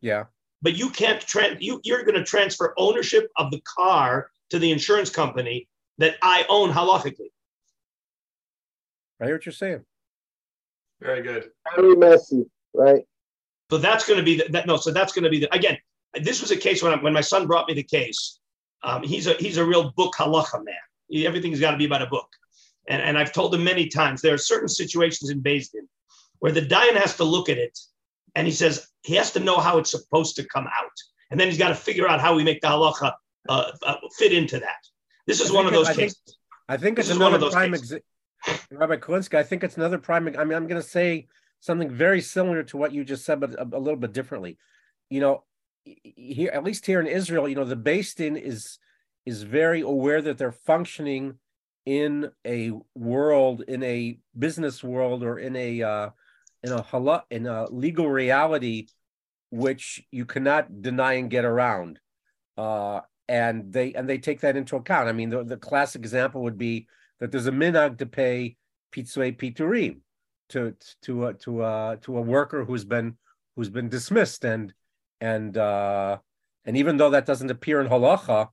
Yeah. 0.00 0.24
but 0.62 0.76
you 0.76 0.90
can't 0.90 1.20
trans 1.20 1.58
you, 1.60 1.80
you're 1.84 2.04
going 2.04 2.14
to 2.14 2.24
transfer 2.24 2.74
ownership 2.78 3.28
of 3.36 3.50
the 3.50 3.60
car 3.76 4.30
to 4.50 4.58
the 4.58 4.70
insurance 4.70 5.10
company 5.10 5.68
that 5.98 6.16
I 6.22 6.44
own 6.48 6.70
halachically. 6.72 7.30
I 9.20 9.24
hear 9.26 9.34
what 9.34 9.46
you're 9.46 9.52
saying. 9.52 9.84
Very 11.00 11.22
good. 11.22 11.50
Very 11.74 11.96
messy, 11.96 12.44
right? 12.74 13.02
So 13.70 13.78
that's 13.78 14.06
going 14.06 14.18
to 14.18 14.24
be 14.24 14.36
the, 14.36 14.46
that. 14.50 14.66
No, 14.66 14.76
so 14.76 14.90
that's 14.90 15.12
going 15.12 15.24
to 15.24 15.30
be 15.30 15.40
the 15.40 15.54
again. 15.54 15.76
This 16.14 16.40
was 16.40 16.50
a 16.50 16.56
case 16.56 16.82
when 16.82 16.92
I, 16.92 17.02
when 17.02 17.12
my 17.12 17.20
son 17.20 17.46
brought 17.46 17.68
me 17.68 17.74
the 17.74 17.82
case. 17.82 18.38
Um, 18.82 19.02
he's 19.02 19.26
a 19.26 19.34
he's 19.34 19.56
a 19.56 19.64
real 19.64 19.92
book 19.96 20.14
halacha 20.14 20.64
man. 20.64 20.74
He, 21.08 21.26
everything's 21.26 21.60
got 21.60 21.72
to 21.72 21.76
be 21.76 21.86
about 21.86 22.02
a 22.02 22.06
book, 22.06 22.28
and 22.88 23.02
and 23.02 23.18
I've 23.18 23.32
told 23.32 23.54
him 23.54 23.64
many 23.64 23.88
times 23.88 24.22
there 24.22 24.34
are 24.34 24.38
certain 24.38 24.68
situations 24.68 25.30
in 25.30 25.42
Beis 25.42 25.70
Din 25.72 25.88
where 26.38 26.52
the 26.52 26.62
dayan 26.62 26.96
has 26.96 27.16
to 27.16 27.24
look 27.24 27.48
at 27.48 27.58
it, 27.58 27.78
and 28.34 28.46
he 28.46 28.52
says 28.52 28.88
he 29.02 29.14
has 29.16 29.32
to 29.32 29.40
know 29.40 29.58
how 29.58 29.78
it's 29.78 29.90
supposed 29.90 30.36
to 30.36 30.44
come 30.44 30.66
out, 30.66 30.92
and 31.30 31.40
then 31.40 31.48
he's 31.48 31.58
got 31.58 31.68
to 31.68 31.74
figure 31.74 32.08
out 32.08 32.20
how 32.20 32.34
we 32.34 32.44
make 32.44 32.60
the 32.60 32.68
halacha 32.68 33.12
uh, 33.48 33.72
uh, 33.82 33.96
fit 34.18 34.32
into 34.32 34.58
that. 34.60 34.80
This 35.26 35.40
is 35.40 35.50
one 35.52 35.66
of 35.66 35.72
those 35.72 35.88
I 35.88 35.92
think- 35.94 36.12
cases. 36.12 36.38
I 36.68 36.76
think 36.76 36.96
This 36.96 37.06
it's 37.06 37.14
is 37.14 37.18
one 37.20 37.28
of 37.28 37.34
another 37.34 37.46
those 37.46 37.54
prime 37.54 37.74
example. 37.74 38.04
Rabbi 38.72 38.96
Kolinsky, 38.96 39.34
I 39.38 39.44
think 39.44 39.62
it's 39.62 39.76
another 39.76 39.98
prime. 39.98 40.26
I 40.26 40.44
mean, 40.44 40.56
I'm 40.56 40.66
going 40.66 40.82
to 40.82 40.88
say 40.88 41.28
something 41.60 41.90
very 41.90 42.20
similar 42.20 42.64
to 42.64 42.76
what 42.76 42.92
you 42.92 43.04
just 43.04 43.24
said, 43.24 43.38
but 43.40 43.54
a, 43.54 43.62
a 43.62 43.78
little 43.78 43.96
bit 43.96 44.12
differently. 44.12 44.58
You 45.08 45.20
know, 45.20 45.44
here 45.84 46.50
at 46.52 46.64
least 46.64 46.86
here 46.86 47.00
in 47.00 47.06
Israel, 47.06 47.48
you 47.48 47.54
know, 47.54 47.64
the 47.64 47.76
Din 48.16 48.36
is 48.36 48.78
is 49.24 49.42
very 49.42 49.80
aware 49.80 50.20
that 50.22 50.38
they're 50.38 50.52
functioning 50.52 51.34
in 51.84 52.30
a 52.44 52.72
world, 52.94 53.62
in 53.68 53.82
a 53.82 54.18
business 54.36 54.82
world, 54.82 55.22
or 55.22 55.38
in 55.38 55.54
a 55.54 55.82
uh, 55.82 56.10
in 56.64 56.72
a 56.72 56.82
hala, 56.82 57.24
in 57.30 57.46
a 57.46 57.70
legal 57.70 58.08
reality, 58.10 58.88
which 59.50 60.02
you 60.10 60.24
cannot 60.24 60.82
deny 60.82 61.14
and 61.14 61.30
get 61.30 61.44
around. 61.44 62.00
Uh, 62.56 63.00
and 63.28 63.72
they 63.72 63.92
and 63.94 64.08
they 64.08 64.18
take 64.18 64.40
that 64.40 64.56
into 64.56 64.76
account. 64.76 65.08
I 65.08 65.12
mean, 65.12 65.30
the, 65.30 65.44
the 65.44 65.56
classic 65.56 66.00
example 66.00 66.42
would 66.42 66.58
be 66.58 66.86
that 67.20 67.32
there's 67.32 67.46
a 67.46 67.52
minhag 67.52 67.98
to 67.98 68.06
pay 68.06 68.56
pitzui 68.92 69.36
piturim 69.36 70.00
to 70.50 70.74
to 71.02 71.26
a 71.26 71.34
to 71.34 71.64
a 71.64 71.98
to 72.02 72.18
a 72.18 72.20
worker 72.20 72.64
who's 72.64 72.84
been 72.84 73.16
who's 73.56 73.70
been 73.70 73.88
dismissed 73.88 74.44
and 74.44 74.72
and 75.20 75.56
uh 75.56 76.18
and 76.64 76.76
even 76.76 76.96
though 76.96 77.10
that 77.10 77.26
doesn't 77.26 77.50
appear 77.50 77.80
in 77.80 77.88
halacha, 77.88 78.48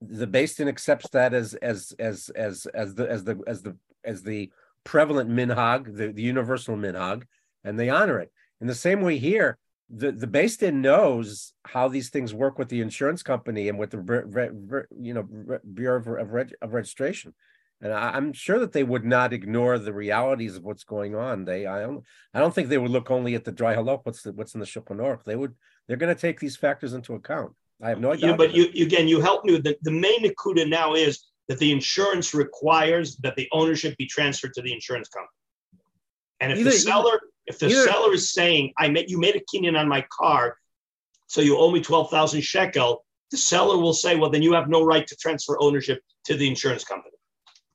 the 0.00 0.26
Beis 0.26 0.56
Din 0.56 0.68
accepts 0.68 1.08
that 1.10 1.34
as 1.34 1.54
as 1.54 1.92
as 1.98 2.30
as 2.34 2.66
as 2.74 2.94
the 2.94 3.10
as 3.10 3.24
the 3.24 3.40
as 3.46 3.62
the 3.62 3.76
as 4.04 4.22
the 4.22 4.50
prevalent 4.84 5.30
minhag, 5.30 5.96
the, 5.96 6.12
the 6.12 6.22
universal 6.22 6.76
minhag, 6.76 7.24
and 7.64 7.78
they 7.78 7.90
honor 7.90 8.20
it. 8.20 8.30
In 8.60 8.66
the 8.66 8.74
same 8.74 9.00
way 9.00 9.18
here, 9.18 9.58
the 9.88 10.10
the 10.12 10.26
Beis 10.26 10.58
Din 10.58 10.80
knows 10.82 11.52
how 11.64 11.88
these 11.88 12.10
things 12.10 12.34
work 12.34 12.58
with 12.58 12.68
the 12.68 12.80
insurance 12.80 13.22
company 13.22 13.68
and 13.68 13.78
with 13.78 13.90
the 13.90 13.98
re- 13.98 14.24
re- 14.24 14.50
re- 14.52 14.82
you 15.00 15.14
know 15.14 15.26
re- 15.28 15.58
bureau 15.74 15.98
of, 16.00 16.06
of, 16.08 16.32
reg- 16.32 16.54
of 16.60 16.72
registration, 16.72 17.34
and 17.80 17.92
I, 17.92 18.10
I'm 18.10 18.32
sure 18.32 18.58
that 18.58 18.72
they 18.72 18.82
would 18.82 19.04
not 19.04 19.32
ignore 19.32 19.78
the 19.78 19.92
realities 19.92 20.56
of 20.56 20.64
what's 20.64 20.84
going 20.84 21.14
on. 21.14 21.44
They 21.44 21.66
I 21.66 21.82
don't 21.82 22.02
I 22.34 22.40
don't 22.40 22.52
think 22.54 22.68
they 22.68 22.78
would 22.78 22.90
look 22.90 23.10
only 23.10 23.34
at 23.36 23.44
the 23.44 23.52
dry 23.52 23.76
halach. 23.76 24.00
What's 24.02 24.22
the, 24.22 24.32
what's 24.32 24.54
in 24.54 24.60
the 24.60 24.66
Shulchan. 24.66 25.22
They 25.24 25.36
would 25.36 25.54
they're 25.86 25.96
going 25.96 26.14
to 26.14 26.20
take 26.20 26.40
these 26.40 26.56
factors 26.56 26.92
into 26.92 27.14
account. 27.14 27.52
I 27.80 27.90
have 27.90 28.00
no 28.00 28.12
idea. 28.12 28.30
Yeah, 28.30 28.36
but 28.36 28.54
you 28.54 28.68
you- 28.72 28.86
again, 28.86 29.06
you 29.06 29.20
help 29.20 29.44
me 29.44 29.52
with 29.52 29.64
the, 29.64 29.76
the 29.82 29.92
main 29.92 30.24
nakuda 30.24 30.68
now 30.68 30.94
is 30.94 31.26
that 31.48 31.58
the 31.58 31.70
insurance 31.70 32.34
requires 32.34 33.16
that 33.18 33.36
the 33.36 33.48
ownership 33.52 33.96
be 33.98 34.06
transferred 34.06 34.52
to 34.54 34.62
the 34.62 34.72
insurance 34.72 35.08
company. 35.08 35.30
And 36.40 36.52
if 36.52 36.58
Either- 36.58 36.70
the 36.70 36.76
seller, 36.76 37.20
if 37.46 37.58
the 37.58 37.66
either- 37.66 37.86
seller 37.86 38.12
is 38.14 38.32
saying, 38.32 38.72
I 38.78 38.88
made 38.88 39.10
you 39.10 39.18
made 39.18 39.36
a 39.36 39.40
kinyan 39.40 39.78
on 39.78 39.88
my 39.88 40.04
car, 40.10 40.58
so 41.26 41.40
you 41.40 41.56
owe 41.58 41.70
me 41.70 41.80
twelve 41.80 42.10
thousand 42.10 42.42
shekel, 42.42 43.04
the 43.30 43.36
seller 43.36 43.78
will 43.78 43.94
say, 43.94 44.16
well, 44.16 44.30
then 44.30 44.42
you 44.42 44.52
have 44.52 44.68
no 44.68 44.84
right 44.84 45.06
to 45.06 45.16
transfer 45.16 45.56
ownership 45.60 46.00
to 46.24 46.36
the 46.36 46.46
insurance 46.48 46.84
company. 46.84 47.14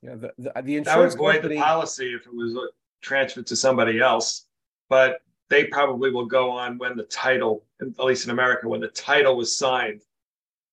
yeah, 0.01 0.15
the, 0.15 0.31
the, 0.37 0.43
the 0.43 0.51
That 0.51 0.55
would 0.63 0.69
insurance 0.69 1.15
void 1.15 1.33
company. 1.33 1.55
the 1.55 1.61
policy 1.61 2.13
if 2.13 2.25
it 2.25 2.33
was 2.33 2.55
uh, 2.55 2.67
transferred 3.01 3.47
to 3.47 3.55
somebody 3.55 3.99
else. 3.99 4.47
But 4.89 5.21
they 5.49 5.65
probably 5.65 6.11
will 6.11 6.25
go 6.25 6.51
on 6.51 6.77
when 6.77 6.95
the 6.97 7.03
title, 7.03 7.65
at 7.81 8.03
least 8.03 8.25
in 8.25 8.31
America, 8.31 8.67
when 8.69 8.81
the 8.81 8.87
title 8.89 9.35
was 9.37 9.57
signed, 9.57 10.01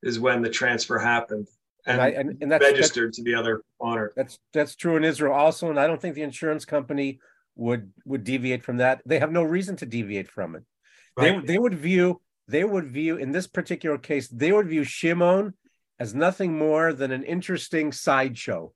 is 0.02 0.20
when 0.20 0.42
the 0.42 0.50
transfer 0.50 0.98
happened 0.98 1.48
and, 1.86 2.00
and, 2.00 2.02
I, 2.02 2.08
and, 2.10 2.38
and 2.42 2.52
that's, 2.52 2.62
that's 2.64 2.72
registered 2.74 3.12
to 3.14 3.22
the 3.22 3.34
other 3.34 3.62
owner. 3.80 4.12
That's 4.16 4.38
that's 4.52 4.76
true 4.76 4.96
in 4.96 5.04
Israel 5.04 5.32
also, 5.34 5.70
and 5.70 5.78
I 5.80 5.86
don't 5.88 6.00
think 6.00 6.14
the 6.14 6.22
insurance 6.22 6.64
company 6.64 7.18
would 7.58 7.92
would 8.06 8.24
deviate 8.24 8.64
from 8.64 8.78
that. 8.78 9.02
They 9.04 9.18
have 9.18 9.32
no 9.32 9.42
reason 9.42 9.76
to 9.76 9.86
deviate 9.86 10.30
from 10.30 10.56
it. 10.56 10.64
They 11.18 11.32
Right. 11.32 11.46
they 11.46 11.58
would 11.58 11.74
view 11.74 12.22
they 12.46 12.64
would 12.64 12.86
view 12.86 13.16
in 13.16 13.32
this 13.32 13.46
particular 13.46 13.98
case 13.98 14.26
they 14.28 14.52
would 14.52 14.68
view 14.68 14.84
Shimon 14.84 15.52
as 15.98 16.14
nothing 16.14 16.56
more 16.56 16.92
than 16.94 17.10
an 17.10 17.24
interesting 17.24 17.92
sideshow 17.92 18.72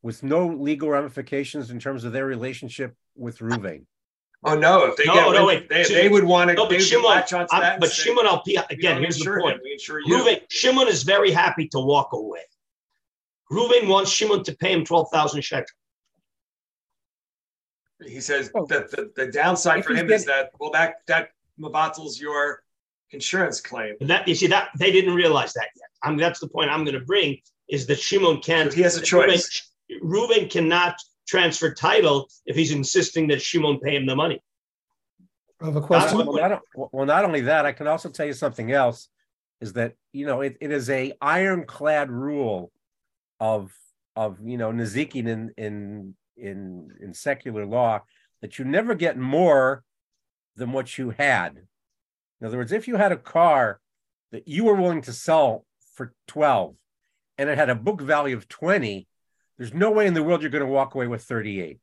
with 0.00 0.22
no 0.22 0.46
legal 0.48 0.88
ramifications 0.90 1.70
in 1.70 1.78
terms 1.78 2.04
of 2.04 2.12
their 2.12 2.24
relationship 2.26 2.94
with 3.16 3.38
Ruvain. 3.40 3.84
Oh 4.44 4.56
no! 4.56 4.86
If 4.86 4.96
they 4.96 5.04
No, 5.04 5.14
get, 5.14 5.22
no, 5.32 5.46
wind- 5.46 5.46
wait. 5.46 5.68
they, 5.68 5.84
So- 5.84 5.94
they 5.94 6.08
would 6.08 6.24
want 6.24 6.50
to. 6.50 6.54
No, 6.54 6.66
they 6.68 6.76
but 6.78 6.82
Shimon, 6.84 7.06
I'm- 7.12 7.26
that 7.50 7.80
but 7.80 7.90
say, 7.90 8.04
Shimon 8.04 8.26
Al 8.26 8.42
"We 8.46 8.56
again, 8.70 9.00
here's 9.02 9.18
the 9.18 9.24
point. 9.40 9.56
him, 9.56 9.60
We 9.64 9.72
insure 9.72 10.00
you. 10.00 10.16
Ruven, 10.16 10.40
Shimon 10.48 10.88
is 10.88 11.02
very 11.02 11.30
happy 11.32 11.68
to 11.68 11.78
walk 11.80 12.12
away. 12.12 12.40
Ruven 13.50 13.86
wants 13.88 14.10
Shimon 14.10 14.42
to 14.44 14.56
pay 14.56 14.72
him 14.72 14.84
12,000 14.84 15.42
shekel. 15.42 15.66
He 18.06 18.20
says 18.20 18.50
Oh. 18.54 18.66
that 18.66 18.90
the, 18.90 19.10
the 19.16 19.26
downside 19.30 19.80
If 19.80 19.86
for 19.86 19.92
he's 19.92 20.02
him 20.02 20.10
is 20.10 20.24
that 20.26 20.50
well 20.58 20.70
that 20.72 20.96
that 21.06 21.30
mavatels 21.60 22.20
your 22.20 22.62
insurance 23.10 23.60
claim. 23.60 23.94
And 24.00 24.08
that 24.10 24.26
you 24.26 24.34
see 24.34 24.46
that 24.48 24.70
they 24.78 24.90
didn't 24.90 25.14
realize 25.14 25.52
that 25.54 25.68
yet. 25.76 25.88
I'm 26.02 26.16
that's 26.16 26.40
the 26.40 26.48
point 26.48 26.70
I'm 26.70 26.84
going 26.84 26.98
to 26.98 27.04
bring 27.04 27.38
is 27.68 27.86
that 27.86 27.98
Shimon 28.00 28.40
can't. 28.40 28.70
So 28.70 28.76
he 28.76 28.82
has 28.82 28.96
a 28.96 29.02
choice. 29.02 29.70
Reuven, 30.02 30.28
Reuven 30.28 30.50
cannot 30.50 30.96
transfer 31.28 31.72
title 31.72 32.28
if 32.46 32.56
he's 32.56 32.72
insisting 32.72 33.28
that 33.28 33.40
Shimon 33.40 33.78
pay 33.80 33.96
him 33.96 34.06
the 34.06 34.16
money. 34.16 34.42
I 35.60 35.66
have 35.66 35.76
a 35.76 35.80
question. 35.80 36.18
what- 36.18 36.26
Well, 36.26 36.48
not, 36.48 36.60
well, 36.92 37.06
not 37.06 37.24
only 37.24 37.42
that, 37.42 37.64
I 37.66 37.72
can 37.72 37.86
also 37.86 38.08
tell 38.08 38.26
you 38.26 38.32
something 38.32 38.72
else 38.72 39.08
is 39.60 39.74
that 39.74 39.94
you 40.12 40.26
know 40.26 40.40
it, 40.40 40.56
it 40.60 40.72
is 40.72 40.90
a 40.90 41.12
ironclad 41.20 42.10
rule 42.10 42.72
of 43.38 43.72
of 44.16 44.38
you 44.42 44.58
know 44.58 44.72
Nazikin 44.72 45.28
in 45.28 45.52
in 45.56 46.14
in 46.36 46.90
in 47.00 47.14
secular 47.14 47.66
law 47.66 48.02
that 48.40 48.58
you 48.58 48.64
never 48.64 48.94
get 48.94 49.16
more 49.16 49.84
than 50.56 50.72
what 50.72 50.98
you 50.98 51.10
had. 51.10 51.56
In 52.40 52.46
other 52.46 52.58
words, 52.58 52.72
if 52.72 52.88
you 52.88 52.96
had 52.96 53.12
a 53.12 53.16
car 53.16 53.80
that 54.32 54.48
you 54.48 54.64
were 54.64 54.74
willing 54.74 55.02
to 55.02 55.12
sell 55.12 55.64
for 55.94 56.12
12 56.26 56.74
and 57.38 57.48
it 57.48 57.56
had 57.56 57.70
a 57.70 57.74
book 57.74 58.00
value 58.00 58.36
of 58.36 58.48
20, 58.48 59.06
there's 59.56 59.72
no 59.72 59.90
way 59.90 60.06
in 60.06 60.14
the 60.14 60.22
world 60.22 60.42
you're 60.42 60.50
going 60.50 60.64
to 60.64 60.70
walk 60.70 60.94
away 60.94 61.06
with 61.06 61.22
38. 61.22 61.78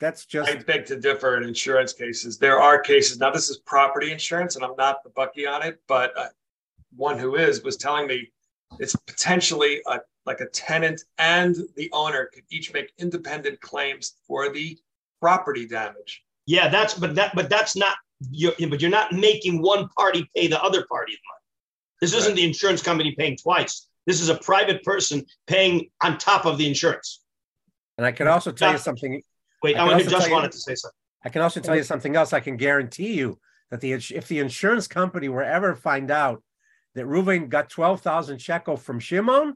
That's 0.00 0.26
just 0.26 0.50
I 0.50 0.56
beg 0.56 0.86
to 0.86 0.98
differ 0.98 1.36
in 1.36 1.44
insurance 1.44 1.92
cases. 1.92 2.36
There 2.36 2.60
are 2.60 2.80
cases. 2.80 3.20
Now 3.20 3.30
this 3.30 3.48
is 3.48 3.58
property 3.58 4.10
insurance, 4.10 4.56
and 4.56 4.64
I'm 4.64 4.74
not 4.76 5.04
the 5.04 5.10
baki 5.10 5.48
on 5.48 5.62
it, 5.62 5.80
but 5.86 6.12
uh, 6.18 6.26
one 6.96 7.18
who 7.18 7.36
is 7.36 7.62
was 7.62 7.76
telling 7.76 8.08
me 8.08 8.32
it's 8.78 8.94
potentially 8.96 9.82
a, 9.86 10.00
like 10.26 10.40
a 10.40 10.46
tenant 10.46 11.02
and 11.18 11.56
the 11.76 11.90
owner 11.92 12.28
could 12.32 12.44
each 12.50 12.72
make 12.72 12.92
independent 12.98 13.60
claims 13.60 14.14
for 14.26 14.52
the 14.52 14.78
property 15.20 15.66
damage. 15.66 16.22
Yeah, 16.46 16.68
that's 16.68 16.94
but 16.94 17.14
that 17.14 17.34
but 17.34 17.48
that's 17.48 17.76
not 17.76 17.96
you're, 18.30 18.52
but 18.68 18.80
you're 18.80 18.90
not 18.90 19.12
making 19.12 19.62
one 19.62 19.88
party 19.96 20.28
pay 20.34 20.46
the 20.46 20.62
other 20.62 20.84
party's 20.88 21.18
money. 21.28 21.38
This 22.00 22.14
isn't 22.14 22.30
Right. 22.32 22.36
the 22.36 22.44
insurance 22.44 22.82
company 22.82 23.14
paying 23.16 23.36
twice. 23.36 23.88
This 24.06 24.20
is 24.20 24.28
a 24.28 24.36
private 24.36 24.82
person 24.82 25.24
paying 25.46 25.90
on 26.02 26.18
top 26.18 26.44
of 26.46 26.58
the 26.58 26.66
insurance. 26.66 27.20
and 27.98 28.06
I 28.06 28.12
can 28.12 28.26
also 28.26 28.50
tell 28.52 28.72
you 28.72 28.78
something 28.78 29.22
Wait, 29.62 29.76
I 29.76 29.82
I, 29.82 29.84
want 29.86 29.98
just 30.02 30.10
tell 30.10 30.26
you- 30.26 30.32
wanted 30.34 30.52
to 30.52 30.58
say 30.58 30.74
something. 30.74 30.96
I 31.24 31.28
can 31.28 31.42
also 31.42 31.60
tell 31.60 31.76
you 31.76 31.84
something 31.84 32.16
else. 32.16 32.32
I 32.32 32.40
can 32.40 32.56
guarantee 32.56 33.12
you 33.12 33.38
that 33.70 33.80
the 33.80 33.92
if 33.92 34.26
the 34.26 34.40
insurance 34.40 34.88
company 34.88 35.28
were 35.28 35.44
ever 35.44 35.76
find 35.76 36.10
out 36.10 36.42
that 36.94 37.06
Reuven 37.06 37.48
got 37.48 37.70
twelve 37.70 38.00
thousand 38.00 38.40
shekel 38.40 38.76
from 38.76 38.98
Shimon, 39.00 39.54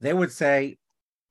they 0.00 0.12
would 0.12 0.32
say, 0.32 0.78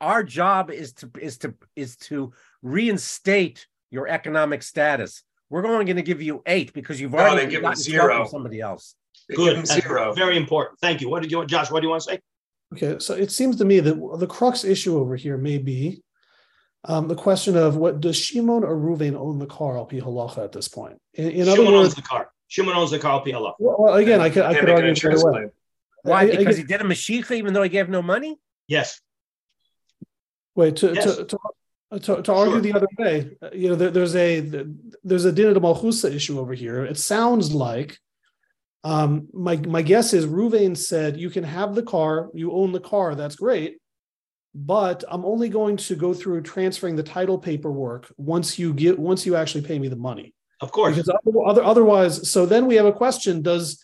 "Our 0.02 0.24
job 0.24 0.72
is 0.72 0.94
to 0.94 1.12
is 1.20 1.38
to 1.40 1.54
is 1.76 1.98
to 1.98 2.34
reinstate 2.62 3.68
your 3.92 4.08
economic 4.08 4.64
status. 4.64 5.24
We're 5.50 5.66
only 5.66 5.86
going 5.86 5.96
to 5.98 6.02
give 6.02 6.22
you 6.22 6.42
eight 6.46 6.74
because 6.74 7.00
you've 7.00 7.14
No, 7.14 7.20
already 7.20 7.46
they 7.46 7.52
give 7.52 7.62
them 7.62 7.70
gotten 7.72 7.84
zero. 7.84 8.18
from 8.24 8.28
somebody 8.28 8.62
else." 8.62 8.96
They 9.30 9.36
Good. 9.36 9.56
give 9.58 9.66
zero. 9.68 10.14
Very 10.14 10.38
important. 10.38 10.80
Thank 10.80 11.02
you. 11.02 11.10
What 11.10 11.22
did 11.22 11.32
you 11.32 11.38
want, 11.38 11.50
Josh? 11.50 11.70
What 11.72 11.82
do 11.82 11.88
you 11.88 11.90
want 11.92 12.04
to 12.04 12.12
say? 12.12 12.20
Okay, 12.74 13.00
so 13.00 13.14
it 13.14 13.32
seems 13.32 13.56
to 13.58 13.66
me 13.66 13.80
that 13.80 13.96
the 14.20 14.28
crux 14.28 14.64
issue 14.64 14.98
over 14.98 15.16
here 15.16 15.38
may 15.38 15.58
be 15.58 16.02
um, 16.84 17.08
the 17.08 17.16
question 17.16 17.56
of 17.58 17.76
what 17.78 18.00
does 18.02 18.18
Shimon 18.18 18.64
or 18.64 18.76
Ruvain 18.76 19.16
own 19.16 19.40
the 19.40 19.46
car 19.46 19.78
al 19.78 19.86
pi 19.86 19.98
halacha 19.98 20.44
at 20.44 20.52
this 20.52 20.68
point? 20.68 20.98
In, 21.14 21.30
in 21.32 21.42
other 21.44 21.58
Shimon 21.58 21.74
owns 21.74 21.84
words, 21.88 21.96
the 21.96 22.02
car. 22.02 22.30
Shimon 22.48 22.76
owns 22.76 22.92
the 22.92 23.00
car. 23.00 23.24
PLO. 23.24 23.54
well, 23.60 23.96
again, 23.96 24.22
I 24.22 24.30
could 24.30 24.44
I 24.44 24.60
could 24.60 24.70
argue 24.70 24.90
insurance 24.90 25.24
either 25.24 25.32
way. 25.32 25.50
Why? 26.04 26.20
I- 26.20 26.24
I 26.24 26.36
Because 26.38 26.56
get- 26.56 26.58
he 26.58 26.64
did 26.64 26.82
a 26.82 26.86
mashicha 26.86 27.36
even 27.36 27.54
though 27.54 27.64
he 27.64 27.70
gave 27.70 27.90
no 27.90 28.02
money. 28.02 28.40
Yes. 28.68 29.02
Wait 30.56 30.78
to 30.78 30.94
yes. 30.94 31.18
to, 31.18 31.26
to, 31.26 32.00
to, 32.00 32.22
to 32.24 32.34
argue 32.34 32.54
sure. 32.54 32.62
the 32.62 32.74
other 32.74 32.88
way. 32.98 33.38
Uh, 33.42 33.50
you 33.54 33.70
know, 33.70 33.76
there, 33.76 33.92
there's 33.92 34.16
a 34.16 34.66
there's 35.04 35.26
a 35.26 35.32
dinah 35.32 35.54
de 35.54 35.60
malchusa 35.60 36.12
issue 36.14 36.40
over 36.40 36.54
here. 36.54 36.84
It 36.84 36.98
sounds 36.98 37.54
like 37.54 37.98
um, 38.84 39.28
my 39.34 39.58
my 39.58 39.82
guess 39.82 40.14
is 40.14 40.26
Ruvain 40.26 40.76
said 40.76 41.18
you 41.18 41.30
can 41.30 41.44
have 41.44 41.76
the 41.76 41.84
car, 41.84 42.30
you 42.34 42.52
own 42.54 42.72
the 42.72 42.80
car, 42.80 43.16
that's 43.16 43.36
great, 43.36 43.80
but 44.56 45.04
I'm 45.10 45.26
only 45.26 45.50
going 45.50 45.78
to 45.78 45.96
go 45.96 46.14
through 46.14 46.42
transferring 46.42 46.96
the 46.96 47.04
title 47.04 47.38
paperwork 47.38 48.12
once 48.18 48.58
you 48.58 48.74
get 48.74 48.98
once 48.98 49.26
you 49.26 49.36
actually 49.36 49.62
pay 49.62 49.78
me 49.78 49.88
the 49.90 49.96
money. 49.96 50.34
Of 50.60 50.72
course, 50.72 50.96
because 50.96 51.12
other, 51.46 51.64
otherwise, 51.64 52.30
so 52.30 52.46
then 52.46 52.66
we 52.66 52.76
have 52.76 52.86
a 52.86 52.94
question: 52.94 53.42
Does 53.42 53.84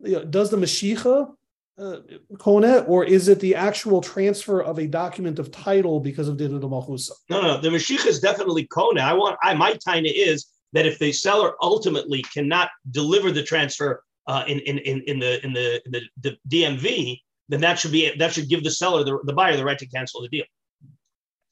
you 0.00 0.12
know, 0.12 0.24
does 0.24 0.50
the 0.50 0.56
Mashicha 0.56 1.32
uh, 1.78 1.96
Kone, 2.34 2.86
or 2.88 3.04
is 3.04 3.28
it 3.28 3.40
the 3.40 3.54
actual 3.54 4.02
transfer 4.02 4.60
of 4.60 4.78
a 4.78 4.86
document 4.86 5.38
of 5.38 5.50
title 5.50 5.98
because 5.98 6.28
of 6.28 6.36
Dinu 6.36 6.60
Malchusa? 6.60 7.12
No, 7.30 7.40
no, 7.40 7.60
the 7.60 7.68
Mashicha 7.68 8.06
is 8.06 8.20
definitely 8.20 8.66
Kone. 8.66 8.98
I 8.98 9.14
want, 9.14 9.38
I 9.42 9.54
my 9.54 9.74
taina 9.74 10.12
is 10.12 10.46
that 10.72 10.86
if 10.86 10.98
the 10.98 11.12
seller 11.12 11.54
ultimately 11.62 12.22
cannot 12.34 12.68
deliver 12.90 13.32
the 13.32 13.42
transfer 13.42 14.02
uh, 14.26 14.44
in, 14.46 14.58
in 14.60 14.78
in 14.78 15.02
in 15.06 15.18
the 15.18 15.44
in 15.44 15.52
the, 15.52 15.82
in 15.86 15.92
the, 15.92 16.02
the 16.20 16.36
DMV, 16.48 17.18
then 17.48 17.60
that 17.60 17.78
should 17.78 17.92
be 17.92 18.14
that 18.18 18.32
should 18.32 18.48
give 18.48 18.62
the 18.62 18.70
seller 18.70 19.04
the, 19.04 19.18
the 19.24 19.32
buyer 19.32 19.56
the 19.56 19.64
right 19.64 19.78
to 19.78 19.86
cancel 19.86 20.20
the 20.20 20.28
deal. 20.28 20.44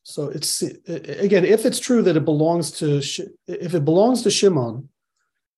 So 0.08 0.30
it's 0.30 0.62
again, 0.62 1.44
if 1.44 1.66
it's 1.66 1.78
true 1.78 2.00
that 2.00 2.16
it 2.16 2.24
belongs 2.24 2.70
to 2.78 2.96
if 3.46 3.74
it 3.74 3.84
belongs 3.84 4.22
to 4.22 4.30
Shimon, 4.30 4.88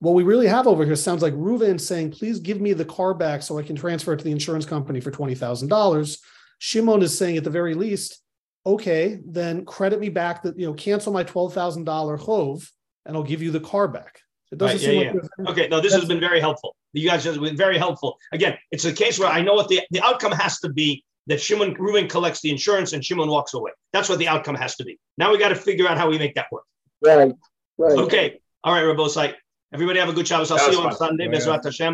what 0.01 0.15
we 0.15 0.25
really 0.25 0.49
have 0.49 0.67
over 0.67 0.85
here 0.85 0.97
sounds 0.97 1.23
like 1.23 1.35
Reuven 1.35 1.81
saying, 1.81 2.11
please 2.11 2.41
give 2.41 2.61
me 2.61 2.73
the 2.73 2.85
car 2.85 3.15
back 3.15 3.43
so 3.43 3.59
I 3.59 3.63
can 3.63 3.77
transfer 3.77 4.13
it 4.13 4.17
to 4.17 4.25
the 4.25 4.33
insurance 4.33 4.67
company 4.67 5.01
for 5.01 5.13
$20,000. 5.13 6.19
Shimon 6.59 7.01
is 7.01 7.17
saying 7.17 7.37
at 7.37 7.45
the 7.45 7.51
very 7.51 7.75
least, 7.75 8.21
okay, 8.67 9.21
then 9.25 9.65
credit 9.65 10.01
me 10.01 10.09
back 10.09 10.43
that, 10.43 10.59
you 10.59 10.67
know, 10.67 10.75
cancel 10.75 11.13
my 11.13 11.23
$12,000 11.23 12.19
chov 12.19 12.69
and 13.07 13.17
I'll 13.17 13.23
give 13.23 13.43
you 13.43 13.53
the 13.53 13.61
car 13.61 13.87
back. 13.87 14.21
It 14.51 14.59
doesn't 14.59 14.79
right, 14.79 14.83
yeah, 14.83 15.13
seem 15.13 15.17
yeah. 15.17 15.29
like 15.39 15.49
okay. 15.51 15.69
No, 15.69 15.81
this 15.81 15.95
has 15.95 16.07
been 16.07 16.19
very 16.19 16.41
helpful. 16.41 16.75
You 16.93 17.09
guys 17.09 17.23
have 17.23 17.39
been 17.39 17.57
very 17.57 17.79
helpful. 17.79 18.19
Again, 18.33 18.59
it's 18.73 18.85
a 18.85 18.93
case 18.93 19.17
where 19.17 19.29
I 19.29 19.43
know 19.43 19.55
what 19.55 19.69
the, 19.69 19.83
the 19.93 20.03
outcome 20.03 20.33
has 20.33 20.59
to 20.61 20.69
be 20.69 21.05
that 21.31 21.41
Shimon 21.41 21.75
Reuben 21.75 22.09
collects 22.09 22.41
the 22.41 22.51
insurance 22.51 22.93
and 22.93 23.05
Shimon 23.05 23.29
walks 23.29 23.55
away. 23.55 23.71
That's 23.93 24.09
what 24.09 24.19
the 24.19 24.29
outcome 24.29 24.57
has 24.57 24.77
to 24.77 24.85
be. 24.85 24.99
Now 25.17 25.31
we 25.31 25.39
got 25.39 25.51
to 25.51 25.55
figure 25.55 25.89
out 25.89 25.97
how 25.97 26.09
we 26.09 26.19
make 26.19 26.35
that 26.35 26.47
work. 26.51 26.65
Right. 27.05 27.33
Right. 27.79 27.99
Okay. 27.99 28.41
All 28.65 28.75
right, 28.75 28.85
Rabosai. 28.85 29.35
Everybody 29.73 30.01
have 30.01 30.09
a 30.09 30.13
good 30.13 30.27
Shabbos. 30.27 30.51
I'll 30.51 30.59
see 30.59 30.73
you 30.73 30.81
on 30.83 30.93
Sunday. 30.95 31.29
Bezrat 31.29 31.65
Hashem. 31.65 31.89